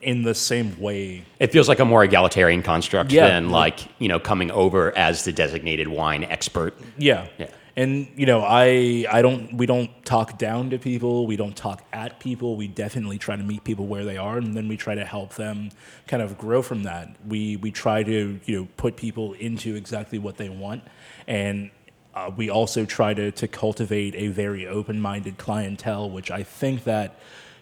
in 0.00 0.22
the 0.22 0.34
same 0.34 0.78
way. 0.80 1.24
It 1.40 1.52
feels 1.52 1.68
like 1.68 1.80
a 1.80 1.84
more 1.84 2.04
egalitarian 2.04 2.62
construct 2.62 3.10
Yeah. 3.12 3.28
than 3.28 3.50
like 3.50 3.80
you 3.98 4.08
know 4.08 4.20
coming 4.20 4.50
over 4.50 4.96
as 4.96 5.24
the 5.24 5.32
designated 5.32 5.88
wine 5.88 6.24
expert. 6.24 6.74
Yeah. 6.96 7.26
Yeah. 7.38 7.48
And 7.76 8.08
you 8.16 8.26
know, 8.26 8.42
I 8.44 9.06
I 9.10 9.22
don't 9.22 9.54
we 9.54 9.66
don't 9.66 9.90
talk 10.04 10.36
down 10.38 10.70
to 10.70 10.78
people, 10.78 11.26
we 11.28 11.36
don't 11.36 11.56
talk 11.56 11.84
at 11.92 12.18
people. 12.18 12.56
We 12.56 12.66
definitely 12.66 13.18
try 13.18 13.36
to 13.36 13.42
meet 13.44 13.62
people 13.62 13.86
where 13.86 14.04
they 14.04 14.16
are 14.16 14.38
and 14.38 14.56
then 14.56 14.66
we 14.66 14.76
try 14.76 14.96
to 14.96 15.04
help 15.04 15.34
them 15.34 15.70
kind 16.08 16.20
of 16.22 16.36
grow 16.38 16.60
from 16.62 16.82
that. 16.84 17.14
We 17.26 17.56
we 17.56 17.70
try 17.70 18.02
to, 18.02 18.40
you 18.44 18.56
know, 18.56 18.68
put 18.76 18.96
people 18.96 19.34
into 19.34 19.76
exactly 19.76 20.18
what 20.18 20.38
they 20.38 20.48
want 20.48 20.82
and 21.28 21.70
uh, 22.18 22.30
we 22.36 22.50
also 22.50 22.84
try 22.84 23.14
to, 23.14 23.30
to 23.30 23.46
cultivate 23.46 24.14
a 24.14 24.28
very 24.28 24.66
open-minded 24.66 25.38
clientele, 25.38 26.10
which 26.10 26.30
I 26.30 26.42
think 26.42 26.84
that, 26.84 27.18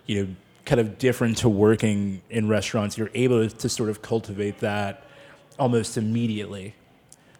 you 0.06 0.24
know, 0.24 0.36
kind 0.64 0.80
of 0.80 0.98
different 0.98 1.38
to 1.38 1.48
working 1.48 2.22
in 2.30 2.48
restaurants, 2.48 2.96
you're 2.98 3.10
able 3.14 3.48
to, 3.48 3.68
sort 3.68 3.90
of 3.90 4.02
cultivate 4.02 4.58
that 4.60 5.04
almost 5.58 5.96
immediately 5.96 6.74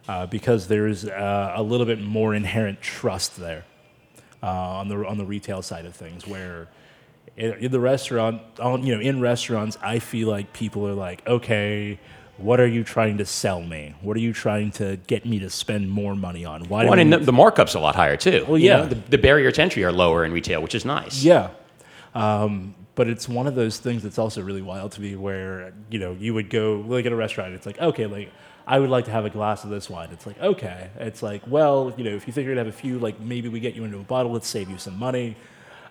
uh, 0.07 0.25
because 0.27 0.67
there's 0.67 1.05
uh, 1.05 1.53
a 1.55 1.63
little 1.63 1.85
bit 1.85 1.99
more 1.99 2.35
inherent 2.35 2.81
trust 2.81 3.37
there 3.37 3.65
uh, 4.41 4.47
on 4.47 4.87
the 4.87 4.95
on 5.05 5.17
the 5.17 5.25
retail 5.25 5.61
side 5.61 5.85
of 5.85 5.95
things. 5.95 6.25
Where 6.25 6.67
in, 7.35 7.53
in 7.53 7.71
the 7.71 7.79
restaurant, 7.79 8.41
on, 8.59 8.85
you 8.85 8.95
know, 8.95 9.01
in 9.01 9.19
restaurants, 9.19 9.77
I 9.81 9.99
feel 9.99 10.29
like 10.29 10.53
people 10.53 10.87
are 10.87 10.93
like, 10.93 11.27
okay, 11.27 11.99
what 12.37 12.59
are 12.59 12.67
you 12.67 12.83
trying 12.83 13.17
to 13.17 13.25
sell 13.25 13.61
me? 13.61 13.95
What 14.01 14.15
are 14.17 14.19
you 14.19 14.33
trying 14.33 14.71
to 14.73 14.97
get 15.07 15.25
me 15.25 15.39
to 15.39 15.49
spend 15.49 15.89
more 15.89 16.15
money 16.15 16.45
on? 16.45 16.63
Why 16.69 16.83
do 16.83 16.89
Well, 16.89 16.99
and 16.99 17.09
we- 17.11 17.17
the, 17.17 17.25
the 17.25 17.31
markup's 17.33 17.73
a 17.73 17.79
lot 17.79 17.95
higher 17.95 18.17
too. 18.17 18.45
Well, 18.47 18.57
You 18.57 18.67
yeah. 18.69 18.77
know, 18.77 18.85
the, 18.87 18.95
the 18.95 19.17
barrier 19.17 19.51
to 19.51 19.61
entry 19.61 19.83
are 19.83 19.91
lower 19.91 20.23
in 20.25 20.31
retail, 20.31 20.61
which 20.61 20.75
is 20.75 20.85
nice. 20.85 21.23
Yeah. 21.23 21.49
Um, 22.15 22.75
but 22.95 23.07
it's 23.07 23.29
one 23.29 23.45
of 23.47 23.55
those 23.55 23.77
things 23.79 24.03
that's 24.03 24.17
also 24.17 24.41
really 24.41 24.61
wild 24.61 24.91
to 24.93 25.01
me 25.01 25.15
where, 25.15 25.73
you 25.89 25.99
know, 25.99 26.13
you 26.19 26.33
would 26.33 26.49
go 26.49 26.83
like 26.87 27.05
at 27.05 27.11
a 27.11 27.15
restaurant, 27.15 27.53
it's 27.53 27.65
like, 27.65 27.79
okay, 27.79 28.05
like 28.07 28.31
I 28.65 28.79
would 28.79 28.89
like 28.89 29.05
to 29.05 29.11
have 29.11 29.25
a 29.25 29.29
glass 29.29 29.63
of 29.63 29.69
this 29.69 29.89
wine. 29.89 30.09
It's 30.11 30.25
like, 30.25 30.39
okay. 30.41 30.89
It's 30.99 31.21
like, 31.21 31.43
well, 31.47 31.93
you 31.97 32.03
know, 32.03 32.11
if 32.15 32.25
you 32.27 32.33
think 32.33 32.45
you're 32.45 32.55
gonna 32.55 32.65
have 32.65 32.73
a 32.73 32.77
few, 32.77 32.97
like 32.99 33.19
maybe 33.19 33.49
we 33.49 33.59
get 33.59 33.75
you 33.75 33.83
into 33.83 33.97
a 33.99 34.03
bottle, 34.03 34.31
let's 34.31 34.47
save 34.47 34.69
you 34.69 34.77
some 34.77 34.97
money. 34.97 35.35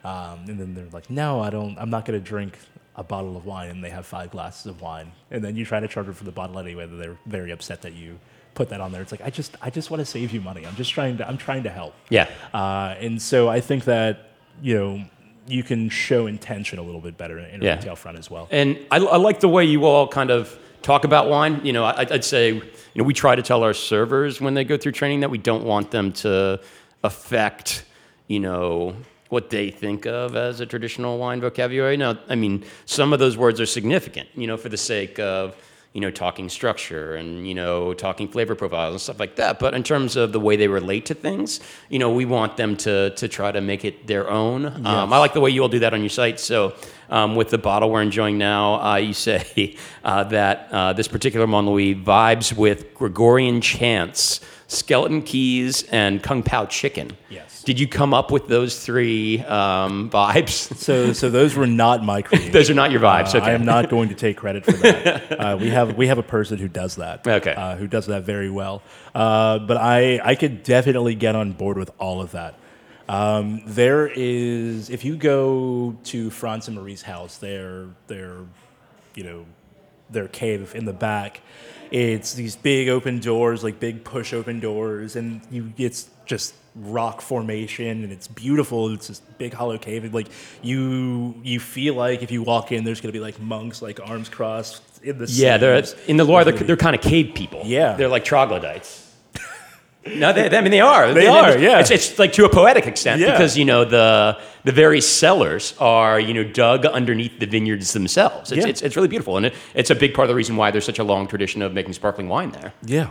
Um, 0.04 0.44
and 0.48 0.58
then 0.60 0.74
they're 0.74 0.86
like, 0.92 1.08
no, 1.10 1.40
I 1.40 1.50
don't, 1.50 1.78
I'm 1.78 1.90
not 1.90 2.04
gonna 2.04 2.20
drink 2.20 2.58
a 2.96 3.04
bottle 3.04 3.36
of 3.36 3.44
wine 3.46 3.68
and 3.70 3.84
they 3.84 3.90
have 3.90 4.06
five 4.06 4.30
glasses 4.30 4.66
of 4.66 4.80
wine. 4.80 5.12
And 5.30 5.44
then 5.44 5.54
you 5.56 5.64
try 5.64 5.80
to 5.80 5.88
charge 5.88 6.06
them 6.06 6.14
for 6.14 6.24
the 6.24 6.32
bottle 6.32 6.58
anyway, 6.58 6.86
they're 6.90 7.18
very 7.26 7.50
upset 7.50 7.82
that 7.82 7.92
you 7.92 8.18
put 8.54 8.70
that 8.70 8.80
on 8.80 8.90
there. 8.90 9.02
It's 9.02 9.12
like, 9.12 9.20
I 9.22 9.28
just, 9.30 9.54
I 9.60 9.68
just 9.68 9.90
want 9.90 10.00
to 10.00 10.06
save 10.06 10.32
you 10.32 10.40
money. 10.40 10.66
I'm 10.66 10.74
just 10.76 10.92
trying 10.92 11.18
to, 11.18 11.28
I'm 11.28 11.36
trying 11.36 11.64
to 11.64 11.70
help. 11.70 11.94
Yeah. 12.08 12.28
Uh, 12.54 12.94
and 12.98 13.20
so 13.20 13.48
I 13.48 13.60
think 13.60 13.84
that 13.84 14.30
you 14.62 14.74
know 14.74 15.04
you 15.46 15.62
can 15.62 15.90
show 15.90 16.26
intention 16.26 16.78
a 16.78 16.82
little 16.82 17.00
bit 17.02 17.18
better 17.18 17.38
in 17.38 17.60
a 17.60 17.64
Yeah. 17.64 17.76
retail 17.76 17.96
front 17.96 18.18
as 18.18 18.30
well. 18.30 18.48
And 18.50 18.78
I, 18.90 18.96
I 18.96 19.16
like 19.18 19.40
the 19.40 19.48
way 19.48 19.64
you 19.66 19.84
all 19.84 20.08
kind 20.08 20.30
of 20.30 20.58
talk 20.82 21.04
about 21.04 21.28
wine. 21.28 21.60
You 21.64 21.72
know, 21.74 21.84
I, 21.84 22.00
I'd 22.10 22.24
say, 22.24 22.54
you 22.54 22.62
know, 22.94 23.04
we 23.04 23.12
try 23.14 23.36
to 23.36 23.42
tell 23.42 23.62
our 23.62 23.74
servers 23.74 24.40
when 24.40 24.54
they 24.54 24.64
go 24.64 24.76
through 24.78 24.92
training 24.92 25.20
that 25.20 25.30
we 25.30 25.38
don't 25.38 25.64
want 25.64 25.90
them 25.90 26.12
to 26.14 26.60
affect, 27.04 27.84
you 28.26 28.40
know, 28.40 28.96
what 29.28 29.50
they 29.50 29.70
think 29.70 30.06
of 30.06 30.36
as 30.36 30.60
a 30.60 30.66
traditional 30.66 31.18
wine 31.18 31.40
vocabulary. 31.40 31.96
Now, 31.96 32.18
I 32.28 32.34
mean, 32.34 32.64
some 32.84 33.12
of 33.12 33.18
those 33.18 33.36
words 33.36 33.60
are 33.60 33.66
significant, 33.66 34.28
you 34.34 34.46
know, 34.46 34.56
for 34.56 34.68
the 34.68 34.76
sake 34.76 35.18
of, 35.18 35.56
you 35.92 36.00
know, 36.00 36.10
talking 36.10 36.48
structure 36.48 37.16
and, 37.16 37.48
you 37.48 37.54
know, 37.54 37.94
talking 37.94 38.28
flavor 38.28 38.54
profiles 38.54 38.92
and 38.92 39.00
stuff 39.00 39.18
like 39.18 39.36
that. 39.36 39.58
But 39.58 39.72
in 39.72 39.82
terms 39.82 40.14
of 40.14 40.30
the 40.30 40.38
way 40.38 40.56
they 40.56 40.68
relate 40.68 41.06
to 41.06 41.14
things, 41.14 41.60
you 41.88 41.98
know, 41.98 42.12
we 42.12 42.26
want 42.26 42.56
them 42.58 42.76
to, 42.78 43.10
to 43.10 43.28
try 43.28 43.50
to 43.50 43.62
make 43.62 43.84
it 43.84 44.06
their 44.06 44.28
own. 44.28 44.66
Um, 44.66 45.12
I 45.12 45.18
like 45.18 45.32
the 45.32 45.40
way 45.40 45.50
you 45.50 45.62
all 45.62 45.70
do 45.70 45.78
that 45.78 45.94
on 45.94 46.00
your 46.00 46.10
site. 46.10 46.38
So 46.38 46.74
um, 47.08 47.34
with 47.34 47.48
the 47.48 47.58
bottle 47.58 47.90
we're 47.90 48.02
enjoying 48.02 48.36
now, 48.36 48.74
uh, 48.74 48.96
you 48.96 49.14
say 49.14 49.76
uh, 50.04 50.24
that 50.24 50.68
uh, 50.70 50.92
this 50.92 51.08
particular 51.08 51.46
Montlouis 51.46 52.04
vibes 52.04 52.52
with 52.52 52.92
Gregorian 52.94 53.60
chants, 53.60 54.40
skeleton 54.68 55.22
keys, 55.22 55.84
and 55.84 56.22
kung 56.22 56.42
pao 56.42 56.66
chicken. 56.66 57.16
Yes. 57.30 57.62
Did 57.62 57.78
you 57.78 57.86
come 57.86 58.12
up 58.12 58.30
with 58.30 58.48
those 58.48 58.84
three 58.84 59.40
um, 59.40 60.10
vibes? 60.10 60.66
So, 60.86 61.12
so 61.12 61.30
those 61.30 61.56
were 61.56 61.66
not 61.66 62.04
my 62.04 62.22
creations. 62.22 62.52
those 62.52 62.70
are 62.70 62.74
not 62.74 62.90
your 62.90 63.00
vibes. 63.00 63.34
Uh, 63.34 63.38
okay. 63.38 63.50
I 63.50 63.52
am 63.52 63.64
not 63.64 63.88
going 63.88 64.08
to 64.10 64.14
take 64.14 64.36
credit 64.36 64.64
for 64.64 64.72
that. 64.72 65.24
Uh, 65.36 65.56
we 65.60 65.70
have 65.70 65.96
we 65.96 66.06
have 66.06 66.18
a 66.18 66.22
person 66.22 66.58
who 66.58 66.68
does 66.68 66.96
that. 66.96 67.26
Okay. 67.26 67.54
Uh, 67.54 67.76
who 67.76 67.86
does 67.86 68.06
that 68.06 68.22
very 68.22 68.50
well. 68.50 68.82
Uh, 69.14 69.58
but 69.58 69.76
I 69.76 70.20
I 70.22 70.34
could 70.34 70.62
definitely 70.62 71.14
get 71.14 71.34
on 71.36 71.52
board 71.52 71.76
with 71.76 71.90
all 71.98 72.20
of 72.20 72.32
that. 72.32 72.58
Um, 73.08 73.62
there 73.66 74.06
is 74.06 74.90
if 74.90 75.04
you 75.04 75.16
go 75.16 75.96
to 76.04 76.30
Frantz 76.30 76.68
and 76.68 76.76
Marie's 76.76 77.02
house, 77.02 77.38
their 77.38 77.88
their 78.06 78.38
you 79.14 79.24
know 79.24 79.46
their 80.10 80.28
cave 80.28 80.74
in 80.74 80.84
the 80.84 80.92
back. 80.92 81.40
It's 81.90 82.34
these 82.34 82.56
big 82.56 82.88
open 82.88 83.20
doors, 83.20 83.64
like 83.64 83.80
big 83.80 84.04
push 84.04 84.32
open 84.32 84.60
doors, 84.60 85.16
and 85.16 85.40
you 85.50 85.72
it's 85.76 86.08
just 86.24 86.54
rock 86.74 87.20
formation 87.20 88.04
and 88.04 88.12
it's 88.12 88.28
beautiful. 88.28 88.92
It's 88.92 89.08
this 89.08 89.20
big 89.38 89.54
hollow 89.54 89.78
cave. 89.78 90.04
And 90.04 90.12
like 90.12 90.28
you 90.62 91.34
you 91.42 91.60
feel 91.60 91.94
like 91.94 92.22
if 92.22 92.30
you 92.30 92.42
walk 92.42 92.72
in, 92.72 92.84
there's 92.84 93.00
gonna 93.00 93.12
be 93.12 93.20
like 93.20 93.40
monks, 93.40 93.80
like 93.80 94.00
arms 94.06 94.28
crossed 94.28 94.82
in 95.02 95.18
the 95.18 95.26
Yeah, 95.26 95.56
they're 95.56 95.82
in 96.06 96.16
the 96.16 96.24
Loire. 96.24 96.44
They're, 96.44 96.54
they're 96.54 96.76
kind 96.76 96.94
of 96.96 97.02
cave 97.02 97.32
people. 97.34 97.62
Yeah. 97.64 97.94
they're 97.94 98.08
like 98.08 98.24
troglodytes. 98.24 99.05
No, 100.14 100.32
they, 100.32 100.48
I 100.56 100.60
mean 100.60 100.70
they 100.70 100.80
are. 100.80 101.12
They 101.12 101.26
are, 101.26 101.56
yeah. 101.58 101.80
It's, 101.80 101.90
it's 101.90 102.18
like 102.18 102.32
to 102.34 102.44
a 102.44 102.48
poetic 102.48 102.86
extent 102.86 103.20
Yeah. 103.20 103.32
because 103.32 103.56
you 103.58 103.64
know 103.64 103.84
the 103.84 104.38
the 104.64 104.72
very 104.72 105.00
cellars 105.00 105.74
are 105.78 106.18
you 106.20 106.34
know 106.34 106.44
dug 106.44 106.86
underneath 106.86 107.38
the 107.38 107.46
vineyards 107.46 107.92
themselves. 107.92 108.52
It's 108.52 108.64
Yeah. 108.64 108.70
it's, 108.70 108.82
it's 108.82 108.96
really 108.96 109.08
beautiful, 109.08 109.36
and 109.36 109.46
it, 109.46 109.54
it's 109.74 109.90
a 109.90 109.94
big 109.94 110.14
part 110.14 110.24
of 110.26 110.28
the 110.28 110.34
reason 110.34 110.56
why 110.56 110.70
there's 110.70 110.84
such 110.84 110.98
a 110.98 111.04
long 111.04 111.26
tradition 111.26 111.62
of 111.62 111.72
making 111.72 111.92
sparkling 111.94 112.28
wine 112.28 112.50
there. 112.50 112.72
Yeah. 112.84 113.10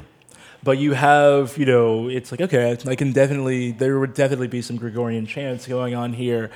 But 0.63 0.79
you 0.79 0.93
have, 0.93 1.57
you 1.59 1.65
know, 1.67 2.07
it's 2.09 2.31
like, 2.31 2.41
okay, 2.41 2.75
I 2.87 2.95
can 2.95 3.11
definitely, 3.11 3.71
there 3.71 3.99
would 3.99 4.15
definitely 4.15 4.47
be 4.47 4.63
some 4.63 4.77
Gregorian 4.77 5.27
chants 5.27 5.67
going 5.67 5.93
on 5.93 6.13
here. 6.13 6.49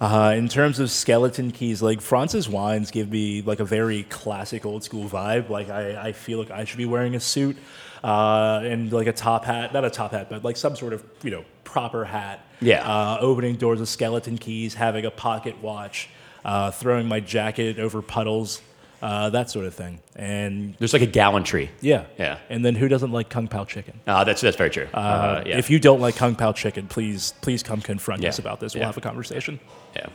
Uh, 0.00 0.34
in 0.36 0.48
terms 0.48 0.80
of 0.80 0.90
skeleton 0.90 1.52
keys, 1.52 1.80
like 1.80 2.00
Frantz's 2.00 2.48
wines 2.48 2.90
give 2.90 3.08
me 3.12 3.40
like 3.40 3.60
a 3.60 3.64
very 3.64 4.02
classic 4.04 4.66
old 4.66 4.82
school 4.82 5.04
vibe. 5.08 5.48
Like 5.48 5.70
I, 5.70 6.08
I 6.08 6.12
feel 6.12 6.40
like 6.40 6.50
I 6.50 6.64
should 6.64 6.78
be 6.78 6.86
wearing 6.86 7.14
a 7.14 7.20
suit 7.20 7.56
uh, 8.04 8.60
and 8.64 8.92
like 8.92 9.06
a 9.06 9.12
top 9.12 9.44
hat, 9.44 9.72
not 9.72 9.84
a 9.84 9.90
top 9.90 10.12
hat, 10.12 10.28
but 10.30 10.44
like 10.44 10.56
some 10.56 10.76
sort 10.76 10.92
of, 10.92 11.04
you 11.22 11.30
know, 11.30 11.44
proper 11.64 12.04
hat. 12.04 12.40
Yeah. 12.60 12.82
Uh, 12.88 13.18
opening 13.20 13.56
doors 13.56 13.80
with 13.80 13.88
skeleton 13.88 14.38
keys, 14.38 14.74
having 14.74 15.04
a 15.04 15.10
pocket 15.10 15.60
watch, 15.62 16.08
uh, 16.44 16.70
throwing 16.70 17.06
my 17.06 17.20
jacket 17.20 17.78
over 17.78 18.02
puddles 18.02 18.60
uh, 19.02 19.28
that 19.30 19.50
sort 19.50 19.66
of 19.66 19.74
thing. 19.74 19.98
And 20.14 20.76
There's 20.78 20.92
like 20.92 21.02
a 21.02 21.06
gallantry. 21.06 21.72
yeah, 21.80 22.04
Yeah. 22.18 22.38
And 22.48 22.64
then 22.64 22.76
who 22.76 22.86
doesn't 22.86 23.10
like 23.10 23.28
kung 23.28 23.48
pao 23.48 23.64
chicken? 23.64 23.98
Uh, 24.06 24.22
that's 24.22 24.40
that's 24.40 24.56
very 24.56 24.70
true. 24.70 24.86
Uh, 24.94 25.42
yeah. 25.44 25.58
If 25.58 25.70
you 25.70 25.80
don't 25.80 26.00
like 26.00 26.14
kung 26.14 26.36
pao 26.36 26.52
chicken, 26.52 26.86
please 26.86 27.34
please 27.40 27.64
come 27.64 27.80
confront 27.80 28.22
Yeah. 28.22 28.28
us 28.28 28.38
about 28.38 28.60
this. 28.60 28.74
We'll 28.74 28.82
Yeah. 28.82 28.86
have 28.86 28.96
a 28.96 29.00
conversation. 29.00 29.58
Yeah, 29.94 30.06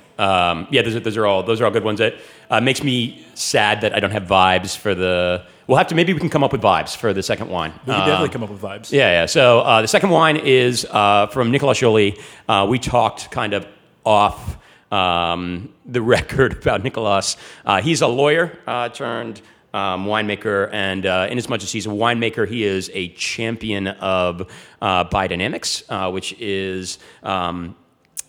um, 0.50 0.68
yeah. 0.72 0.82
Those 0.82 0.96
are, 0.96 1.00
those 1.00 1.18
are 1.18 1.26
all 1.26 1.44
those 1.44 1.62
are 1.62 1.66
all 1.66 1.72
good 1.72 1.84
ones. 1.84 2.00
That 2.00 2.16
uh, 2.50 2.62
makes 2.62 2.84
me 2.84 3.26
sad 3.36 3.82
that 3.82 3.94
I 3.94 4.00
don't 4.00 4.12
have 4.12 4.24
vibes 4.24 4.76
for 4.76 4.96
the. 4.96 5.44
We'll 5.68 5.78
have 5.78 5.88
to 5.88 5.96
maybe 5.96 6.14
we 6.14 6.20
can 6.20 6.30
come 6.30 6.44
up 6.46 6.52
with 6.54 6.62
vibes 6.62 6.96
for 6.96 7.14
the 7.14 7.22
second 7.22 7.50
wine. 7.50 7.74
We 7.86 7.92
can 7.94 8.02
Um, 8.02 8.08
definitely 8.08 8.30
come 8.30 8.44
up 8.44 8.50
with 8.50 8.62
vibes. 8.62 8.92
Yeah, 8.92 9.10
yeah. 9.12 9.26
So 9.26 9.60
uh, 9.62 9.82
the 9.82 9.88
second 9.88 10.12
wine 10.12 10.38
is 10.38 10.86
uh, 10.90 11.28
from 11.28 11.52
Nicolas 11.52 11.78
Joly. 11.80 12.18
Uh, 12.48 12.66
we 12.70 12.80
talked 12.80 13.30
kind 13.32 13.54
of 13.54 13.68
off 14.06 14.58
um, 14.94 15.74
the 15.86 16.02
record 16.16 16.54
about 16.62 16.84
Nicolas. 16.84 17.36
Uh, 17.66 17.82
he's 17.82 18.02
a 18.02 18.08
lawyer 18.08 18.58
uh, 18.66 18.88
turned 18.90 19.42
um, 19.74 20.06
winemaker, 20.06 20.70
and 20.72 21.06
uh, 21.06 21.28
in 21.30 21.38
as 21.38 21.50
much 21.50 21.64
as 21.64 21.72
he's 21.74 21.86
a 21.86 21.90
winemaker, 21.90 22.48
he 22.48 22.64
is 22.64 22.90
a 22.94 23.10
champion 23.10 23.88
of 23.88 24.50
uh, 24.82 25.04
biodynamics, 25.06 25.84
uh, 25.90 26.10
which 26.12 26.34
is. 26.40 26.98
Um, 27.24 27.76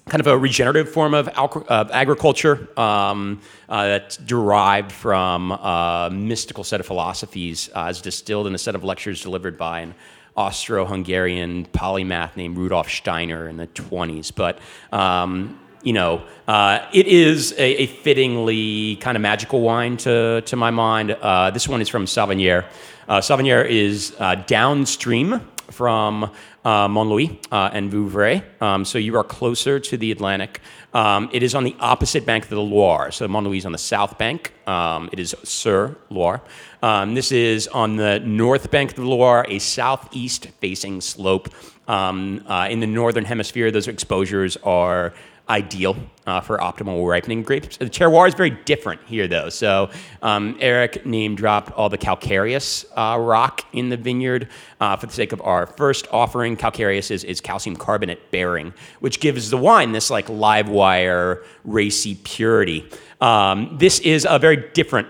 kind 0.09 0.21
of 0.21 0.27
a 0.27 0.37
regenerative 0.39 0.91
form 0.91 1.15
of, 1.15 1.29
of 1.29 1.91
agriculture 1.91 2.69
um, 2.79 3.41
uh, 3.69 3.87
that's 3.87 4.17
derived 4.17 4.93
from 4.93 5.53
a 5.53 6.11
mystical 6.13 6.65
set 6.65 6.81
of 6.81 6.87
philosophies 6.87 7.71
uh, 7.75 7.85
as 7.85 8.01
distilled 8.01 8.47
in 8.47 8.55
a 8.55 8.59
set 8.59 8.75
of 8.75 8.85
lectures 8.85 9.23
delivered 9.23 9.57
by 9.57 9.81
an 9.81 9.95
Austro-Hungarian 10.37 11.67
polymath 11.67 12.37
named 12.37 12.57
Rudolf 12.57 12.89
Steiner 12.89 13.49
in 13.49 13.57
the 13.57 13.67
20s. 13.67 14.33
But 14.35 14.59
um, 14.93 15.59
you 15.83 15.93
know, 15.93 16.23
uh, 16.47 16.87
it 16.93 17.07
is 17.07 17.53
a, 17.53 17.83
a 17.83 17.87
fittingly 17.87 18.97
kind 18.97 19.17
of 19.17 19.23
magical 19.23 19.61
wine 19.61 19.97
to, 19.99 20.43
to 20.43 20.57
my 20.57 20.71
mind. 20.71 21.13
Uh, 21.13 21.51
this 21.51 21.69
one 21.69 21.81
is 21.81 21.89
from 21.89 22.05
Savennières. 22.05 22.65
Uh, 23.09 23.21
Savennières 23.21 23.69
is 23.69 24.15
uh, 24.19 24.35
downstream 24.35 25.41
from 25.71 26.31
uh, 26.69 26.87
Montlouis 26.87 27.39
uh, 27.51 27.71
and 27.73 27.91
Vouvray. 27.91 28.43
Um, 28.61 28.85
so 28.85 28.99
you 28.99 29.17
are 29.17 29.25
closer 29.25 29.81
to 29.81 29.97
the 29.97 30.13
Atlantic. 30.13 30.61
Um, 30.93 31.31
it 31.33 31.43
is 31.43 31.55
on 31.55 31.65
the 31.65 31.75
opposite 31.81 32.27
bank 32.27 32.45
of 32.45 32.51
the 32.51 32.61
Loire. 32.61 33.11
So 33.11 33.27
Montlouis 33.27 33.59
is 33.59 33.67
on 33.67 33.73
the 33.73 33.79
south 33.79 34.19
bank. 34.19 34.53
Um, 34.67 35.09
it 35.11 35.19
is 35.19 35.35
Sur 35.45 35.97
Loire. 36.11 36.43
Um, 36.83 37.15
this 37.15 37.33
is 37.33 37.69
on 37.69 37.97
the 37.97 38.21
north 38.21 38.71
bank 38.71 38.91
of 38.91 38.97
the 38.97 39.07
Loire, 39.07 39.47
a 39.49 39.59
southeast 39.59 40.49
facing 40.61 41.01
slope. 41.01 41.49
Um, 41.89 42.45
uh, 42.47 42.69
in 42.71 42.81
the 42.81 42.87
northern 42.87 43.25
hemisphere, 43.25 43.71
those 43.71 43.89
exposures 43.89 44.57
are 44.59 45.15
ideal 45.49 45.97
uh, 46.27 46.41
for 46.41 46.59
optimal 46.59 47.09
ripening 47.09 47.43
grapes. 47.43 47.79
The 47.79 47.87
terroir 47.87 48.29
is 48.29 48.35
very 48.35 48.51
different 48.51 49.01
here, 49.07 49.27
though. 49.27 49.49
So 49.49 49.91
um, 50.21 50.57
Eric 50.61 51.07
name 51.07 51.35
dropped 51.35 51.73
all 51.73 51.89
the 51.89 51.97
calcareous 51.97 52.85
uh, 52.95 53.17
rock 53.19 53.63
in 53.73 53.89
the 53.89 53.97
vineyard. 53.97 54.49
Uh, 54.81 54.97
for 54.97 55.07
the 55.07 55.13
sake 55.13 55.33
of 55.33 55.41
our 55.41 55.67
first 55.67 56.07
offering, 56.13 56.57
calcareous 56.57 57.11
is, 57.11 57.25
is 57.25 57.41
calcium 57.41 57.77
carbonate 57.77 58.31
bearing, 58.31 58.75
which 59.01 59.21
gives 59.21 59.51
the 59.51 59.57
wine 59.57 59.93
this 59.93 60.11
like 60.11 60.29
live 60.29 60.69
wire, 60.69 61.43
racy 61.65 62.17
purity. 62.25 62.89
Um, 63.21 63.77
this 63.79 64.01
is 64.01 64.27
a 64.29 64.39
very 64.39 64.69
different 64.75 65.09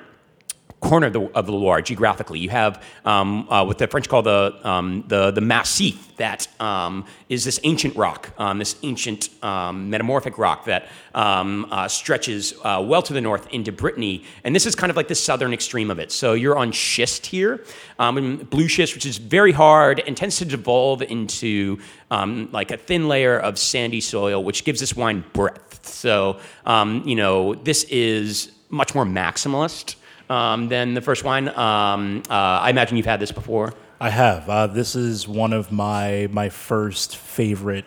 corner 0.81 1.09
of 1.09 1.13
the, 1.13 1.23
of 1.35 1.47
the 1.47 1.53
Loire 1.53 1.83
geographically. 1.83 2.39
You 2.39 2.51
have 2.51 2.83
um, 3.05 3.49
uh, 3.51 3.65
what 3.65 3.79
the 3.79 3.87
French 3.87 4.09
call 4.09 4.23
the 4.23 4.59
um, 4.63 5.05
the, 5.09 5.31
the 5.31 5.41
massif 5.41 6.17
that 6.17 6.49
um, 6.61 7.05
is 7.29 7.45
this 7.45 7.61
ancient 7.65 7.97
rock, 7.97 8.31
um, 8.39 8.59
this 8.59 8.77
ancient 8.83 9.29
um, 9.43 9.91
metamorphic 9.91 10.39
rock 10.39 10.65
that 10.67 10.89
um, 11.15 11.67
uh, 11.71 11.89
stretches 11.89 12.55
uh, 12.65 12.85
well 12.87 13.03
to 13.03 13.13
the 13.13 13.21
north 13.21 13.47
into 13.53 13.73
Brittany, 13.73 14.25
and 14.45 14.55
this 14.55 14.67
is 14.67 14.75
kind 14.75 14.91
of 14.91 14.97
like 14.97 15.09
the 15.09 15.15
southern 15.15 15.53
extreme 15.53 15.91
of 15.91 15.99
it. 15.99 16.13
So 16.13 16.35
you're 16.35 16.57
on 16.57 16.73
schist 16.73 17.27
here, 17.27 17.65
blue 17.99 18.69
schist, 18.69 18.95
which 18.95 19.07
is 19.07 19.19
very 19.19 19.53
hard 19.53 20.01
and 20.07 20.17
tends 20.17 20.37
to 20.39 20.45
devolve 20.45 21.03
into 21.03 21.79
like 22.11 22.71
a 22.71 22.77
thin 22.77 23.09
layer 23.09 23.39
of 23.39 23.59
sandy 23.59 24.01
soil, 24.01 24.43
which 24.43 24.65
gives 24.65 24.81
this 24.81 24.95
wine 24.95 25.25
breadth. 25.33 25.87
So 25.87 26.39
you 26.67 27.17
know 27.17 27.55
this 27.55 27.85
is 27.85 28.53
much 28.71 28.95
more 28.95 29.05
maximalist 29.05 29.95
um, 30.29 30.69
than 30.69 30.95
the 30.95 31.01
first 31.01 31.25
wine. 31.25 31.49
Um, 31.49 32.23
uh, 32.29 32.35
I 32.35 32.71
imagine 32.71 32.97
you've 32.97 33.07
had 33.07 33.21
this 33.21 33.33
before. 33.33 33.75
I 34.01 34.11
have. 34.11 34.49
Uh, 34.49 34.67
this 34.69 34.95
is 34.95 35.27
one 35.27 35.53
of 35.53 35.73
my 35.73 36.29
my 36.31 36.49
first 36.51 37.17
favorite 37.17 37.87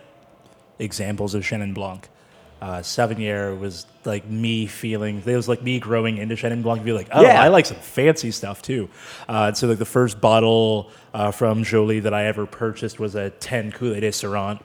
examples 0.80 1.34
of 1.36 1.44
Chenin 1.44 1.74
Blanc. 1.74 2.10
Uh, 2.62 2.84
Year 3.18 3.56
was 3.56 3.88
like 4.06 4.26
me 4.28 4.68
feeling. 4.68 5.24
It 5.26 5.36
was 5.36 5.48
like 5.50 5.64
me 5.64 5.80
growing 5.80 6.18
into 6.18 6.36
Chenin 6.36 6.62
Blanc. 6.62 6.84
Be 6.84 6.94
like, 6.94 7.08
oh, 7.12 7.24
Yeah. 7.24 7.42
I 7.42 7.48
like 7.48 7.66
some 7.66 7.78
fancy 7.78 8.30
stuff 8.30 8.62
too. 8.62 8.88
Uh, 9.28 9.52
so 9.54 9.68
like 9.68 9.80
the 9.80 9.86
first 9.86 10.22
bottle 10.22 10.92
uh, 11.14 11.32
from 11.32 11.64
Joly 11.64 12.02
that 12.02 12.14
I 12.14 12.26
ever 12.26 12.46
purchased 12.46 13.00
was 13.00 13.16
a 13.16 13.32
10 13.32 13.72
Coulée 13.72 14.02
de 14.02 14.12
Serrant. 14.12 14.64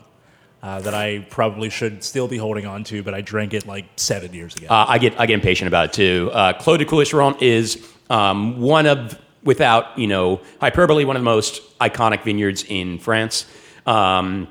Uh, 0.63 0.81
that 0.81 0.95
I 0.95 1.25
probably 1.31 1.71
should 1.71 2.03
still 2.03 2.27
be 2.27 2.39
holding 2.39 2.67
on 2.67 2.83
to, 2.85 3.03
but 3.03 3.15
I 3.15 3.21
drank 3.21 3.55
it 3.55 3.67
like 3.67 3.85
seven 3.97 4.33
years 4.33 4.57
ago. 4.57 4.67
Uh, 4.69 4.87
I 4.89 4.99
get 4.99 5.21
I 5.21 5.27
get 5.27 5.35
impatient 5.35 5.69
about 5.69 5.87
it 5.87 5.93
too. 5.93 6.31
Uh, 6.33 6.55
Clos 6.55 6.79
de 6.79 6.85
Coulée 6.85 7.05
de 7.05 7.11
Serrant 7.11 7.41
is 7.41 7.87
um, 8.11 8.61
one 8.61 8.87
of, 8.87 9.17
without 9.45 9.97
you 9.99 10.07
know 10.07 10.41
hyperbole, 10.61 11.05
one 11.05 11.15
of 11.15 11.21
the 11.21 11.25
most 11.25 11.63
iconic 11.79 12.25
vineyards 12.25 12.65
in 12.65 12.99
France. 12.99 13.47
Um, 13.87 14.49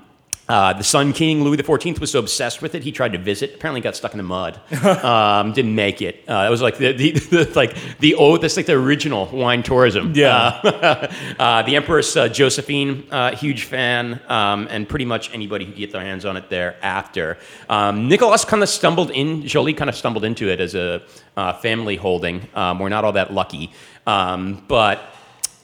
uh, 0.47 0.73
the 0.73 0.83
Sun 0.83 1.13
King 1.13 1.43
Louis 1.43 1.57
XIV 1.57 1.99
was 1.99 2.11
so 2.11 2.19
obsessed 2.19 2.61
with 2.61 2.75
it, 2.75 2.83
he 2.83 2.91
tried 2.91 3.13
to 3.13 3.17
visit. 3.17 3.55
Apparently, 3.55 3.81
got 3.81 3.95
stuck 3.95 4.13
in 4.13 4.17
the 4.17 4.23
mud. 4.23 4.59
um, 5.03 5.53
didn't 5.53 5.73
make 5.73 6.01
it. 6.03 6.23
Uh, 6.27 6.45
it 6.47 6.51
was 6.51 6.61
like 6.61 6.77
the, 6.77 6.91
the, 6.93 7.11
the 7.11 7.51
like 7.55 7.75
the 7.99 8.13
old. 8.15 8.41
That's 8.41 8.55
like 8.55 8.67
the 8.67 8.73
original 8.73 9.25
wine 9.27 9.63
tourism. 9.63 10.13
Yeah. 10.15 10.35
Uh, 10.35 11.11
uh, 11.39 11.61
the 11.63 11.75
Empress 11.75 12.15
uh, 12.15 12.27
Josephine, 12.27 13.07
uh, 13.09 13.35
huge 13.35 13.63
fan, 13.63 14.21
um, 14.27 14.67
and 14.69 14.87
pretty 14.87 15.05
much 15.05 15.33
anybody 15.33 15.65
who 15.65 15.71
could 15.71 15.79
get 15.79 15.91
their 15.91 16.01
hands 16.01 16.25
on 16.25 16.37
it 16.37 16.49
thereafter. 16.49 17.37
Um, 17.67 18.07
Nicolas 18.07 18.45
kind 18.45 18.61
of 18.61 18.69
stumbled 18.69 19.09
in. 19.09 19.47
Joly 19.47 19.73
kind 19.73 19.89
of 19.89 19.95
stumbled 19.95 20.23
into 20.23 20.47
it 20.49 20.59
as 20.59 20.75
a 20.75 21.01
uh, 21.35 21.53
family 21.53 21.95
holding. 21.95 22.47
Um, 22.53 22.77
we're 22.77 22.89
not 22.89 23.03
all 23.03 23.13
that 23.13 23.33
lucky, 23.33 23.71
um, 24.05 24.63
but 24.67 25.14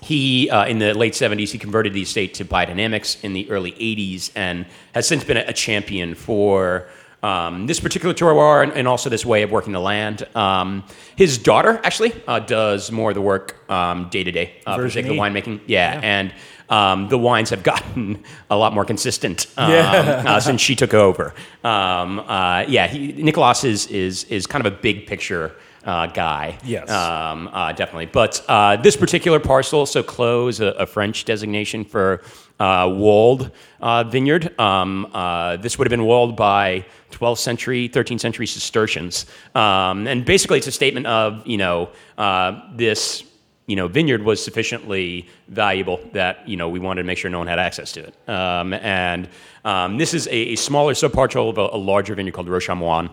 he, 0.01 0.49
uh, 0.49 0.65
in 0.65 0.79
the 0.79 0.93
late 0.93 1.13
70s, 1.13 1.51
he 1.51 1.57
converted 1.57 1.93
the 1.93 2.01
estate 2.01 2.33
to 2.35 2.45
biodynamics 2.45 3.23
in 3.23 3.33
the 3.33 3.49
early 3.51 3.71
80s 3.73 4.31
and 4.35 4.65
has 4.93 5.07
since 5.07 5.23
been 5.23 5.37
a, 5.37 5.53
champion 5.53 6.15
for 6.15 6.87
um, 7.21 7.67
this 7.67 7.79
particular 7.79 8.15
terroir 8.15 8.63
and, 8.63 8.71
and 8.73 8.87
also 8.87 9.09
this 9.09 9.23
way 9.23 9.43
of 9.43 9.51
working 9.51 9.73
the 9.73 9.79
land. 9.79 10.27
Um, 10.35 10.83
his 11.15 11.37
daughter, 11.37 11.79
actually, 11.83 12.13
uh, 12.27 12.39
does 12.39 12.91
more 12.91 13.11
of 13.11 13.15
the 13.15 13.21
work 13.21 13.69
um, 13.69 14.09
day 14.09 14.23
to 14.23 14.31
day 14.31 14.55
for 14.63 14.81
the 14.81 14.89
sake 14.89 15.05
of 15.05 15.11
winemaking. 15.11 15.61
Yeah, 15.67 15.99
and 16.01 16.33
um, 16.71 17.09
the 17.09 17.17
wines 17.17 17.51
have 17.51 17.61
gotten 17.61 18.23
a 18.49 18.55
lot 18.55 18.73
more 18.73 18.85
consistent 18.85 19.45
um, 19.57 19.71
Yeah. 19.71 20.23
uh, 20.27 20.39
since 20.39 20.61
she 20.61 20.75
took 20.75 20.95
over. 20.95 21.35
Um, 21.63 22.19
uh, 22.19 22.65
yeah, 22.67 22.87
he, 22.87 23.11
Nicolas 23.11 23.63
is, 23.63 23.85
is, 23.87 24.23
is 24.25 24.47
kind 24.47 24.65
of 24.65 24.73
a 24.73 24.75
big 24.75 25.05
picture 25.05 25.53
uh, 25.85 26.07
guy. 26.07 26.57
Yes. 26.63 26.89
Um, 26.89 27.49
uh, 27.51 27.73
definitely. 27.73 28.07
But 28.07 28.43
uh, 28.47 28.77
this 28.77 28.95
particular 28.95 29.39
parcel, 29.39 29.85
so 29.85 30.03
Clos, 30.03 30.59
a, 30.59 30.67
a 30.67 30.85
French 30.85 31.25
designation 31.25 31.85
for 31.85 32.23
uh, 32.59 32.87
walled 32.93 33.51
uh, 33.79 34.03
vineyard. 34.03 34.59
Um, 34.59 35.09
uh, 35.13 35.57
this 35.57 35.77
would 35.77 35.87
have 35.87 35.91
been 35.91 36.05
walled 36.05 36.35
by 36.35 36.85
12th 37.11 37.39
century, 37.39 37.89
13th 37.89 38.19
century 38.19 38.45
Cistercians. 38.45 39.25
Um, 39.55 40.07
and 40.07 40.23
basically, 40.23 40.59
it's 40.59 40.67
a 40.67 40.71
statement 40.71 41.07
of, 41.07 41.45
you 41.47 41.57
know, 41.57 41.89
uh, 42.17 42.61
this 42.75 43.23
you 43.67 43.75
know, 43.77 43.87
vineyard 43.87 44.21
was 44.23 44.43
sufficiently 44.43 45.29
valuable 45.47 46.01
that 46.11 46.45
you 46.45 46.57
know 46.57 46.67
we 46.67 46.77
wanted 46.79 47.03
to 47.03 47.07
make 47.07 47.17
sure 47.17 47.31
no 47.31 47.37
one 47.37 47.47
had 47.47 47.59
access 47.59 47.93
to 47.93 48.01
it. 48.01 48.29
Um, 48.29 48.73
and 48.73 49.29
um, 49.63 49.97
this 49.97 50.13
is 50.13 50.27
a, 50.27 50.33
a 50.33 50.55
smaller 50.55 50.93
subparcel 50.93 51.49
of 51.49 51.57
a, 51.57 51.69
a 51.75 51.77
larger 51.77 52.13
vineyard 52.13 52.33
called 52.33 52.49
Roche 52.49 52.69
aux 52.69 52.75
Moines. 52.75 53.11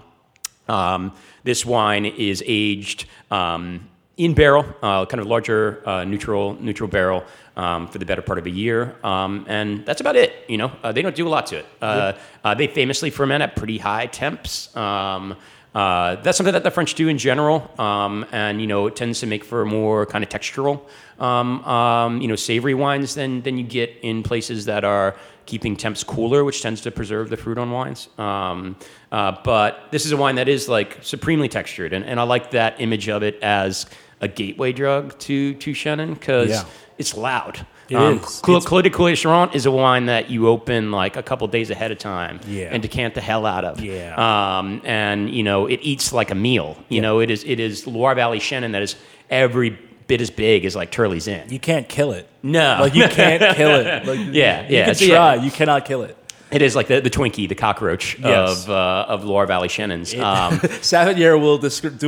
Um, 0.69 1.13
this 1.45 1.65
wine 1.65 2.05
is 2.05 2.43
aged 2.47 3.07
um, 3.31 3.89
in 4.17 4.35
barrel, 4.35 4.67
uh, 4.83 5.07
kind 5.07 5.21
of 5.21 5.27
larger 5.27 5.83
uh, 5.89 6.05
neutral 6.05 6.55
neutral 6.61 6.89
barrel 6.89 7.25
um, 7.57 7.89
for 7.89 7.99
the 7.99 8.05
better 8.05 8.23
part 8.23 8.39
of 8.39 8.47
a 8.47 8.51
year, 8.51 8.97
um, 9.05 9.47
and 9.49 9.87
that's 9.87 10.01
about 10.01 10.17
it. 10.17 10.33
You 10.49 10.59
know, 10.59 10.73
uh, 10.83 10.93
they 10.93 11.03
don't 11.03 11.15
do 11.15 11.27
a 11.27 11.31
lot 11.31 11.47
to 11.47 11.59
it. 11.59 11.67
Uh, 11.81 12.13
uh, 12.45 12.55
they 12.55 12.67
famously 12.67 13.11
ferment 13.11 13.43
at 13.43 13.57
pretty 13.57 13.79
high 13.79 14.07
temps. 14.07 14.75
Um, 14.77 15.37
uh, 15.75 16.17
that's 16.17 16.37
something 16.37 16.55
that 16.55 16.65
the 16.65 16.71
French 16.71 16.95
do 16.95 17.09
in 17.09 17.19
general, 17.19 17.71
um, 17.79 18.27
and 18.33 18.61
you 18.61 18.67
know 18.67 18.87
it 18.87 18.97
tends 18.97 19.21
to 19.21 19.27
make 19.27 19.45
for 19.45 19.65
more 19.65 20.07
kind 20.07 20.25
of 20.25 20.31
textural, 20.31 20.83
um, 21.21 21.65
um, 21.65 22.21
you 22.21 22.27
know, 22.27 22.37
savory 22.37 22.75
wines 22.75 23.15
than 23.15 23.43
than 23.43 23.59
you 23.59 23.65
get 23.65 23.97
in 24.03 24.23
places 24.23 24.65
that 24.65 24.85
are 24.85 25.15
keeping 25.49 25.75
temps 25.77 26.05
cooler, 26.05 26.45
which 26.45 26.61
tends 26.61 26.83
to 26.83 26.91
preserve 26.91 27.31
the 27.31 27.37
fruit 27.37 27.57
on 27.59 27.71
wines. 27.71 28.09
Um, 28.19 28.77
uh, 29.11 29.35
but 29.43 29.89
this 29.91 30.05
is 30.05 30.13
a 30.13 30.17
wine 30.17 30.35
that 30.37 30.47
is 30.49 30.69
like 30.69 30.99
supremely 31.03 31.49
textured, 31.49 31.93
and, 31.95 32.05
and 32.05 32.21
I 32.21 32.25
like 32.25 32.51
that 32.51 32.81
image 32.81 33.09
of 33.09 33.23
it 33.23 33.43
as 33.43 33.87
a 34.21 34.29
gateway 34.29 34.73
drug 34.73 35.19
to 35.21 35.55
to 35.55 35.71
Chenin 35.73 36.15
because 36.15 36.51
Yeah. 36.51 36.65
it's 36.99 37.17
loud. 37.17 37.67
It 37.89 37.97
um, 37.97 38.19
is. 38.19 38.41
Clos 38.43 38.67
Clos 38.67 38.83
de 38.83 38.91
de 38.91 39.51
is 39.57 39.65
a 39.65 39.71
wine 39.71 40.07
that 40.07 40.29
you 40.29 40.49
open 40.49 40.91
like 40.91 41.17
a 41.17 41.23
couple 41.23 41.47
days 41.49 41.71
ahead 41.71 41.91
of 41.91 41.99
time 41.99 42.41
Yeah. 42.47 42.69
and 42.71 42.83
decant 42.83 43.15
the 43.15 43.23
hell 43.23 43.47
out 43.47 43.65
of. 43.65 43.81
Yeah. 43.81 44.13
Um, 44.59 44.83
and 44.85 45.31
you 45.31 45.43
know 45.43 45.67
it 45.67 45.81
eats 45.83 46.13
like 46.13 46.31
a 46.31 46.35
meal. 46.35 46.77
You 46.91 47.01
know 47.01 47.21
it 47.21 47.31
is 47.31 47.43
it 47.45 47.59
is 47.59 47.87
Loire 47.87 48.15
Valley 48.15 48.39
Chenin 48.39 48.73
that 48.73 48.83
is 48.83 48.97
every 49.31 49.79
bit 50.09 50.21
as 50.21 50.31
big 50.31 50.65
as 50.65 50.75
like 50.75 50.91
Turley 50.91 51.21
Zin. 51.21 51.49
You 51.51 51.61
can't 51.61 51.89
kill 51.89 52.11
it. 52.13 52.29
No. 52.43 52.79
Like 52.81 52.95
you 52.95 53.07
can't 53.09 53.57
kill 53.57 53.71
it. 53.81 54.05
Like, 54.07 54.19
Yeah, 54.33 54.67
you 54.69 54.77
yeah. 54.79 54.85
can 54.87 54.95
So, 54.97 55.05
yeah. 55.05 55.15
try. 55.15 55.35
You 55.37 55.51
cannot 55.53 55.85
kill 55.85 56.03
it. 56.03 56.17
It 56.51 56.63
is 56.63 56.75
like 56.75 56.87
the, 56.87 57.03
the 57.03 57.11
Twinkie, 57.11 57.47
the 57.47 57.55
cockroach 57.55 58.19
Yes. 58.19 58.65
of 58.65 58.71
uh, 58.71 59.05
of 59.07 59.23
Loire 59.23 59.45
Valley 59.47 59.69
Chenins. 59.69 60.19
Um, 60.19 60.59
Savennières 60.81 61.39
will 61.39 61.59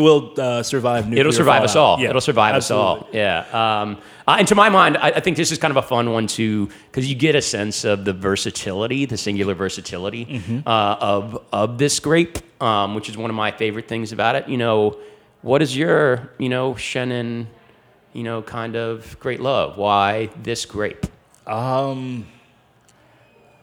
will 0.03 0.35
uh, 0.41 0.63
survive. 0.63 1.05
Nuclear 1.05 1.21
It'll 1.21 1.33
survive 1.33 1.63
us 1.63 1.77
all. 1.77 2.01
Yeah, 2.01 2.09
It'll 2.09 2.23
survive 2.23 2.55
absolutely. 2.55 3.01
us 3.01 3.03
all. 3.03 3.09
Yeah. 3.53 3.81
Um, 3.83 3.99
uh, 4.27 4.37
and 4.39 4.49
to 4.49 4.55
my 4.55 4.71
mind, 4.71 4.97
I, 4.97 5.09
I 5.11 5.21
think 5.21 5.37
this 5.37 5.53
is 5.53 5.59
kind 5.59 5.71
of 5.73 5.77
a 5.77 5.87
fun 5.87 6.11
one 6.11 6.27
too, 6.27 6.71
because 6.91 7.07
you 7.07 7.15
get 7.17 7.35
a 7.35 7.43
sense 7.43 7.85
of 7.85 8.07
the 8.07 8.15
versatility, 8.15 9.05
the 9.05 9.19
singular 9.19 9.55
versatility 9.55 10.25
Mm-hmm. 10.25 10.61
uh, 10.67 10.97
of 11.01 11.45
of 11.53 11.77
this 11.77 12.01
grape, 12.01 12.39
um, 12.63 12.95
which 12.95 13.11
is 13.11 13.19
one 13.19 13.29
of 13.29 13.37
my 13.37 13.51
favorite 13.51 13.89
things 13.89 14.11
about 14.11 14.37
it. 14.37 14.49
You 14.49 14.57
know, 14.57 14.97
what 15.43 15.61
is 15.61 15.77
your 15.77 16.31
you 16.39 16.49
know 16.49 16.73
Chenin, 16.75 17.45
you 18.13 18.23
know, 18.23 18.43
kind 18.43 18.77
of 18.77 19.19
great 19.21 19.41
love? 19.41 19.77
Why 19.77 20.31
this 20.43 20.65
grape? 20.67 21.07
Um, 21.47 22.27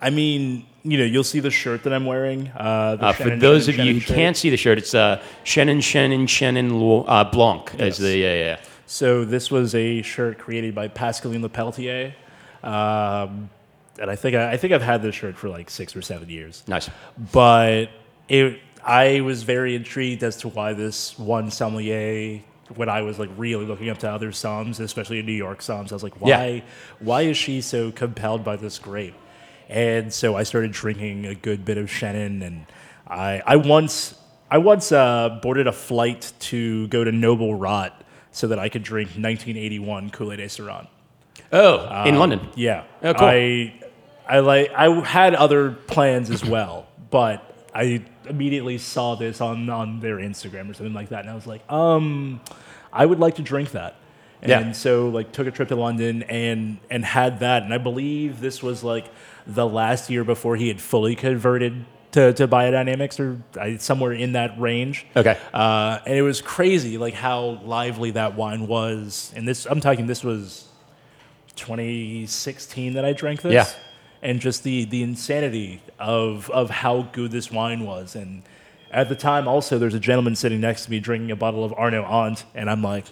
I 0.01 0.09
mean, 0.09 0.65
you 0.83 0.97
know, 0.97 1.03
you'll 1.05 1.23
see 1.23 1.39
the 1.39 1.51
shirt 1.51 1.83
that 1.83 1.93
I'm 1.93 2.05
wearing. 2.05 2.49
Uh, 2.55 2.95
the 2.95 3.05
Uh, 3.07 3.13
for 3.13 3.35
those 3.35 3.67
Chenin, 3.67 3.79
of 3.79 3.85
you 3.85 3.93
who 3.95 3.99
shirt. 3.99 4.15
can't 4.15 4.37
see 4.37 4.49
the 4.49 4.57
shirt, 4.57 4.77
it's 4.77 4.93
uh, 4.93 5.21
Chenin, 5.43 5.77
Chenin, 5.79 6.23
Chenin 6.27 7.05
uh, 7.07 7.23
Blanc 7.25 7.71
Yes. 7.73 7.81
as 7.81 7.97
the 7.97 8.17
yeah 8.17 8.33
yeah. 8.35 8.57
So 8.85 9.25
this 9.25 9.51
was 9.51 9.75
a 9.75 10.01
shirt 10.01 10.37
created 10.37 10.73
by 10.73 10.87
Pascaline 10.87 11.41
Lepelletier, 11.43 12.13
um, 12.63 13.49
and 13.99 14.09
I 14.09 14.15
think 14.15 14.35
I, 14.35 14.51
I 14.53 14.57
think 14.57 14.71
I've 14.73 14.81
had 14.81 15.01
this 15.01 15.13
shirt 15.15 15.35
for 15.35 15.49
like 15.49 15.69
six 15.69 15.93
or 15.95 16.01
seven 16.01 16.29
years. 16.29 16.63
Nice. 16.67 16.89
But 17.33 17.89
it, 18.29 18.59
I 18.85 19.19
was 19.21 19.43
very 19.43 19.75
intrigued 19.75 20.23
as 20.23 20.37
to 20.37 20.47
why 20.47 20.71
this 20.73 21.19
one 21.19 21.51
sommelier. 21.51 22.41
When 22.75 22.89
I 22.89 23.01
was 23.01 23.17
like 23.19 23.29
really 23.37 23.65
looking 23.65 23.89
up 23.89 23.99
to 23.99 24.09
other 24.11 24.31
somms, 24.31 24.79
especially 24.79 25.19
in 25.19 25.25
New 25.25 25.31
York 25.31 25.59
somms, 25.59 25.91
I 25.91 25.95
was 25.95 26.03
like, 26.03 26.19
why, 26.21 26.27
Yeah. 26.29 26.61
why 26.99 27.21
is 27.21 27.37
she 27.37 27.61
so 27.61 27.91
compelled 27.91 28.43
by 28.43 28.55
this 28.57 28.77
grape? 28.77 29.15
And 29.69 30.13
so 30.13 30.35
I 30.35 30.43
started 30.43 30.71
drinking 30.71 31.25
a 31.25 31.35
good 31.35 31.65
bit 31.65 31.77
of 31.77 31.87
Chenin, 31.87 32.41
and 32.45 32.65
I, 33.07 33.41
I 33.45 33.55
once, 33.57 34.15
I 34.49 34.57
once 34.59 34.91
uh, 34.91 35.39
boarded 35.41 35.67
a 35.67 35.71
flight 35.73 36.31
to 36.41 36.87
go 36.87 37.03
to 37.03 37.11
Noble 37.11 37.53
Rot 37.55 38.03
so 38.31 38.47
that 38.47 38.59
I 38.59 38.69
could 38.69 38.83
drink 38.83 39.09
1981 39.09 40.09
Coulée 40.11 40.37
de 40.37 40.47
Serrant. 40.47 40.87
Oh, 41.51 42.03
in 42.05 42.17
London. 42.19 42.47
Yeah. 42.55 42.83
Oh, 43.03 43.13
cool. 43.13 43.27
I, 43.27 43.73
I 44.27 44.39
like. 44.39 44.71
I 44.71 44.89
had 45.01 45.35
other 45.35 45.71
plans 45.71 46.29
as 46.29 46.43
well, 46.43 46.87
but 47.09 47.56
I 47.77 48.03
immediately 48.27 48.77
saw 48.77 49.15
this 49.15 49.39
on 49.41 49.69
on 49.69 49.99
their 49.99 50.17
Instagram 50.17 50.69
or 50.69 50.73
something 50.73 50.93
like 50.93 51.09
that, 51.09 51.21
and 51.21 51.29
I 51.29 51.35
was 51.35 51.47
like, 51.47 51.61
um, 51.71 52.41
I 52.91 53.05
would 53.05 53.19
like 53.19 53.35
to 53.35 53.41
drink 53.43 53.71
that. 53.71 53.95
And 54.41 54.49
Yeah. 54.49 54.71
so 54.73 55.09
like 55.09 55.31
took 55.31 55.47
a 55.47 55.51
trip 55.51 55.67
to 55.69 55.75
London 55.75 56.23
and 56.23 56.77
and 56.89 57.05
had 57.05 57.39
that, 57.39 57.63
and 57.63 57.73
I 57.73 57.77
believe 57.77 58.39
this 58.41 58.61
was 58.63 58.83
like 58.83 59.05
the 59.45 59.65
last 59.67 60.09
year 60.09 60.23
before 60.23 60.55
he 60.57 60.67
had 60.67 60.81
fully 60.81 61.15
converted 61.15 61.85
to, 62.11 62.33
to 62.33 62.47
biodynamics 62.47 63.19
or 63.19 63.41
uh, 63.59 63.77
somewhere 63.77 64.11
in 64.13 64.31
that 64.33 64.59
range. 64.59 65.05
Okay. 65.15 65.37
Uh, 65.53 65.99
and 66.05 66.15
it 66.15 66.21
was 66.21 66.41
crazy, 66.41 66.97
like 66.97 67.13
how 67.13 67.59
lively 67.63 68.11
that 68.11 68.35
wine 68.35 68.65
was. 68.67 69.31
And 69.35 69.47
this, 69.47 69.65
I'm 69.65 69.81
talking, 69.81 70.07
this 70.07 70.23
was 70.23 70.67
2016 71.55 72.93
that 72.93 73.05
I 73.05 73.13
drank 73.13 73.41
this. 73.41 73.53
Yeah. 73.53 73.67
And 74.21 74.39
just 74.39 74.63
the 74.63 74.85
the 74.85 75.03
insanity 75.03 75.81
of 75.99 76.49
of 76.49 76.69
how 76.69 77.03
good 77.13 77.31
this 77.31 77.51
wine 77.51 77.85
was. 77.85 78.15
And 78.15 78.43
at 78.91 79.09
the 79.09 79.15
time, 79.15 79.47
also, 79.47 79.77
there's 79.77 79.93
a 79.93 79.99
gentleman 79.99 80.35
sitting 80.35 80.61
next 80.61 80.85
to 80.85 80.91
me 80.91 80.99
drinking 80.99 81.31
a 81.31 81.35
bottle 81.35 81.63
of 81.63 81.73
Arnaud 81.73 82.05
Ente, 82.05 82.43
and 82.55 82.69
I'm 82.69 82.81
like, 82.81 83.05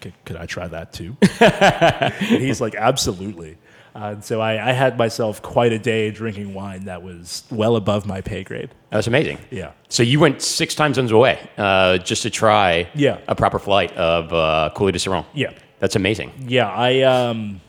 could, 0.00 0.14
could 0.24 0.36
I 0.36 0.46
try 0.46 0.66
that 0.68 0.92
too? 0.92 1.16
and 1.40 2.42
he's 2.42 2.60
like, 2.60 2.74
absolutely. 2.74 3.58
Uh, 3.94 4.12
and 4.14 4.24
so 4.24 4.40
I, 4.40 4.68
I 4.68 4.72
had 4.72 4.96
myself 4.96 5.42
quite 5.42 5.72
a 5.72 5.78
day 5.78 6.12
drinking 6.12 6.54
wine 6.54 6.84
that 6.84 7.02
was 7.02 7.42
well 7.50 7.74
above 7.74 8.06
my 8.06 8.20
pay 8.20 8.44
grade. 8.44 8.70
That's 8.90 9.08
amazing. 9.08 9.38
Yeah. 9.50 9.72
So 9.88 10.04
you 10.04 10.20
went 10.20 10.42
six 10.42 10.76
time 10.76 10.94
zones 10.94 11.10
away 11.10 11.40
uh, 11.58 11.98
just 11.98 12.22
to 12.22 12.30
try 12.30 12.88
Yeah. 12.94 13.18
a 13.26 13.34
proper 13.34 13.58
flight 13.58 13.92
of 13.96 14.32
uh, 14.32 14.70
Coulée 14.76 14.92
de 14.92 14.98
Serrant. 15.00 15.26
Yeah. 15.34 15.52
That's 15.80 15.96
amazing. 15.96 16.30
Yeah, 16.46 16.68
I 16.70 17.00
um, 17.02 17.60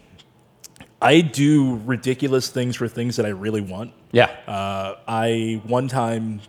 I 1.01 1.21
do 1.21 1.77
ridiculous 1.85 2.49
things 2.49 2.75
for 2.75 2.87
things 2.87 3.15
that 3.15 3.25
I 3.25 3.29
really 3.29 3.61
want. 3.61 3.91
Yeah. 4.11 4.25
Uh, 4.47 4.95
I 5.07 5.61
one 5.65 5.87
time 5.87 6.41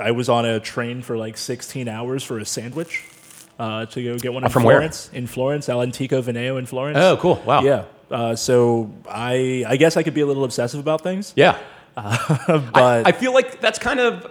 I 0.00 0.12
was 0.12 0.28
on 0.28 0.44
a 0.44 0.60
train 0.60 1.02
for 1.02 1.16
like 1.16 1.36
16 1.36 1.88
hours 1.88 2.22
for 2.22 2.38
a 2.38 2.44
sandwich 2.44 3.04
uh, 3.58 3.86
to 3.86 4.02
go 4.04 4.18
get 4.18 4.32
one 4.32 4.44
in 4.44 4.50
from 4.50 4.62
where? 4.62 4.76
Florence. 4.76 5.10
In 5.12 5.26
Florence, 5.26 5.68
All'Antico 5.68 6.22
Vinaio 6.22 6.58
in 6.58 6.66
Florence. 6.66 6.98
oh, 6.98 7.16
cool. 7.16 7.42
Wow. 7.44 7.62
Yeah. 7.62 7.84
Uh, 8.10 8.34
so 8.36 8.92
I 9.08 9.64
I 9.66 9.76
guess 9.76 9.96
I 9.96 10.02
could 10.02 10.14
be 10.14 10.20
a 10.20 10.26
little 10.26 10.44
obsessive 10.44 10.80
about 10.80 11.00
things, 11.02 11.32
Yeah. 11.36 11.58
but 11.96 13.06
I 13.06 13.12
feel 13.12 13.32
like 13.34 13.60
that's 13.60 13.78
kind 13.78 14.00
of, 14.00 14.26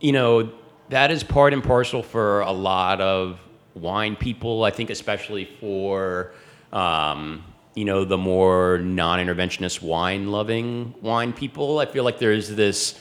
you 0.00 0.12
know, 0.12 0.50
that 0.88 1.10
is 1.10 1.22
part 1.22 1.52
and 1.52 1.62
parcel 1.62 2.02
for 2.02 2.40
a 2.40 2.52
lot 2.52 3.00
of 3.00 3.38
wine 3.74 4.16
people. 4.16 4.64
I 4.64 4.70
think, 4.70 4.90
especially 4.90 5.44
for, 5.60 6.32
um, 6.72 7.44
you 7.74 7.84
know, 7.84 8.04
the 8.04 8.18
more 8.18 8.78
non 8.78 9.18
interventionist 9.18 9.82
wine 9.82 10.30
loving 10.30 10.94
wine 11.00 11.32
people. 11.32 11.78
I 11.78 11.86
feel 11.86 12.04
like 12.04 12.18
there's 12.18 12.54
this, 12.54 12.98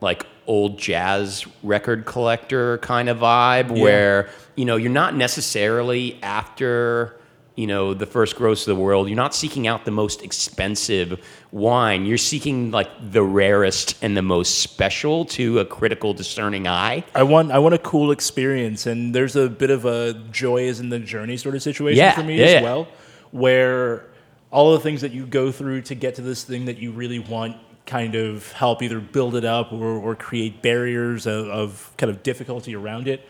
like, 0.00 0.26
old 0.46 0.78
jazz 0.78 1.46
record 1.62 2.04
collector 2.06 2.78
kind 2.78 3.08
of 3.08 3.18
vibe 3.18 3.68
Yeah. 3.76 3.82
where, 3.82 4.30
you 4.56 4.64
know, 4.64 4.76
you're 4.76 4.90
not 4.90 5.14
necessarily 5.14 6.18
after 6.22 7.16
you 7.56 7.66
know 7.66 7.92
the 7.92 8.06
first 8.06 8.36
growths 8.36 8.62
of 8.66 8.74
the 8.74 8.80
world 8.82 9.08
you're 9.08 9.16
not 9.16 9.34
seeking 9.34 9.66
out 9.66 9.84
the 9.84 9.90
most 9.90 10.22
expensive 10.22 11.20
wine 11.52 12.06
you're 12.06 12.16
seeking 12.16 12.70
like 12.70 12.88
the 13.12 13.22
rarest 13.22 13.96
and 14.02 14.16
the 14.16 14.22
most 14.22 14.60
special 14.60 15.24
to 15.26 15.58
a 15.58 15.64
critical 15.64 16.14
discerning 16.14 16.66
eye 16.68 17.04
I 17.14 17.24
want 17.24 17.50
I 17.50 17.58
want 17.58 17.74
a 17.74 17.78
cool 17.78 18.12
experience, 18.12 18.86
and 18.86 19.14
there's 19.14 19.34
a 19.36 19.48
bit 19.48 19.70
of 19.70 19.84
a 19.84 20.14
joy 20.30 20.62
is 20.62 20.80
in 20.80 20.88
the 20.90 21.00
journey 21.00 21.36
sort 21.36 21.54
of 21.56 21.62
situation 21.62 21.98
Yeah, 21.98 22.12
for 22.14 22.22
me 22.22 22.38
yeah, 22.38 22.44
as 22.44 22.52
yeah. 22.52 22.62
well, 22.62 22.88
where 23.32 24.04
all 24.50 24.72
the 24.72 24.80
things 24.80 25.00
that 25.02 25.12
you 25.12 25.26
go 25.26 25.52
through 25.52 25.82
to 25.82 25.94
get 25.94 26.16
to 26.16 26.22
this 26.22 26.42
thing 26.44 26.64
that 26.64 26.78
you 26.78 26.90
really 26.92 27.18
want 27.20 27.56
kind 27.86 28.14
of 28.14 28.50
help 28.52 28.82
either 28.82 29.00
build 29.00 29.34
it 29.36 29.44
up 29.44 29.72
or, 29.72 29.84
or 29.98 30.14
create 30.14 30.62
barriers 30.62 31.26
of, 31.26 31.48
of 31.48 31.92
kind 31.96 32.10
of 32.10 32.22
difficulty 32.22 32.74
around 32.74 33.08
it, 33.08 33.26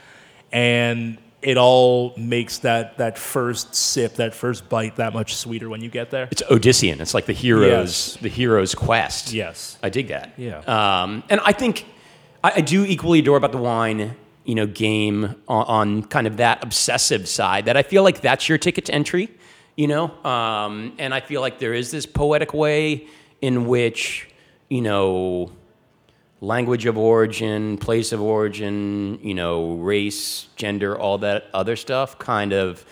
and 0.53 1.19
it 1.43 1.57
all 1.57 2.13
makes 2.19 2.59
that 2.59 2.99
that 2.99 3.17
first 3.19 3.75
sip, 3.75 4.17
that 4.17 4.35
first 4.35 4.69
bite, 4.69 4.97
that 4.97 5.15
much 5.15 5.35
sweeter 5.37 5.69
when 5.71 5.81
you 5.81 5.89
get 5.89 6.11
there. 6.11 6.29
it's 6.31 6.43
odyssean 6.51 7.01
it's 7.01 7.15
like 7.15 7.25
the 7.27 7.33
hero's 7.33 7.69
Yes. 7.71 8.17
the 8.21 8.29
hero's 8.29 8.75
quest 8.75 9.33
Yes. 9.33 9.79
i 9.83 9.89
dig 9.89 10.09
that 10.09 10.33
Yeah. 10.37 10.59
um, 10.67 11.23
and 11.31 11.41
i 11.47 11.53
think 11.53 11.87
I, 12.45 12.53
I 12.57 12.61
do 12.61 12.85
equally 12.85 13.21
adore 13.21 13.39
about 13.39 13.53
the 13.53 13.59
wine 13.59 14.17
you 14.45 14.55
know 14.55 14.67
game 14.67 15.35
on, 15.49 15.65
on 15.67 16.03
kind 16.05 16.27
of 16.27 16.37
that 16.39 16.63
obsessive 16.63 17.27
side 17.27 17.65
that 17.67 17.77
i 17.79 17.83
feel 17.83 18.03
like 18.03 18.21
that's 18.21 18.47
your 18.47 18.59
ticket 18.59 18.85
to 18.87 18.93
entry 18.95 19.31
you 19.77 19.87
know 19.87 20.11
um, 20.25 20.93
and 20.99 21.13
i 21.15 21.21
feel 21.21 21.41
like 21.41 21.59
there 21.59 21.75
is 21.75 21.91
this 21.91 22.07
poetic 22.07 22.53
way 22.55 23.07
in 23.41 23.67
which 23.67 24.29
you 24.69 24.81
know 24.83 25.51
language 26.43 26.87
of 26.87 26.97
origin, 26.97 27.77
place 27.77 28.13
of 28.13 28.21
origin, 28.23 29.19
you 29.23 29.35
know, 29.35 29.75
race, 29.75 30.47
gender, 30.57 30.99
all 30.99 31.19
that 31.19 31.45
other 31.53 31.77
stuff 31.77 32.19
kind 32.19 32.55
of 32.55 32.83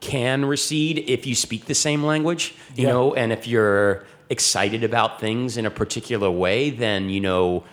can 0.00 0.44
recede 0.44 0.98
if 1.08 1.26
you 1.26 1.34
speak 1.34 1.64
the 1.64 1.74
same 1.74 2.02
language, 2.04 2.54
you 2.76 2.84
Yeah. 2.86 2.92
know, 2.92 3.14
and 3.14 3.32
if 3.32 3.46
you're 3.46 4.04
excited 4.28 4.84
about 4.84 5.18
things 5.18 5.56
in 5.56 5.64
a 5.64 5.70
particular 5.70 6.30
way, 6.30 6.68
then, 6.68 7.08
you 7.08 7.20
know, 7.20 7.64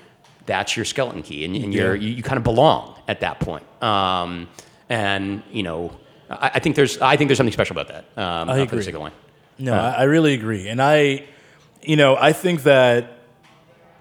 that's 0.45 0.77
your 0.77 0.85
skeleton 0.85 1.23
key 1.23 1.43
and, 1.43 1.57
and 1.57 1.73
you're, 1.73 1.93
you, 1.95 2.09
you 2.09 2.23
kind 2.23 2.37
of 2.37 2.45
belong 2.45 2.95
at 3.09 3.19
that 3.19 3.41
point. 3.41 3.65
Um, 3.83 4.47
and, 4.87 5.43
you 5.51 5.63
know, 5.63 5.91
I, 6.29 6.51
I 6.55 6.59
think 6.59 6.75
there's, 6.75 6.99
I 6.99 7.17
think 7.17 7.29
there's 7.29 7.37
something 7.37 7.53
special 7.53 7.77
about 7.77 7.87
that. 7.87 8.21
Um, 8.21 8.49
I 8.49 8.59
uh, 8.59 8.63
agree. 8.63 8.91
line. 8.91 9.11
No, 9.59 9.73
I, 9.73 9.91
I 9.91 10.03
really 10.03 10.33
agree, 10.33 10.67
and 10.67 10.81
I, 10.81 11.25
you 11.81 11.95
know, 11.95 12.15
I 12.15 12.33
think 12.33 12.63
that 12.63 13.19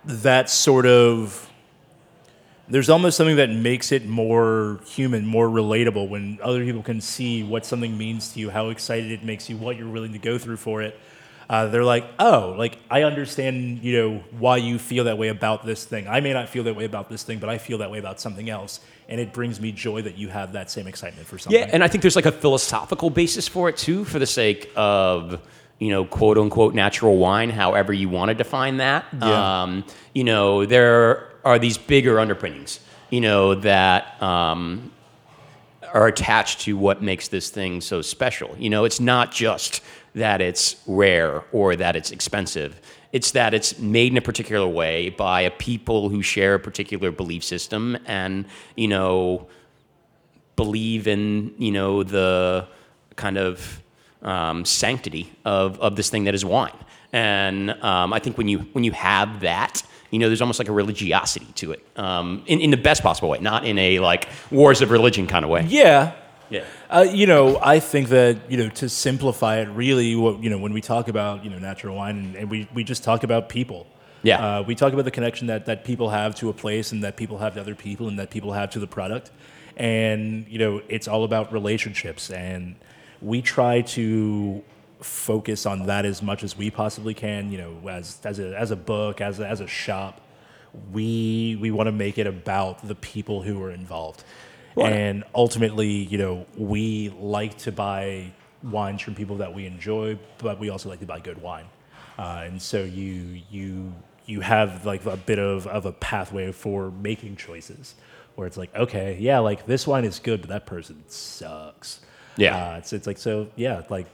that 0.05 0.51
sort 0.51 0.87
of 0.87 1.47
there's 2.68 2.91
almost 2.91 3.16
something 3.16 3.37
that 3.37 3.51
makes 3.51 3.93
it 3.93 4.07
more 4.07 4.81
human, 4.87 5.24
more 5.24 5.49
relatable 5.49 6.09
when 6.09 6.39
other 6.43 6.64
people 6.64 6.83
can 6.83 7.01
see 7.01 7.43
what 7.45 7.64
something 7.64 7.97
means 7.97 8.33
to 8.33 8.41
you, 8.41 8.51
how 8.51 8.70
excited 8.70 9.12
it 9.12 9.22
makes 9.22 9.49
you, 9.49 9.57
what 9.57 9.77
you're 9.77 9.89
willing 9.89 10.12
to 10.12 10.18
go 10.18 10.37
through 10.37 10.57
for 10.57 10.83
it. 10.83 10.99
Uh, 11.49 11.66
they're 11.68 11.85
like, 11.85 12.05
oh, 12.18 12.57
like 12.59 12.79
I 12.91 13.05
understand, 13.05 13.85
you 13.85 13.97
know, 13.97 14.24
why 14.37 14.57
you 14.57 14.81
feel 14.81 15.05
that 15.05 15.16
way 15.16 15.29
about 15.29 15.64
this 15.64 15.85
thing. 15.85 16.09
I 16.09 16.18
may 16.18 16.33
not 16.33 16.49
feel 16.49 16.64
that 16.64 16.74
way 16.74 16.85
about 16.85 17.09
this 17.09 17.22
thing, 17.22 17.39
but 17.39 17.49
I 17.49 17.59
feel 17.59 17.79
that 17.79 17.91
way 17.91 18.01
about 18.01 18.18
something 18.18 18.51
else, 18.51 18.81
and 19.09 19.20
it 19.20 19.32
brings 19.32 19.61
me 19.61 19.72
joy 19.72 20.02
that 20.02 20.18
you 20.18 20.28
have 20.28 20.52
that 20.52 20.70
same 20.70 20.86
excitement 20.86 21.26
for 21.26 21.38
something. 21.38 21.61
Yeah, 21.61 21.70
and 21.72 21.84
I 21.84 21.88
think 21.88 22.02
there's 22.02 22.16
like 22.16 22.26
a 22.26 22.32
philosophical 22.32 23.11
basis 23.11 23.46
for 23.46 23.68
it 23.68 23.76
too, 23.76 24.04
for 24.04 24.18
the 24.18 24.26
sake 24.26 24.70
of 24.76 25.40
you 25.78 25.90
know, 25.90 26.04
quote 26.04 26.38
unquote 26.38 26.74
natural 26.74 27.18
wine, 27.18 27.50
however 27.50 27.92
you 27.92 28.09
want 28.09 28.30
to 28.30 28.34
define 28.34 28.78
that. 28.78 29.04
Yeah. 29.20 29.62
Um, 29.62 29.84
you 30.14 30.24
know, 30.24 30.64
there 30.64 31.28
are 31.44 31.59
these 31.59 31.76
bigger 31.78 32.18
underpinnings, 32.18 32.80
you 33.11 33.20
know, 33.20 33.54
that 33.57 34.20
um, 34.22 34.90
are 35.92 36.07
attached 36.07 36.62
to 36.62 36.76
what 36.76 37.02
makes 37.02 37.28
this 37.28 37.50
thing 37.50 37.80
so 37.80 38.00
special. 38.02 38.57
You 38.59 38.70
know, 38.70 38.84
it's 38.84 39.00
not 39.00 39.32
just 39.32 39.82
that 40.14 40.40
it's 40.40 40.76
rare 40.86 41.44
or 41.52 41.76
that 41.76 41.94
it's 41.94 42.11
expensive. 42.11 42.80
It's 43.12 43.30
that 43.32 43.54
it's 43.54 43.78
made 43.78 44.12
in 44.12 44.18
a 44.18 44.22
particular 44.22 44.66
way 44.66 45.11
by 45.11 45.42
a 45.42 45.50
people 45.50 46.09
who 46.09 46.22
share 46.22 46.54
a 46.54 46.59
particular 46.59 47.11
belief 47.11 47.44
system 47.44 47.96
and, 48.07 48.46
you 48.76 48.88
know, 48.88 49.46
believe 50.57 51.07
in, 51.07 51.54
you 51.59 51.72
know, 51.72 52.02
the 52.02 52.66
kind 53.14 53.38
of 53.38 53.82
um, 54.22 54.64
sanctity 54.64 55.32
of, 55.44 55.78
of 55.80 55.96
this 55.96 56.11
thing 56.11 56.24
that 56.24 56.34
is 56.34 56.44
wine. 56.44 56.76
And 57.12 57.70
um, 57.82 58.12
I 58.12 58.18
think 58.18 58.36
when 58.36 58.48
you 58.48 58.59
when 58.72 58.84
you 58.84 58.92
have 58.92 59.40
that, 59.40 59.82
you 60.11 60.18
know, 60.18 60.28
there's 60.28 60.42
almost 60.42 60.59
like 60.59 60.68
a 60.68 60.72
religiosity 60.72 61.46
to 61.54 61.72
it, 61.72 61.86
um, 61.96 62.42
in, 62.46 62.61
in 62.61 62.70
the 62.70 62.76
best 62.76 63.02
possible 63.02 63.28
way, 63.28 63.38
not 63.38 63.64
in 63.64 63.78
a 63.78 64.00
like 64.00 64.28
wars 64.50 64.82
of 64.82 64.90
religion 64.90 65.26
kind 65.26 65.44
of 65.44 65.50
way. 65.50 65.64
Yeah. 65.68 66.12
Yeah. 66.51 66.64
Uh, 66.88 67.07
you 67.09 67.26
know, 67.26 67.59
I 67.61 67.80
think 67.80 68.09
that 68.09 68.51
you 68.51 68.57
know 68.57 68.68
to 68.70 68.88
simplify 68.88 69.59
it, 69.59 69.68
really, 69.68 70.14
what 70.14 70.42
you 70.42 70.51
know, 70.51 70.59
when 70.59 70.72
we 70.72 70.80
talk 70.80 71.09
about 71.09 71.44
you 71.44 71.51
know 71.51 71.59
natural 71.59 71.97
wine, 71.97 72.16
and, 72.18 72.36
and 72.36 72.51
we, 72.51 72.68
we 72.74 72.84
just 72.84 73.03
talk 73.03 73.24
about 73.24 73.49
people. 73.49 73.86
Yeah. 74.22 74.59
Uh, 74.59 74.62
we 74.62 74.74
talk 74.74 74.92
about 74.92 75.05
the 75.05 75.11
connection 75.11 75.47
that 75.49 75.66
that 75.66 75.84
people 75.84 76.11
have 76.11 76.34
to 76.36 76.49
a 76.49 76.53
place, 76.53 76.92
and 76.92 77.03
that 77.05 77.16
people 77.16 77.38
have 77.38 77.55
to 77.55 77.61
other 77.61 77.74
people, 77.74 78.09
and 78.09 78.18
that 78.18 78.30
people 78.30 78.53
have 78.53 78.70
to 78.70 78.78
the 78.78 78.86
product, 78.86 79.30
and 79.76 80.47
you 80.49 80.59
know, 80.59 80.82
it's 80.88 81.09
all 81.09 81.24
about 81.24 81.53
relationships, 81.53 82.30
and 82.30 82.76
we 83.20 83.42
try 83.42 83.80
to 83.82 84.62
focus 85.01 85.66
on 85.66 85.86
that 85.86 86.05
as 86.07 86.22
much 86.22 86.42
as 86.42 86.57
we 86.57 86.70
possibly 86.70 87.14
can. 87.14 87.51
You 87.51 87.59
know, 87.59 87.88
as 87.88 88.18
as 88.24 88.38
a 88.38 88.57
as 88.57 88.70
a 88.70 88.76
book, 88.76 89.20
as 89.20 89.40
a, 89.40 89.47
as 89.47 89.61
a 89.61 89.66
shop, 89.66 90.20
we 90.92 91.59
we 91.61 91.70
want 91.70 91.88
to 91.88 91.92
make 91.92 92.18
it 92.18 92.26
about 92.26 92.86
the 92.86 92.94
people 92.94 93.42
who 93.42 93.62
are 93.62 93.70
involved. 93.70 94.24
Right. 94.77 94.93
And 94.93 95.24
ultimately, 95.35 95.89
you 95.89 96.18
know, 96.18 96.47
we 96.57 97.09
like 97.18 97.57
to 97.59 97.72
buy 97.72 98.33
wines 98.62 99.01
from 99.01 99.14
people 99.14 99.37
that 99.39 99.55
we 99.55 99.66
enjoy, 99.66 100.18
but 100.39 100.59
we 100.59 100.68
also 100.68 100.89
like 100.89 101.01
to 101.01 101.07
buy 101.07 101.20
good 101.20 101.41
wine. 101.41 101.66
Uh, 102.18 102.45
and 102.45 102.61
so 102.61 102.85
you 102.85 103.41
you 103.51 103.95
you 104.27 104.41
have 104.41 104.85
like 104.85 105.05
a 105.07 105.16
bit 105.16 105.39
of, 105.39 105.66
of 105.66 105.87
a 105.87 105.93
pathway 105.93 106.53
for 106.53 106.91
making 106.91 107.37
choices 107.37 107.95
where 108.35 108.47
it's 108.47 108.57
like, 108.57 108.74
okay, 108.74 109.16
yeah, 109.20 109.39
like 109.39 109.66
this 109.66 109.87
wine 109.87 110.05
is 110.05 110.18
good, 110.18 110.41
but 110.43 110.51
that 110.51 110.66
person 110.66 111.03
sucks. 111.09 112.01
Yeah. 112.37 112.72
Uh, 112.72 112.79
it's, 112.79 112.93
it's 112.93 113.07
like, 113.07 113.18
so 113.18 113.49
yeah, 113.57 113.83
like 113.89 114.07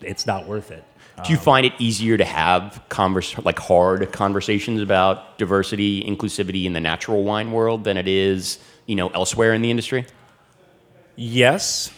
it's 0.00 0.26
not 0.26 0.46
worth 0.46 0.70
it. 0.70 0.84
Do 1.24 1.32
you 1.32 1.38
find 1.38 1.64
it 1.64 1.72
easier 1.78 2.16
to 2.16 2.24
have 2.24 2.82
converse, 2.88 3.38
like 3.38 3.58
hard 3.58 4.10
conversations 4.10 4.80
about 4.80 5.38
diversity, 5.38 6.02
inclusivity 6.02 6.64
in 6.64 6.72
the 6.72 6.80
natural 6.80 7.22
wine 7.22 7.52
world 7.52 7.84
than 7.84 7.96
it 7.96 8.08
is, 8.08 8.58
you 8.86 8.96
know, 8.96 9.08
elsewhere 9.08 9.54
in 9.54 9.62
the 9.62 9.70
industry? 9.70 10.06
Yes, 11.16 11.90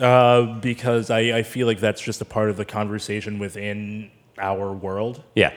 uh, 0.00 0.42
because 0.60 1.10
I, 1.10 1.38
I 1.38 1.42
feel 1.42 1.66
like 1.66 1.80
that's 1.80 2.00
just 2.00 2.20
a 2.20 2.26
part 2.26 2.50
of 2.50 2.56
the 2.56 2.64
conversation 2.64 3.38
within 3.38 4.10
our 4.38 4.72
world. 4.72 5.22
Yeah. 5.34 5.52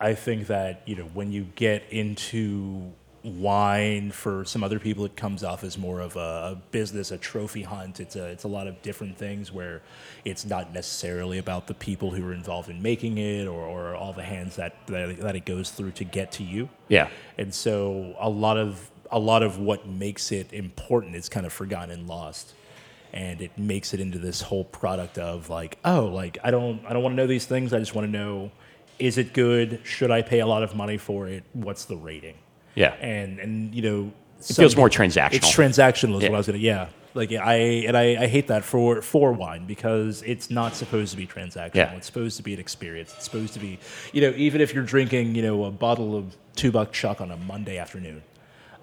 I 0.00 0.14
think 0.14 0.48
that 0.48 0.82
you 0.86 0.96
know 0.96 1.04
when 1.04 1.32
you 1.32 1.46
get 1.54 1.84
into 1.90 2.92
wine 3.24 4.12
for 4.12 4.44
some 4.44 4.62
other 4.62 4.78
people, 4.78 5.04
it 5.04 5.16
comes 5.16 5.42
off 5.42 5.64
as 5.64 5.76
more 5.76 6.00
of 6.00 6.16
a, 6.16 6.52
a 6.52 6.62
business, 6.70 7.10
a 7.10 7.18
trophy 7.18 7.62
hunt. 7.62 7.98
It's 7.98 8.14
a 8.16 8.26
it's 8.26 8.44
a 8.44 8.48
lot 8.48 8.66
of 8.66 8.80
different 8.82 9.18
things 9.18 9.50
where 9.50 9.82
it's 10.24 10.44
not 10.44 10.72
necessarily 10.72 11.38
about 11.38 11.66
the 11.66 11.74
people 11.74 12.10
who 12.10 12.26
are 12.28 12.34
involved 12.34 12.68
in 12.68 12.82
making 12.82 13.18
it 13.18 13.46
or, 13.46 13.60
or 13.60 13.94
all 13.94 14.12
the 14.12 14.22
hands 14.22 14.56
that, 14.56 14.86
that 14.88 15.18
that 15.20 15.36
it 15.36 15.46
goes 15.46 15.70
through 15.70 15.92
to 15.92 16.04
get 16.04 16.32
to 16.32 16.44
you. 16.44 16.68
Yeah. 16.88 17.08
And 17.38 17.54
so 17.54 18.14
a 18.20 18.28
lot 18.28 18.58
of 18.58 18.90
a 19.10 19.18
lot 19.18 19.42
of 19.42 19.58
what 19.58 19.86
makes 19.88 20.32
it 20.32 20.52
important 20.52 21.14
is 21.14 21.28
kind 21.28 21.46
of 21.46 21.52
forgotten 21.52 21.90
and 21.90 22.06
lost. 22.08 22.52
And 23.12 23.40
it 23.40 23.56
makes 23.56 23.94
it 23.94 24.00
into 24.00 24.18
this 24.18 24.42
whole 24.42 24.64
product 24.64 25.16
of 25.16 25.48
like, 25.48 25.78
oh, 25.84 26.06
like 26.06 26.38
I 26.44 26.50
don't 26.50 26.84
I 26.86 26.92
don't 26.92 27.02
want 27.02 27.12
to 27.14 27.16
know 27.16 27.26
these 27.26 27.46
things. 27.46 27.72
I 27.72 27.78
just 27.78 27.94
want 27.94 28.06
to 28.06 28.10
know 28.12 28.50
is 28.98 29.16
it 29.18 29.32
good? 29.32 29.80
Should 29.84 30.10
I 30.10 30.22
pay 30.22 30.40
a 30.40 30.46
lot 30.46 30.62
of 30.62 30.74
money 30.74 30.98
for 30.98 31.26
it? 31.28 31.44
What's 31.52 31.84
the 31.86 31.96
rating? 31.96 32.34
Yeah. 32.74 32.94
And 32.94 33.38
and 33.38 33.74
you 33.74 33.82
know 33.82 34.12
It 34.40 34.54
feels 34.54 34.76
more 34.76 34.90
transactional. 34.90 35.34
It's 35.34 35.50
transactional 35.54 36.16
is 36.18 36.24
Yeah. 36.24 36.30
what 36.30 36.36
I 36.36 36.38
was 36.38 36.46
gonna 36.46 36.58
yeah. 36.58 36.88
Like 37.14 37.32
I 37.32 37.54
and 37.86 37.96
I, 37.96 38.24
I 38.24 38.26
hate 38.26 38.48
that 38.48 38.64
for 38.64 39.00
for 39.00 39.32
wine 39.32 39.66
because 39.66 40.22
it's 40.26 40.50
not 40.50 40.74
supposed 40.76 41.12
to 41.12 41.16
be 41.16 41.26
transactional. 41.26 41.74
Yeah. 41.76 41.92
It's 41.94 42.06
supposed 42.06 42.36
to 42.36 42.42
be 42.42 42.52
an 42.52 42.60
experience. 42.60 43.14
It's 43.16 43.24
supposed 43.24 43.54
to 43.54 43.60
be 43.60 43.78
you 44.12 44.20
know, 44.20 44.34
even 44.36 44.60
if 44.60 44.74
you're 44.74 44.84
drinking, 44.84 45.34
you 45.36 45.42
know, 45.42 45.64
a 45.64 45.70
bottle 45.70 46.14
of 46.14 46.36
two 46.54 46.70
buck 46.70 46.92
chuck 46.92 47.22
on 47.22 47.30
a 47.30 47.36
Monday 47.38 47.78
afternoon, 47.78 48.22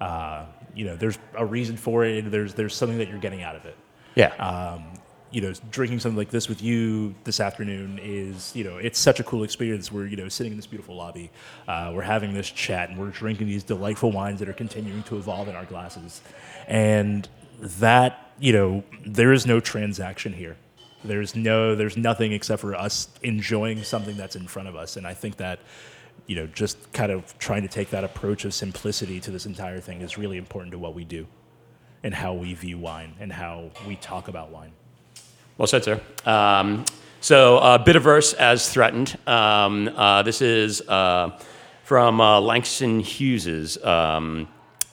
uh, 0.04 0.44
you 0.74 0.84
know, 0.84 0.96
there's 0.96 1.18
a 1.34 1.46
reason 1.46 1.76
for 1.76 2.04
it 2.04 2.24
and 2.24 2.32
there's 2.32 2.54
there's 2.54 2.74
something 2.74 2.98
that 2.98 3.08
you're 3.08 3.18
getting 3.18 3.42
out 3.42 3.56
of 3.56 3.64
it 3.64 3.76
yeah. 4.14 4.34
um, 4.36 4.84
you 5.30 5.40
know, 5.40 5.52
drinking 5.70 5.98
something 5.98 6.16
like 6.16 6.30
this 6.30 6.48
with 6.48 6.62
you 6.62 7.14
this 7.24 7.40
afternoon 7.40 7.98
is, 8.00 8.54
you 8.54 8.62
know, 8.62 8.76
it's 8.76 9.00
such 9.00 9.18
a 9.18 9.24
cool 9.24 9.42
experience. 9.42 9.90
We're, 9.90 10.06
you 10.06 10.16
know, 10.16 10.28
sitting 10.28 10.52
in 10.52 10.56
this 10.56 10.66
beautiful 10.66 10.94
lobby, 10.94 11.30
uh, 11.66 11.90
we're 11.92 12.02
having 12.02 12.34
this 12.34 12.48
chat, 12.48 12.90
and 12.90 12.98
we're 12.98 13.10
drinking 13.10 13.48
these 13.48 13.64
delightful 13.64 14.12
wines 14.12 14.38
that 14.38 14.48
are 14.48 14.54
continuing 14.54 15.02
to 15.04 15.16
evolve 15.16 15.48
in 15.48 15.56
our 15.56 15.64
glasses, 15.64 16.22
and 16.68 17.28
that, 17.60 18.32
you 18.38 18.52
know, 18.52 18.84
there 19.04 19.32
is 19.32 19.44
no 19.44 19.58
transaction 19.58 20.32
here. 20.32 20.56
There's 21.02 21.34
no, 21.34 21.74
there's 21.74 21.96
nothing 21.96 22.32
except 22.32 22.60
for 22.60 22.74
us 22.74 23.08
enjoying 23.22 23.82
something 23.82 24.16
that's 24.16 24.36
in 24.36 24.46
front 24.46 24.68
of 24.68 24.76
us, 24.76 24.96
and 24.96 25.06
I 25.06 25.14
think 25.14 25.36
that. 25.38 25.58
You 26.26 26.36
know, 26.36 26.46
just 26.46 26.92
kind 26.92 27.12
of 27.12 27.38
trying 27.38 27.62
to 27.62 27.68
take 27.68 27.90
that 27.90 28.04
approach 28.04 28.44
of 28.44 28.54
simplicity 28.54 29.20
to 29.20 29.30
this 29.30 29.46
entire 29.46 29.80
thing 29.80 30.00
is 30.00 30.16
really 30.16 30.38
important 30.38 30.72
to 30.72 30.78
what 30.78 30.94
we 30.94 31.04
do 31.04 31.26
and 32.02 32.14
how 32.14 32.32
we 32.34 32.54
view 32.54 32.78
wine 32.78 33.14
and 33.20 33.32
how 33.32 33.70
we 33.86 33.96
talk 33.96 34.28
about 34.28 34.50
wine. 34.50 34.72
Well 35.58 35.66
said, 35.66 35.84
sir. 35.84 36.00
Um, 36.24 36.84
so, 37.20 37.58
uh, 37.58 37.78
verse 37.78 38.32
as 38.34 38.70
threatened. 38.70 39.16
Um, 39.26 39.88
uh, 39.88 40.22
this 40.22 40.42
is 40.42 40.80
uh, 40.82 41.38
from 41.84 42.20
uh, 42.20 42.40
Langston 42.40 43.00
Hughes's 43.00 43.82
um, 43.84 44.48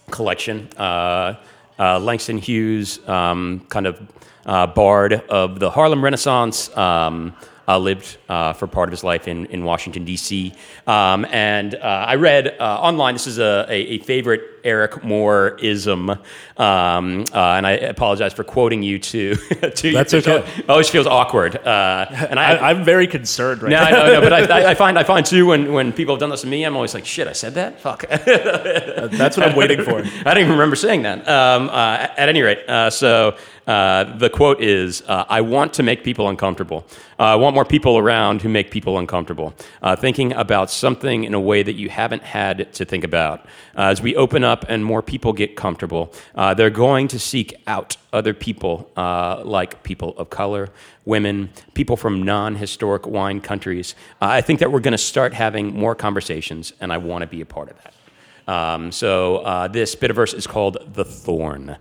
collection. 0.09 0.69
Uh, 0.77 1.35
uh, 1.79 1.99
Langston 1.99 2.37
Hughes, 2.37 2.99
um, 3.07 3.65
kind 3.69 3.87
of 3.87 3.99
uh, 4.45 4.67
bard 4.67 5.13
of 5.13 5.59
the 5.59 5.71
Harlem 5.71 6.03
Renaissance, 6.03 6.75
um, 6.77 7.35
uh, 7.71 7.79
lived 7.79 8.17
uh, 8.27 8.53
for 8.53 8.67
part 8.67 8.89
of 8.89 8.91
his 8.91 9.03
life 9.03 9.27
in, 9.27 9.45
in 9.47 9.63
Washington, 9.63 10.03
D.C. 10.03 10.53
Um, 10.85 11.25
and 11.31 11.75
uh, 11.75 11.79
I 11.79 12.15
read 12.15 12.47
uh, 12.59 12.81
online, 12.81 13.15
this 13.15 13.27
is 13.27 13.39
a, 13.39 13.65
a, 13.69 13.73
a 13.73 13.97
favorite 13.99 14.50
Eric 14.63 15.03
Moorer 15.03 15.57
ism. 15.61 16.09
Um, 16.09 16.19
uh, 16.57 17.55
and 17.57 17.65
I 17.65 17.71
apologize 17.71 18.33
for 18.33 18.43
quoting 18.43 18.83
you 18.83 18.99
to, 18.99 19.35
to 19.75 19.87
you. 19.87 19.93
That's 19.93 20.13
okay. 20.13 20.43
It 20.57 20.69
always 20.69 20.89
feels 20.89 21.07
awkward. 21.07 21.55
Uh, 21.55 22.05
and 22.09 22.39
I, 22.39 22.69
I'm 22.69 22.83
very 22.83 23.07
concerned 23.07 23.63
right 23.63 23.69
no, 23.71 23.77
now. 23.77 23.85
I 23.85 23.91
know, 23.91 24.13
no, 24.13 24.21
but 24.21 24.33
I, 24.51 24.71
I- 24.71 24.75
find 24.75 24.97
I 24.97 25.03
find 25.03 25.25
too 25.25 25.45
when, 25.45 25.73
when 25.73 25.93
people 25.93 26.15
have 26.15 26.19
done 26.19 26.29
this 26.29 26.41
to 26.41 26.47
me, 26.47 26.63
I'm 26.63 26.75
always 26.75 26.93
like, 26.93 27.05
shit, 27.05 27.27
I 27.27 27.33
said 27.33 27.53
that. 27.55 27.79
Fuck, 27.81 28.05
That's 28.07 29.37
what 29.37 29.47
I'm 29.47 29.55
waiting 29.55 29.83
for. 29.83 29.99
I 29.99 30.33
don't 30.33 30.39
even 30.39 30.51
remember 30.51 30.75
saying 30.75 31.03
that. 31.03 31.27
Um, 31.27 31.69
uh, 31.69 32.07
at 32.17 32.29
any 32.29 32.41
rate, 32.41 32.67
uh, 32.67 32.89
so 32.89 33.37
uh, 33.67 34.17
the 34.17 34.29
quote 34.29 34.61
is, 34.61 35.01
uh, 35.07 35.25
"I 35.29 35.41
want 35.41 35.73
to 35.75 35.83
make 35.83 36.03
people 36.03 36.27
uncomfortable. 36.29 36.85
Uh, 37.19 37.23
I 37.23 37.35
want 37.35 37.53
more 37.53 37.65
people 37.65 37.97
around 37.97 38.41
who 38.41 38.49
make 38.49 38.71
people 38.71 38.97
uncomfortable. 38.97 39.53
Uh, 39.81 39.95
thinking 39.95 40.33
about 40.33 40.71
something 40.71 41.23
in 41.23 41.33
a 41.33 41.39
way 41.39 41.61
that 41.61 41.73
you 41.73 41.87
haven't 41.89 42.23
had 42.23 42.73
to 42.73 42.85
think 42.85 43.03
about. 43.03 43.41
Uh, 43.77 43.91
as 43.93 44.01
we 44.01 44.15
open 44.15 44.43
up 44.43 44.50
and 44.67 44.83
more 44.83 45.01
people 45.01 45.33
get 45.33 45.55
comfortable, 45.55 46.13
uh, 46.35 46.53
they're 46.53 46.69
going 46.69 47.07
to 47.09 47.19
seek 47.19 47.53
out 47.67 47.97
other 48.13 48.33
people 48.33 48.91
uh, 48.95 49.41
like 49.43 49.83
people 49.83 50.17
of 50.17 50.29
color, 50.29 50.69
women, 51.05 51.49
people 51.73 51.97
from 51.97 52.23
non-historic 52.23 53.07
wine 53.07 53.41
countries. 53.41 53.95
Uh, 54.21 54.25
I 54.25 54.41
think 54.41 54.59
that 54.59 54.71
we're 54.71 54.79
going 54.79 54.91
to 54.91 54.97
start 54.97 55.33
having 55.33 55.73
more 55.73 55.95
conversations, 55.95 56.73
and 56.81 56.91
I 56.91 56.97
want 56.97 57.21
to 57.21 57.27
be 57.27 57.41
a 57.41 57.45
part 57.45 57.69
of 57.69 57.77
that." 57.83 57.93
Um, 58.47 58.91
so 58.91 59.37
uh, 59.37 59.67
this 59.67 59.95
bit 59.95 60.09
of 60.09 60.15
verse 60.15 60.33
is 60.33 60.47
called 60.47 60.77
The 60.93 61.05
Thorn. 61.05 61.77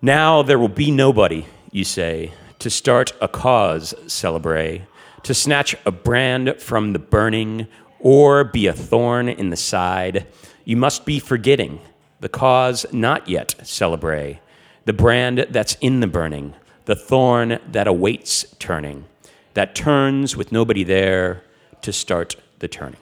Now 0.00 0.42
there 0.42 0.58
will 0.58 0.68
be 0.68 0.90
nobody, 0.90 1.46
you 1.70 1.84
say, 1.84 2.32
to 2.58 2.70
start 2.70 3.12
a 3.20 3.28
cause, 3.28 3.94
celebrate, 4.06 4.82
to 5.22 5.34
snatch 5.34 5.76
a 5.84 5.90
brand 5.90 6.60
from 6.60 6.92
the 6.92 6.98
burning, 6.98 7.66
or 8.00 8.44
be 8.44 8.66
a 8.66 8.72
thorn 8.72 9.28
in 9.28 9.50
the 9.50 9.56
side. 9.56 10.26
You 10.68 10.76
must 10.76 11.06
be 11.06 11.18
forgetting 11.18 11.80
the 12.20 12.28
cause 12.28 12.84
not 12.92 13.26
yet, 13.26 13.54
celebrate, 13.62 14.40
the 14.84 14.92
brand 14.92 15.46
that's 15.48 15.78
in 15.80 16.00
the 16.00 16.06
burning, 16.06 16.52
the 16.84 16.94
thorn 16.94 17.58
that 17.72 17.86
awaits 17.86 18.44
turning, 18.58 19.06
that 19.54 19.74
turns 19.74 20.36
with 20.36 20.52
nobody 20.52 20.84
there 20.84 21.42
to 21.80 21.90
start 21.90 22.36
the 22.58 22.68
turning. 22.68 23.00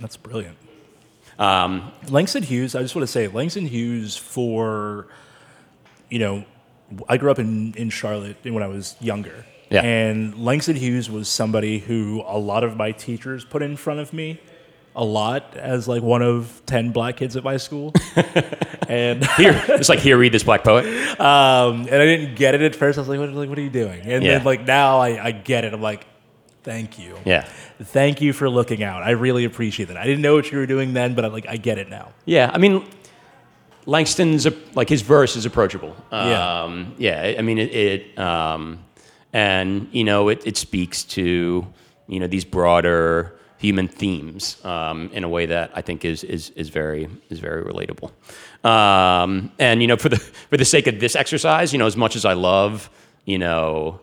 That's 0.00 0.16
brilliant. 0.16 0.58
Um, 1.38 1.92
Langston 2.08 2.42
Hughes, 2.42 2.74
I 2.74 2.82
just 2.82 2.96
want 2.96 3.06
to 3.06 3.12
say, 3.12 3.28
Langston 3.28 3.66
Hughes 3.66 4.16
for, 4.16 5.06
you 6.08 6.18
know, 6.18 6.44
I 7.08 7.16
grew 7.16 7.30
up 7.30 7.38
in, 7.38 7.74
in 7.74 7.90
Charlotte 7.90 8.38
when 8.42 8.64
I 8.64 8.66
was 8.66 8.96
younger. 8.98 9.46
Yeah. 9.70 9.82
And 9.82 10.36
Langston 10.44 10.74
Hughes 10.74 11.08
was 11.08 11.28
somebody 11.28 11.78
who 11.78 12.24
a 12.26 12.38
lot 12.38 12.64
of 12.64 12.76
my 12.76 12.90
teachers 12.90 13.44
put 13.44 13.62
in 13.62 13.76
front 13.76 14.00
of 14.00 14.12
me 14.12 14.40
a 15.00 15.04
lot 15.04 15.56
as 15.56 15.88
like 15.88 16.02
one 16.02 16.20
of 16.22 16.62
10 16.66 16.90
black 16.92 17.16
kids 17.16 17.34
at 17.36 17.42
my 17.42 17.56
school. 17.56 17.92
and 18.88 19.24
Here, 19.36 19.60
it's 19.68 19.88
like 19.88 19.98
here, 20.00 20.18
read 20.18 20.32
this 20.32 20.42
black 20.44 20.62
poet. 20.62 20.84
um, 21.18 21.80
and 21.82 21.94
I 21.94 22.04
didn't 22.04 22.34
get 22.36 22.54
it 22.54 22.60
at 22.60 22.74
first. 22.76 22.98
I 22.98 23.00
was 23.00 23.08
like, 23.08 23.18
what, 23.18 23.30
like, 23.30 23.48
what 23.48 23.56
are 23.58 23.62
you 23.62 23.70
doing? 23.70 24.00
And 24.02 24.22
Yeah. 24.22 24.36
then 24.38 24.44
like 24.44 24.66
now 24.66 24.98
I, 24.98 25.24
I 25.26 25.30
get 25.32 25.64
it. 25.64 25.72
I'm 25.72 25.80
like, 25.80 26.06
thank 26.64 26.98
you. 26.98 27.16
Yeah. 27.24 27.44
Thank 27.82 28.20
you 28.20 28.32
for 28.34 28.50
looking 28.50 28.82
out. 28.82 29.02
I 29.02 29.10
really 29.12 29.44
appreciate 29.46 29.86
that. 29.86 29.96
I 29.96 30.04
didn't 30.04 30.20
know 30.20 30.34
what 30.34 30.52
you 30.52 30.58
were 30.58 30.66
doing 30.66 30.92
then, 30.92 31.14
but 31.14 31.24
I 31.24 31.28
like 31.28 31.46
I 31.48 31.56
get 31.56 31.78
it 31.78 31.88
now. 31.88 32.12
Yeah, 32.26 32.50
I 32.52 32.58
mean, 32.58 32.84
Langston's 33.86 34.46
like 34.74 34.88
his 34.90 35.00
verse 35.02 35.34
is 35.36 35.46
approachable. 35.46 35.96
Yeah. 36.12 36.62
Um, 36.64 36.94
yeah. 36.98 37.34
I 37.38 37.42
mean, 37.42 37.58
it, 37.58 37.72
it 37.74 38.18
um, 38.18 38.84
and 39.32 39.88
you 39.92 40.04
know, 40.04 40.28
it, 40.28 40.46
it 40.46 40.56
speaks 40.58 41.04
to 41.04 41.66
you 42.06 42.20
know 42.20 42.26
these 42.26 42.44
broader 42.44 43.38
human 43.60 43.88
themes 43.88 44.56
um, 44.64 45.10
in 45.12 45.24
a 45.24 45.28
way 45.28 45.46
that 45.46 45.70
I 45.78 45.82
think 45.82 46.04
is 46.04 46.24
is 46.24 46.50
is 46.56 46.70
very 46.70 47.08
is 47.28 47.38
very 47.40 47.62
relatable. 47.62 48.10
Um, 48.64 49.52
and 49.58 49.80
you 49.82 49.88
know, 49.88 49.96
for 49.96 50.08
the 50.08 50.18
for 50.50 50.56
the 50.56 50.64
sake 50.64 50.86
of 50.86 50.98
this 50.98 51.14
exercise, 51.14 51.72
you 51.72 51.78
know, 51.78 51.86
as 51.86 51.96
much 51.96 52.16
as 52.16 52.24
I 52.24 52.34
love, 52.34 52.90
you 53.24 53.38
know. 53.38 54.00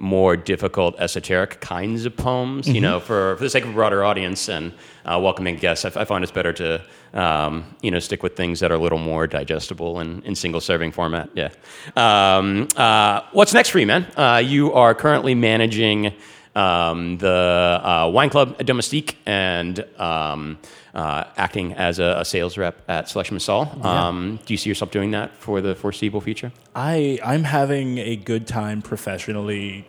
More 0.00 0.36
difficult, 0.36 0.94
esoteric 1.00 1.60
kinds 1.60 2.06
of 2.06 2.16
poems, 2.16 2.68
you 2.68 2.80
know, 2.80 3.00
for, 3.00 3.34
for 3.36 3.42
the 3.42 3.50
sake 3.50 3.64
of 3.64 3.70
a 3.70 3.72
broader 3.72 4.04
audience 4.04 4.48
and 4.48 4.72
uh, 5.04 5.18
welcoming 5.20 5.56
guests. 5.56 5.84
I, 5.84 6.02
I 6.02 6.04
find 6.04 6.22
it's 6.22 6.30
better 6.30 6.52
to, 6.52 6.80
um, 7.14 7.64
you 7.82 7.90
know, 7.90 7.98
stick 7.98 8.22
with 8.22 8.36
things 8.36 8.60
that 8.60 8.70
are 8.70 8.76
a 8.76 8.78
little 8.78 9.00
more 9.00 9.26
digestible 9.26 9.98
and 9.98 10.22
in 10.24 10.36
single 10.36 10.60
serving 10.60 10.92
format. 10.92 11.30
Yeah. 11.34 11.50
Um, 11.96 12.68
uh, 12.76 13.22
what's 13.32 13.52
next 13.52 13.70
for 13.70 13.80
you, 13.80 13.86
man? 13.86 14.06
Uh, 14.16 14.40
you 14.44 14.72
are 14.72 14.94
currently 14.94 15.34
managing 15.34 16.12
um, 16.54 17.18
the 17.18 17.80
uh, 17.82 18.10
wine 18.12 18.30
club 18.30 18.58
Domestique 18.58 19.16
and 19.26 19.84
um, 19.98 20.58
uh, 20.94 21.24
acting 21.36 21.72
as 21.74 21.98
a, 21.98 22.16
a 22.18 22.24
sales 22.24 22.56
rep 22.58 22.82
at 22.88 23.08
Selection 23.08 23.36
Massale. 23.36 23.84
Um, 23.84 24.40
do 24.44 24.54
you 24.54 24.58
see 24.58 24.68
yourself 24.68 24.90
doing 24.90 25.12
that 25.12 25.36
for 25.36 25.60
the 25.60 25.74
foreseeable 25.74 26.20
future? 26.20 26.52
I 26.74 27.18
I'm 27.24 27.44
having 27.44 27.98
a 27.98 28.16
good 28.16 28.46
time 28.46 28.82
professionally 28.82 29.86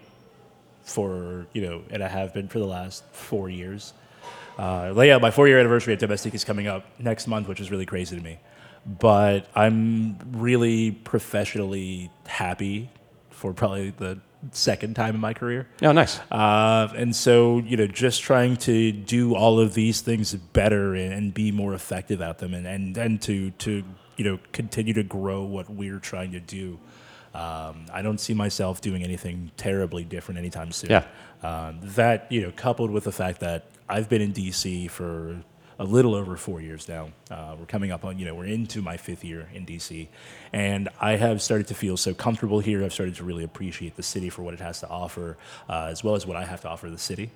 for 0.84 1.48
you 1.54 1.62
know, 1.62 1.84
and 1.90 2.04
I 2.04 2.08
have 2.08 2.34
been 2.34 2.48
for 2.48 2.60
the 2.60 2.68
last 2.68 3.04
four 3.12 3.50
years. 3.50 3.94
Uh, 4.58 4.94
yeah, 4.98 5.18
my 5.18 5.32
four 5.32 5.48
year 5.48 5.58
anniversary 5.58 5.94
at 5.94 6.00
Domestique 6.00 6.34
is 6.34 6.44
coming 6.44 6.68
up 6.68 6.86
next 7.00 7.28
month, 7.28 7.48
which 7.48 7.62
is 7.62 7.72
really 7.72 7.86
crazy 7.86 8.16
to 8.16 8.22
me. 8.22 8.40
But 8.86 9.48
I'm 9.56 10.18
really 10.32 10.92
professionally 10.92 12.10
happy 12.26 12.90
for 13.30 13.54
probably 13.54 13.92
the 13.92 14.20
second 14.52 14.96
time 14.96 15.16
in 15.16 15.22
my 15.22 15.34
career. 15.34 15.68
Oh, 15.82 15.92
nice. 15.92 16.20
Uh, 16.32 16.88
and 16.96 17.16
so, 17.16 17.60
you 17.60 17.78
know, 17.78 17.88
just 17.88 18.22
trying 18.22 18.58
to 18.58 18.92
do 18.92 19.36
all 19.36 19.60
of 19.60 19.74
these 19.74 20.02
things 20.02 20.34
better 20.34 20.96
and, 20.96 21.34
be 21.34 21.52
more 21.52 21.74
effective 21.74 22.22
at 22.22 22.40
them 22.40 22.54
and, 22.54 22.66
and, 22.66 22.98
and 22.98 23.22
to, 23.22 23.52
to, 23.52 23.84
you 24.18 24.26
know, 24.26 24.40
continue 24.52 24.94
to 24.94 25.04
grow 25.04 25.44
what 25.44 25.70
we're 25.70 26.00
trying 26.00 26.32
to 26.32 26.40
do. 26.40 26.80
Um, 27.34 27.86
I 27.94 28.02
don't 28.02 28.20
see 28.20 28.34
myself 28.34 28.82
doing 28.82 29.04
anything 29.04 29.52
terribly 29.58 30.04
different 30.04 30.40
anytime 30.40 30.72
soon. 30.72 30.90
Yeah. 30.90 31.06
Um, 31.44 31.80
that, 31.84 32.32
you 32.32 32.42
know, 32.42 32.52
coupled 32.56 32.90
with 32.90 33.04
the 33.04 33.12
fact 33.12 33.42
that 33.42 33.66
I've 33.88 34.10
been 34.10 34.22
in 34.22 34.34
DC 34.34 34.90
for 34.90 35.42
a 35.80 35.84
little 35.86 36.14
over 36.14 36.36
four 36.36 36.60
years 36.60 36.90
now. 36.90 37.10
Uh, 37.32 37.56
we're 37.58 37.66
coming 37.66 37.92
up 37.92 38.04
on, 38.04 38.20
you 38.20 38.26
know, 38.26 38.36
we're 38.36 38.46
into 38.46 38.82
my 38.82 38.98
fifth 38.98 39.24
year 39.24 39.50
in 39.54 39.66
DC. 39.66 40.10
And 40.52 40.90
I 41.00 41.16
have 41.16 41.42
started 41.42 41.68
to 41.68 41.74
feel 41.74 41.96
so 41.96 42.14
comfortable 42.14 42.60
here. 42.60 42.84
I've 42.84 42.94
started 42.94 43.16
to 43.16 43.24
really 43.24 43.46
appreciate 43.46 43.96
the 43.96 44.04
city 44.04 44.30
for 44.30 44.44
what 44.44 44.54
it 44.54 44.60
has 44.60 44.82
to 44.82 44.90
offer, 44.90 45.38
uh, 45.70 45.88
as 45.90 46.04
well 46.04 46.16
as 46.16 46.28
what 46.28 46.36
I 46.36 46.44
have 46.44 46.62
to 46.62 46.70
offer 46.70 46.90
the 46.90 46.98
city. 46.98 47.32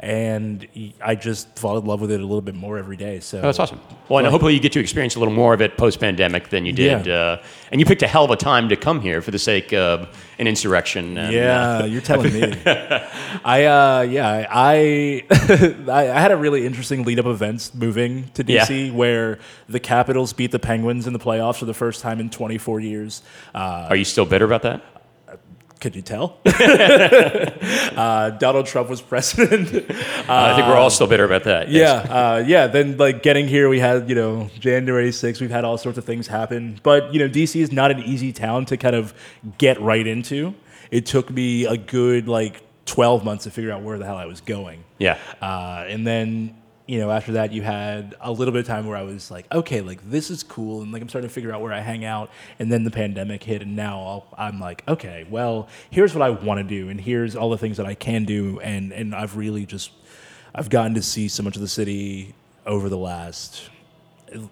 And 0.00 0.66
I 1.02 1.16
just 1.16 1.58
fall 1.58 1.76
in 1.76 1.84
love 1.84 2.00
with 2.00 2.12
it 2.12 2.20
a 2.20 2.22
little 2.22 2.40
bit 2.40 2.54
more 2.54 2.78
every 2.78 2.96
day. 2.96 3.18
So 3.18 3.38
Oh, 3.38 3.42
that's 3.42 3.58
awesome. 3.58 3.80
Well, 4.08 4.20
and 4.20 4.28
hopefully 4.28 4.54
you 4.54 4.60
get 4.60 4.72
to 4.72 4.80
experience 4.80 5.16
a 5.16 5.18
little 5.18 5.34
more 5.34 5.54
of 5.54 5.60
it 5.60 5.76
post 5.76 5.98
pandemic 5.98 6.50
than 6.50 6.64
you 6.64 6.72
did. 6.72 7.06
Yeah. 7.06 7.14
Uh, 7.14 7.42
and 7.72 7.80
you 7.80 7.84
picked 7.84 8.02
a 8.02 8.06
hell 8.06 8.24
of 8.24 8.30
a 8.30 8.36
time 8.36 8.68
to 8.68 8.76
come 8.76 9.00
here 9.00 9.20
for 9.20 9.32
the 9.32 9.40
sake 9.40 9.72
of 9.72 10.08
an 10.38 10.46
insurrection. 10.46 11.18
And, 11.18 11.34
Yeah, 11.34 11.78
uh, 11.78 11.84
you're 11.86 12.00
telling 12.00 12.32
me. 12.32 12.42
I 13.44 13.64
uh, 13.64 14.06
yeah, 14.08 14.46
I 14.48 15.24
I 15.88 16.10
I 16.10 16.20
had 16.20 16.30
a 16.30 16.36
really 16.36 16.64
interesting 16.64 17.02
lead 17.02 17.18
up 17.18 17.26
events 17.26 17.74
moving 17.74 18.30
to 18.34 18.44
DC 18.44 18.92
where 18.92 19.38
the 19.68 19.80
Capitals 19.80 20.32
beat 20.32 20.52
the 20.52 20.60
Penguins 20.60 21.06
in 21.08 21.12
the 21.12 21.18
playoffs 21.18 21.56
for 21.56 21.64
the 21.64 21.74
first 21.74 22.02
time 22.02 22.20
in 22.20 22.30
24 22.30 22.80
years. 22.80 23.22
Uh, 23.54 23.88
are 23.90 23.96
you 23.96 24.04
still 24.04 24.24
bitter 24.26 24.44
about 24.44 24.62
that? 24.62 24.82
Could 25.80 25.94
you 25.94 26.02
tell? 26.02 26.40
uh, 26.46 28.30
Donald 28.30 28.66
Trump 28.66 28.88
was 28.88 29.00
president. 29.00 29.68
I 30.28 30.54
think 30.54 30.66
we're 30.68 30.76
all 30.76 30.90
still 30.90 31.06
bitter 31.06 31.24
about 31.24 31.44
that. 31.44 31.68
yes. 31.70 32.06
Yeah, 32.06 32.12
uh, 32.12 32.44
yeah. 32.46 32.66
Then 32.66 32.96
like 32.96 33.22
getting 33.22 33.48
here, 33.48 33.68
we 33.68 33.78
had 33.78 34.08
you 34.08 34.14
know 34.14 34.50
January 34.58 35.10
6th. 35.10 35.40
We've 35.40 35.50
had 35.50 35.64
all 35.64 35.78
sorts 35.78 35.98
of 35.98 36.04
things 36.04 36.26
happen, 36.26 36.80
but 36.82 37.12
you 37.12 37.20
know 37.20 37.28
DC 37.28 37.60
is 37.60 37.72
not 37.72 37.90
an 37.90 38.00
easy 38.00 38.32
town 38.32 38.66
to 38.66 38.76
kind 38.76 38.96
of 38.96 39.14
get 39.58 39.80
right 39.80 40.06
into. 40.06 40.54
It 40.90 41.06
took 41.06 41.30
me 41.30 41.66
a 41.66 41.76
good 41.76 42.28
like 42.28 42.62
12 42.86 43.24
months 43.24 43.44
to 43.44 43.50
figure 43.50 43.70
out 43.70 43.82
where 43.82 43.98
the 43.98 44.06
hell 44.06 44.16
I 44.16 44.26
was 44.26 44.40
going. 44.40 44.82
Yeah. 44.98 45.18
Uh, 45.40 45.84
and 45.86 46.06
then, 46.06 46.56
you 46.88 46.98
know, 46.98 47.10
after 47.10 47.32
that, 47.32 47.52
you 47.52 47.60
had 47.60 48.16
a 48.18 48.32
little 48.32 48.50
bit 48.50 48.60
of 48.60 48.66
time 48.66 48.86
where 48.86 48.96
I 48.96 49.02
was 49.02 49.30
like, 49.30 49.44
okay, 49.52 49.82
like 49.82 50.10
this 50.10 50.30
is 50.30 50.42
cool. 50.42 50.80
And 50.80 50.90
like 50.90 51.02
I'm 51.02 51.08
starting 51.10 51.28
to 51.28 51.34
figure 51.34 51.52
out 51.52 51.60
where 51.60 51.72
I 51.72 51.80
hang 51.80 52.02
out. 52.06 52.30
And 52.58 52.72
then 52.72 52.82
the 52.82 52.90
pandemic 52.90 53.44
hit. 53.44 53.60
And 53.60 53.76
now 53.76 54.00
I'll, 54.00 54.26
I'm 54.38 54.58
like, 54.58 54.84
okay, 54.88 55.26
well, 55.28 55.68
here's 55.90 56.14
what 56.14 56.22
I 56.22 56.30
want 56.30 56.60
to 56.60 56.64
do. 56.64 56.88
And 56.88 56.98
here's 56.98 57.36
all 57.36 57.50
the 57.50 57.58
things 57.58 57.76
that 57.76 57.84
I 57.84 57.92
can 57.92 58.24
do. 58.24 58.58
And, 58.60 58.90
and 58.94 59.14
I've 59.14 59.36
really 59.36 59.66
just, 59.66 59.90
I've 60.54 60.70
gotten 60.70 60.94
to 60.94 61.02
see 61.02 61.28
so 61.28 61.42
much 61.42 61.56
of 61.56 61.60
the 61.60 61.68
city 61.68 62.34
over 62.64 62.88
the 62.88 62.96
last. 62.96 63.68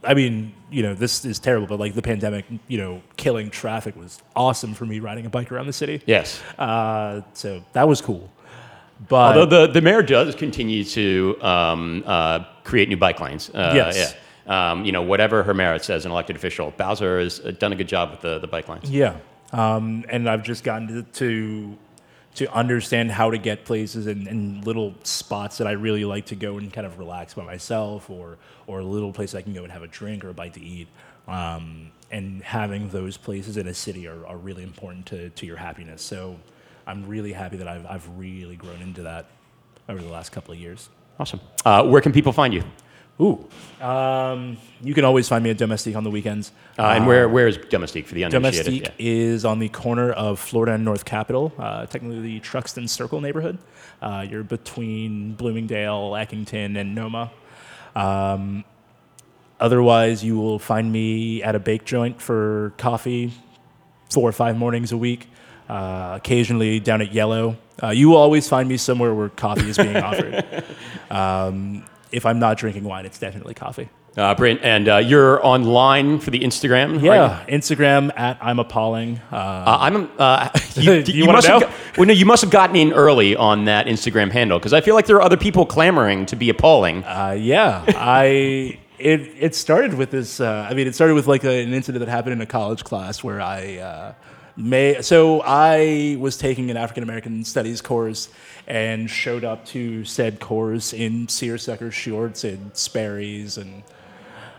I 0.04 0.12
mean, 0.12 0.52
you 0.70 0.82
know, 0.82 0.92
this 0.92 1.24
is 1.24 1.38
terrible, 1.38 1.66
but 1.66 1.80
like 1.80 1.94
the 1.94 2.02
pandemic, 2.02 2.44
you 2.68 2.76
know, 2.76 3.00
killing 3.16 3.48
traffic 3.48 3.96
was 3.96 4.20
awesome 4.34 4.74
for 4.74 4.84
me 4.84 5.00
riding 5.00 5.24
a 5.24 5.30
bike 5.30 5.50
around 5.50 5.68
the 5.68 5.72
city. 5.72 6.02
Yes. 6.04 6.42
Uh, 6.58 7.22
so 7.32 7.64
that 7.72 7.88
was 7.88 8.02
cool. 8.02 8.30
But 9.08 9.36
Although 9.36 9.66
the, 9.66 9.72
the 9.72 9.80
mayor 9.80 10.02
does 10.02 10.34
continue 10.34 10.82
to 10.84 11.36
um, 11.42 12.02
uh, 12.06 12.44
create 12.64 12.88
new 12.88 12.96
bike 12.96 13.20
lanes. 13.20 13.50
Uh, 13.50 13.72
Yes. 13.74 13.96
Yeah. 13.96 14.12
Um, 14.46 14.84
you 14.84 14.92
know, 14.92 15.02
whatever 15.02 15.42
her 15.42 15.54
merit 15.54 15.84
says, 15.84 16.04
an 16.04 16.12
elected 16.12 16.36
official, 16.36 16.72
Bowser 16.76 17.18
has 17.18 17.40
done 17.58 17.72
a 17.72 17.76
good 17.76 17.88
job 17.88 18.12
with 18.12 18.20
the, 18.20 18.38
the 18.38 18.46
bike 18.46 18.68
lanes. 18.68 18.88
Yeah, 18.88 19.16
um, 19.52 20.04
and 20.08 20.30
I've 20.30 20.44
just 20.44 20.62
gotten 20.62 20.86
to, 20.88 21.02
to 21.02 21.76
to 22.36 22.54
understand 22.54 23.10
how 23.10 23.30
to 23.30 23.38
get 23.38 23.64
places 23.64 24.06
and, 24.06 24.28
and 24.28 24.64
little 24.64 24.94
spots 25.02 25.56
that 25.58 25.66
I 25.66 25.72
really 25.72 26.04
like 26.04 26.26
to 26.26 26.36
go 26.36 26.58
and 26.58 26.70
kind 26.72 26.86
of 26.86 26.98
relax 26.98 27.34
by 27.34 27.44
myself, 27.44 28.08
or 28.08 28.38
or 28.68 28.78
a 28.78 28.84
little 28.84 29.12
place 29.12 29.34
I 29.34 29.42
can 29.42 29.52
go 29.52 29.64
and 29.64 29.72
have 29.72 29.82
a 29.82 29.88
drink 29.88 30.24
or 30.24 30.28
a 30.28 30.34
bite 30.34 30.54
to 30.54 30.60
eat. 30.60 30.86
Um, 31.26 31.90
and 32.12 32.40
having 32.42 32.88
those 32.90 33.16
places 33.16 33.56
in 33.56 33.66
a 33.66 33.74
city 33.74 34.06
are, 34.06 34.24
are 34.26 34.36
really 34.36 34.62
important 34.62 35.06
to, 35.06 35.30
to 35.30 35.44
your 35.44 35.56
happiness. 35.56 36.02
So 36.02 36.36
I'm 36.86 37.06
really 37.06 37.32
happy 37.32 37.56
that 37.56 37.68
I've, 37.68 37.86
I've 37.86 38.08
really 38.18 38.56
grown 38.56 38.80
into 38.80 39.02
that 39.02 39.26
over 39.88 40.00
the 40.00 40.08
last 40.08 40.30
couple 40.30 40.54
of 40.54 40.60
years. 40.60 40.88
Awesome. 41.18 41.40
Uh, 41.64 41.84
where 41.84 42.00
can 42.00 42.12
people 42.12 42.32
find 42.32 42.52
you? 42.54 42.62
Ooh, 43.18 43.48
um, 43.82 44.58
you 44.82 44.92
can 44.92 45.06
always 45.06 45.26
find 45.26 45.42
me 45.42 45.48
at 45.48 45.56
Domestique 45.56 45.96
on 45.96 46.04
the 46.04 46.10
weekends. 46.10 46.52
Uh, 46.78 46.88
and 46.88 47.06
where, 47.06 47.26
where 47.30 47.48
is 47.48 47.56
Domestique 47.56 48.06
for 48.06 48.14
the 48.14 48.24
uninitiated? 48.24 48.64
Domestique 48.66 48.94
is 48.98 49.46
on 49.46 49.58
the 49.58 49.70
corner 49.70 50.12
of 50.12 50.38
Florida 50.38 50.74
and 50.74 50.84
North 50.84 51.06
Capitol, 51.06 51.50
uh, 51.58 51.86
technically 51.86 52.20
the 52.20 52.40
Truxton 52.40 52.86
Circle 52.86 53.22
neighborhood. 53.22 53.56
Uh, 54.02 54.26
you're 54.28 54.42
between 54.42 55.32
Bloomingdale, 55.32 56.10
Eckington, 56.12 56.78
and 56.78 56.96
NoMa. 56.96 57.30
Um, 57.94 58.64
otherwise, 59.58 60.22
you 60.22 60.36
will 60.36 60.58
find 60.58 60.92
me 60.92 61.42
at 61.42 61.54
a 61.54 61.58
bake 61.58 61.86
joint 61.86 62.20
for 62.20 62.74
coffee 62.76 63.32
four 64.10 64.28
or 64.28 64.32
five 64.32 64.58
mornings 64.58 64.92
a 64.92 64.96
week. 64.96 65.28
Uh, 65.68 66.14
occasionally 66.16 66.78
down 66.80 67.00
at 67.02 67.12
Yellow. 67.12 67.56
Uh, 67.82 67.88
you 67.90 68.08
will 68.08 68.16
always 68.16 68.48
find 68.48 68.68
me 68.68 68.76
somewhere 68.76 69.12
where 69.14 69.28
coffee 69.28 69.68
is 69.68 69.76
being 69.76 69.96
offered. 69.96 70.44
Um, 71.10 71.84
if 72.12 72.26
I'm 72.26 72.38
not 72.38 72.56
drinking 72.58 72.84
wine, 72.84 73.06
it's 73.06 73.18
definitely 73.18 73.54
coffee. 73.54 73.88
Uh, 74.16 74.34
Brent, 74.34 74.60
and 74.62 74.88
uh, 74.88 74.96
you're 74.96 75.44
online 75.46 76.18
for 76.20 76.30
the 76.30 76.40
Instagram, 76.40 77.02
Yeah, 77.02 77.38
right? 77.40 77.46
Instagram 77.48 78.10
at 78.16 78.38
I'm 78.40 78.58
appalling. 78.58 79.20
Uh, 79.30 79.36
Uh, 79.36 79.78
I'm. 79.80 80.10
Uh, 80.18 80.48
you, 80.74 81.02
Do 81.02 81.12
you 81.12 81.24
you 81.24 81.32
must 81.32 81.46
have 81.46 81.60
know? 81.60 81.66
got- 81.68 81.76
well, 81.98 82.06
no, 82.06 82.12
you 82.14 82.24
must 82.26 82.42
have 82.42 82.50
gotten 82.50 82.76
in 82.76 82.92
early 82.92 83.36
on 83.36 83.66
that 83.66 83.86
Instagram 83.86 84.30
handle 84.32 84.58
because 84.58 84.72
I 84.72 84.80
feel 84.80 84.94
like 84.94 85.06
there 85.06 85.16
are 85.16 85.22
other 85.22 85.36
people 85.36 85.66
clamoring 85.66 86.26
to 86.26 86.36
be 86.36 86.48
appalling. 86.48 87.04
Uh, 87.04 87.36
yeah, 87.38 87.84
I 87.88 88.78
it 88.98 89.20
it 89.38 89.54
started 89.54 89.94
with 89.94 90.10
this. 90.10 90.40
Uh, 90.40 90.66
I 90.70 90.74
mean, 90.74 90.86
it 90.86 90.94
started 90.94 91.14
with 91.14 91.26
like 91.26 91.44
a, 91.44 91.62
an 91.62 91.74
incident 91.74 92.04
that 92.04 92.10
happened 92.10 92.32
in 92.32 92.40
a 92.40 92.46
college 92.46 92.84
class 92.84 93.22
where 93.22 93.40
I 93.42 93.76
uh, 93.78 94.12
may. 94.56 95.02
So 95.02 95.42
I 95.44 96.16
was 96.18 96.36
taking 96.36 96.70
an 96.70 96.76
African 96.76 97.02
American 97.02 97.44
Studies 97.44 97.80
course 97.80 98.28
and 98.66 99.08
showed 99.08 99.44
up 99.44 99.64
to 99.66 100.04
said 100.04 100.40
course 100.40 100.92
in 100.92 101.28
seersucker 101.28 101.90
shorts 101.90 102.44
and 102.44 102.76
Sperry's 102.76 103.58
and 103.58 103.82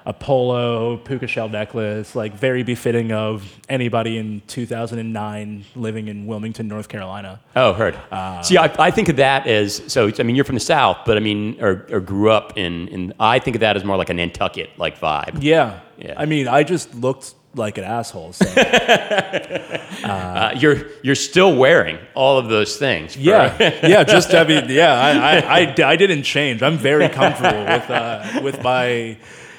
a 0.07 0.13
polo 0.13 0.95
puka 0.95 1.27
shell 1.27 1.49
necklace, 1.49 2.15
like 2.15 2.33
very 2.33 2.63
befitting 2.63 3.11
of 3.11 3.59
anybody 3.67 4.17
in 4.17 4.41
2009 4.47 5.65
living 5.75 6.07
in 6.07 6.25
Wilmington, 6.25 6.69
North 6.69 6.87
Carolina. 6.87 7.41
Oh, 7.57 7.73
heard. 7.73 7.99
Uh, 8.09 8.41
See, 8.41 8.57
I, 8.57 8.73
I 8.79 8.89
think 8.89 9.09
of 9.09 9.17
that 9.17 9.47
as 9.47 9.83
so. 9.91 10.09
I 10.17 10.23
mean, 10.23 10.37
you're 10.37 10.45
from 10.45 10.55
the 10.55 10.61
South, 10.61 10.99
but 11.05 11.17
I 11.17 11.19
mean, 11.19 11.57
or, 11.61 11.85
or 11.91 11.99
grew 11.99 12.31
up 12.31 12.57
in, 12.57 12.87
in. 12.87 13.13
I 13.19 13.39
think 13.39 13.57
of 13.57 13.59
that 13.59 13.75
as 13.75 13.83
more 13.83 13.97
like 13.97 14.09
a 14.09 14.13
Nantucket 14.13 14.69
like 14.77 14.97
vibe. 14.97 15.43
Yeah. 15.43 15.81
Yeah. 15.97 16.13
I 16.15 16.25
mean, 16.25 16.47
I 16.47 16.63
just 16.63 16.95
looked 16.95 17.33
like 17.55 17.77
an 17.77 17.83
asshole. 17.83 18.33
So. 18.33 18.45
Uh, 20.03 20.53
you're 20.57 20.85
you're 21.01 21.15
still 21.15 21.55
wearing 21.55 21.97
all 22.13 22.37
of 22.37 22.47
those 22.49 22.77
things. 22.77 23.15
for- 23.15 23.19
yeah. 23.19 23.57
yeah. 23.87 24.03
Just, 24.03 24.33
I 24.33 24.43
mean, 24.43 24.65
yeah, 24.69 24.93
I, 24.93 25.11
I, 25.11 25.59
I, 25.61 25.89
I 25.91 25.95
didn't 25.95 26.23
change. 26.23 26.61
I'm 26.61 26.77
very 26.77 27.09
comfortable 27.09 27.63
with, 27.65 27.89
uh, 27.89 28.39
with 28.43 28.61
my, 28.63 29.17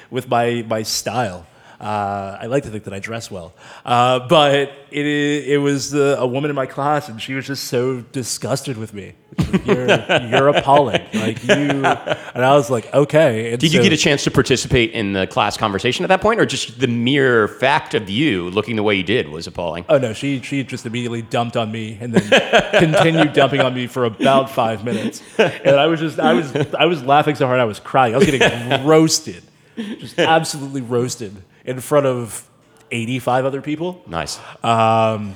with 0.09 0.29
my, 0.29 0.63
my 0.67 0.81
style. 0.83 1.45
Uh, 1.79 2.37
I 2.41 2.47
like 2.47 2.63
to 2.63 2.69
think 2.69 2.83
that 2.83 2.93
I 2.93 2.99
dress 2.99 3.31
well, 3.31 3.53
uh, 3.85 4.27
but 4.27 4.73
it 4.91 5.05
it 5.05 5.57
was 5.61 5.95
uh, 5.95 6.17
a 6.19 6.27
woman 6.27 6.49
in 6.49 6.55
my 6.55 6.65
class, 6.65 7.07
and 7.07 7.21
she 7.21 7.33
was 7.33 7.47
just 7.47 7.65
so 7.65 8.01
disgusted 8.01 8.75
with 8.77 8.93
me. 8.93 9.13
You're 9.63 9.87
you're 10.29 10.47
appalling, 10.49 11.01
like 11.13 11.41
you. 11.43 11.85
And 12.35 12.45
I 12.45 12.53
was 12.55 12.69
like, 12.69 12.93
okay. 12.93 13.51
And 13.51 13.59
Did 13.59 13.73
you 13.73 13.79
so- 13.79 13.83
get 13.83 13.91
a 13.93 13.97
chance 13.97 14.23
to 14.25 14.31
participate 14.31 14.91
in 14.91 15.13
the 15.13 15.25
class 15.27 15.57
conversation 15.57 16.03
at 16.05 16.09
that 16.09 16.21
point, 16.21 16.39
or 16.39 16.45
just 16.45 16.79
the 16.79 16.87
mere 16.87 17.47
fact 17.47 17.93
of 17.93 18.09
you 18.09 18.49
looking 18.51 18.75
the 18.75 18.83
way 18.83 18.95
you 18.95 19.03
did 19.03 19.29
was 19.29 19.47
appalling? 19.47 19.85
Oh 19.89 19.97
no, 19.97 20.11
she 20.13 20.41
she 20.41 20.63
just 20.65 20.85
immediately 20.85 21.21
dumped 21.21 21.55
on 21.57 21.71
me 21.71 21.97
and 22.01 22.13
then 22.13 22.71
continued 22.77 23.31
dumping 23.33 23.61
on 23.61 23.73
me 23.73 23.87
for 23.87 24.03
about 24.05 24.49
five 24.51 24.83
minutes. 24.83 25.21
And 25.37 25.75
I 25.77 25.87
was 25.87 25.99
just 26.01 26.19
I 26.19 26.33
was 26.33 26.53
I 26.77 26.85
was 26.85 27.03
laughing 27.03 27.35
so 27.35 27.47
hard 27.47 27.59
I 27.61 27.65
was 27.65 27.79
crying. 27.79 28.15
I 28.15 28.17
was 28.17 28.27
getting 28.29 28.85
roasted, 28.85 29.43
just 29.77 30.19
absolutely 30.19 30.81
roasted 30.81 31.35
in 31.69 31.79
front 31.79 32.05
of 32.05 32.47
eighty 32.91 33.19
five 33.19 33.45
other 33.45 33.61
people. 33.61 34.01
Nice. 34.07 34.39
Um, 34.63 35.35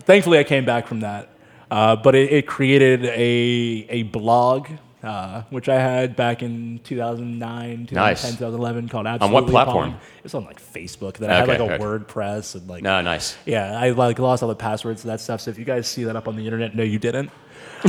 thankfully, 0.00 0.38
I 0.38 0.44
came 0.44 0.64
back 0.64 0.86
from 0.86 1.00
that, 1.00 1.28
uh, 1.70 1.96
but 1.96 2.14
it, 2.14 2.32
it 2.32 2.46
created 2.46 3.04
a 3.04 3.86
a 3.88 4.02
blog. 4.04 4.68
Uh, 5.02 5.42
which 5.50 5.68
I 5.68 5.80
had 5.80 6.14
back 6.14 6.44
in 6.44 6.78
2009, 6.84 7.88
2010, 7.88 7.96
Nice. 7.96 8.22
2011 8.22 8.88
called 8.88 9.08
Absolutely 9.08 9.36
On 9.36 9.42
what 9.42 9.50
platform? 9.50 9.96
It's 10.22 10.32
on 10.32 10.44
like 10.44 10.62
Facebook. 10.62 11.14
That 11.14 11.28
I 11.28 11.38
had 11.38 11.48
like 11.48 11.58
a 11.58 11.66
good. 11.66 11.80
WordPress 11.80 12.54
and 12.54 12.68
like 12.68 12.84
no, 12.84 13.00
nice. 13.00 13.36
yeah, 13.44 13.76
I 13.76 13.90
like 13.90 14.20
lost 14.20 14.44
all 14.44 14.48
the 14.48 14.54
passwords 14.54 15.02
and 15.02 15.10
that 15.12 15.20
stuff. 15.20 15.40
So 15.40 15.50
if 15.50 15.58
you 15.58 15.64
guys 15.64 15.88
see 15.88 16.04
that 16.04 16.14
up 16.14 16.28
on 16.28 16.36
the 16.36 16.44
internet, 16.44 16.76
no, 16.76 16.84
you 16.84 17.00
didn't. 17.00 17.30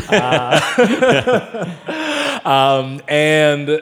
Uh, 0.09 0.59
um, 2.43 2.99
and 3.07 3.79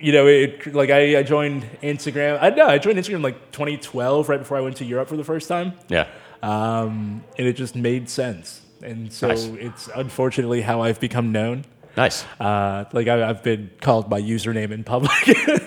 you 0.00 0.12
know, 0.12 0.26
it 0.26 0.74
like 0.74 0.90
I, 0.90 1.18
I 1.18 1.22
joined 1.22 1.64
Instagram. 1.82 2.38
I 2.40 2.50
know 2.50 2.66
I 2.66 2.78
joined 2.78 2.98
Instagram 2.98 3.22
like 3.22 3.50
2012, 3.52 4.28
right 4.28 4.38
before 4.38 4.56
I 4.56 4.60
went 4.60 4.76
to 4.76 4.84
Europe 4.84 5.08
for 5.08 5.16
the 5.16 5.24
first 5.24 5.48
time, 5.48 5.72
Yeah. 5.88 6.06
um, 6.42 7.24
and 7.36 7.46
it 7.46 7.54
just 7.54 7.74
made 7.74 8.08
sense. 8.08 8.60
And 8.82 9.12
so 9.12 9.28
Nice. 9.28 9.44
it's 9.46 9.88
unfortunately 9.94 10.60
how 10.60 10.82
I've 10.82 11.00
become 11.00 11.32
known. 11.32 11.64
Nice. 11.96 12.24
Uh, 12.38 12.84
like 12.92 13.08
I, 13.08 13.28
I've 13.28 13.42
been 13.42 13.70
called 13.80 14.08
my 14.08 14.20
username 14.20 14.70
in 14.70 14.84
public. 14.84 15.10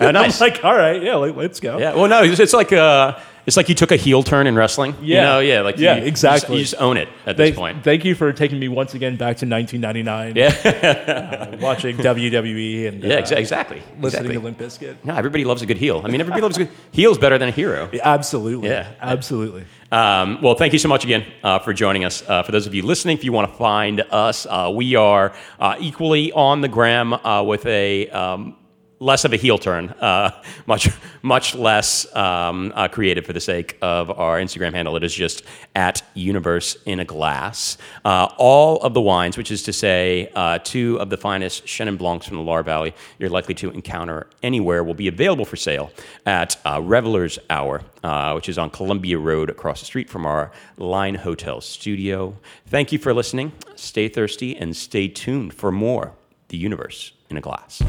Oh, 0.00 0.10
nice. 0.12 0.40
I'm 0.40 0.50
like, 0.50 0.64
all 0.64 0.74
right, 0.74 1.02
yeah, 1.02 1.16
like, 1.16 1.36
let's 1.36 1.60
go. 1.60 1.76
Yeah. 1.78 1.94
Well, 1.94 2.08
no, 2.08 2.22
it's, 2.22 2.40
it's 2.40 2.54
like 2.54 2.72
uh, 2.72 3.18
it's 3.46 3.56
like 3.56 3.68
you 3.68 3.74
took 3.74 3.90
a 3.90 3.96
heel 3.96 4.22
turn 4.22 4.46
in 4.46 4.54
wrestling. 4.54 4.94
You 5.00 5.14
Yeah. 5.16 5.22
know, 5.24 5.40
yeah. 5.40 5.60
Like 5.62 5.78
Yeah, 5.78 5.96
you, 5.96 6.04
you 6.04 6.10
just- 6.10 6.24
exactly. 6.24 6.56
You 6.58 6.62
just, 6.62 6.74
own 6.80 6.96
it 6.96 7.08
at 7.26 7.36
Thank, 7.36 7.54
this 7.54 7.56
point. 7.56 7.82
thank 7.84 8.04
you 8.04 8.14
for 8.14 8.32
taking 8.32 8.58
me 8.58 8.68
once 8.68 8.94
again 8.94 9.16
back 9.16 9.36
to 9.38 9.46
1999. 9.46 10.36
Yeah. 10.36 11.50
uh, 11.52 11.56
watching 11.60 11.96
WWE 11.96 12.86
and 12.88 13.02
Yeah. 13.02 13.14
uh, 13.16 13.20
Exa- 13.22 13.36
exactly. 13.36 13.78
listening 14.00 14.30
exactly. 14.30 14.34
to 14.34 14.40
Limp 14.40 14.58
Bizkit. 14.58 14.96
No, 15.04 15.14
everybody 15.16 15.44
loves 15.44 15.62
a 15.62 15.66
good 15.66 15.78
heel. 15.78 16.02
I 16.04 16.08
mean, 16.08 16.20
everybody 16.20 16.42
loves 16.42 16.56
a 16.56 16.64
good 16.64 16.74
heel's 16.92 17.18
better 17.18 17.38
than 17.38 17.48
a 17.48 17.52
hero. 17.52 17.88
Yeah, 17.92 18.00
absolutely. 18.04 18.68
Yeah. 18.70 18.88
absolutely. 19.00 19.64
Um, 19.90 20.40
well, 20.40 20.54
thank 20.54 20.72
you 20.72 20.78
so 20.78 20.88
much 20.88 21.04
again 21.04 21.24
uh, 21.42 21.58
for 21.58 21.74
joining 21.74 22.04
us. 22.04 22.22
Uh, 22.26 22.42
for 22.42 22.52
those 22.52 22.66
of 22.66 22.74
you 22.74 22.82
listening, 22.82 23.16
if 23.18 23.24
you 23.24 23.32
want 23.32 23.50
to 23.50 23.56
find 23.58 24.00
us, 24.10 24.46
uh, 24.48 24.70
we 24.74 24.94
are 24.94 25.34
uh, 25.60 25.76
equally 25.80 26.32
on 26.32 26.60
the 26.62 26.68
gram 26.68 27.12
uh, 27.12 27.42
with 27.42 27.66
a 27.66 28.08
um, 28.08 28.56
less 29.02 29.24
of 29.24 29.32
a 29.32 29.36
heel 29.36 29.58
turn, 29.58 29.90
uh, 30.00 30.30
much 30.66 30.88
much 31.22 31.54
less 31.54 32.14
um, 32.14 32.72
uh, 32.74 32.88
creative 32.88 33.26
for 33.26 33.32
the 33.32 33.40
sake 33.40 33.76
of 33.82 34.10
our 34.10 34.38
Instagram 34.38 34.72
handle. 34.72 34.96
It 34.96 35.04
is 35.04 35.14
just 35.14 35.42
at 35.74 36.02
Universe 36.14 36.76
in 36.86 37.00
a 37.00 37.04
Glass. 37.04 37.78
Uh, 38.04 38.28
all 38.38 38.78
of 38.82 38.94
the 38.94 39.00
wines, 39.00 39.36
which 39.36 39.50
is 39.50 39.62
to 39.64 39.72
say, 39.72 40.30
uh, 40.34 40.58
two 40.62 40.98
of 41.00 41.10
the 41.10 41.16
finest 41.16 41.66
Chenin 41.66 41.98
Blancs 41.98 42.26
from 42.26 42.36
the 42.36 42.42
Loire 42.42 42.62
Valley, 42.62 42.94
you're 43.18 43.30
likely 43.30 43.54
to 43.56 43.70
encounter 43.70 44.28
anywhere, 44.42 44.84
will 44.84 44.94
be 44.94 45.08
available 45.08 45.44
for 45.44 45.56
sale 45.56 45.90
at 46.24 46.56
uh, 46.64 46.80
Revelers 46.82 47.38
Hour, 47.50 47.82
uh, 48.04 48.32
which 48.32 48.48
is 48.48 48.58
on 48.58 48.70
Columbia 48.70 49.18
Road 49.18 49.50
across 49.50 49.80
the 49.80 49.86
street 49.86 50.08
from 50.08 50.26
our 50.26 50.52
Line 50.76 51.16
Hotel 51.16 51.60
studio. 51.60 52.36
Thank 52.66 52.92
you 52.92 52.98
for 52.98 53.12
listening. 53.12 53.52
Stay 53.74 54.08
thirsty 54.08 54.56
and 54.56 54.76
stay 54.76 55.08
tuned 55.08 55.54
for 55.54 55.72
more 55.72 56.14
The 56.48 56.56
Universe 56.56 57.12
in 57.30 57.36
a 57.36 57.40
Glass. 57.40 57.82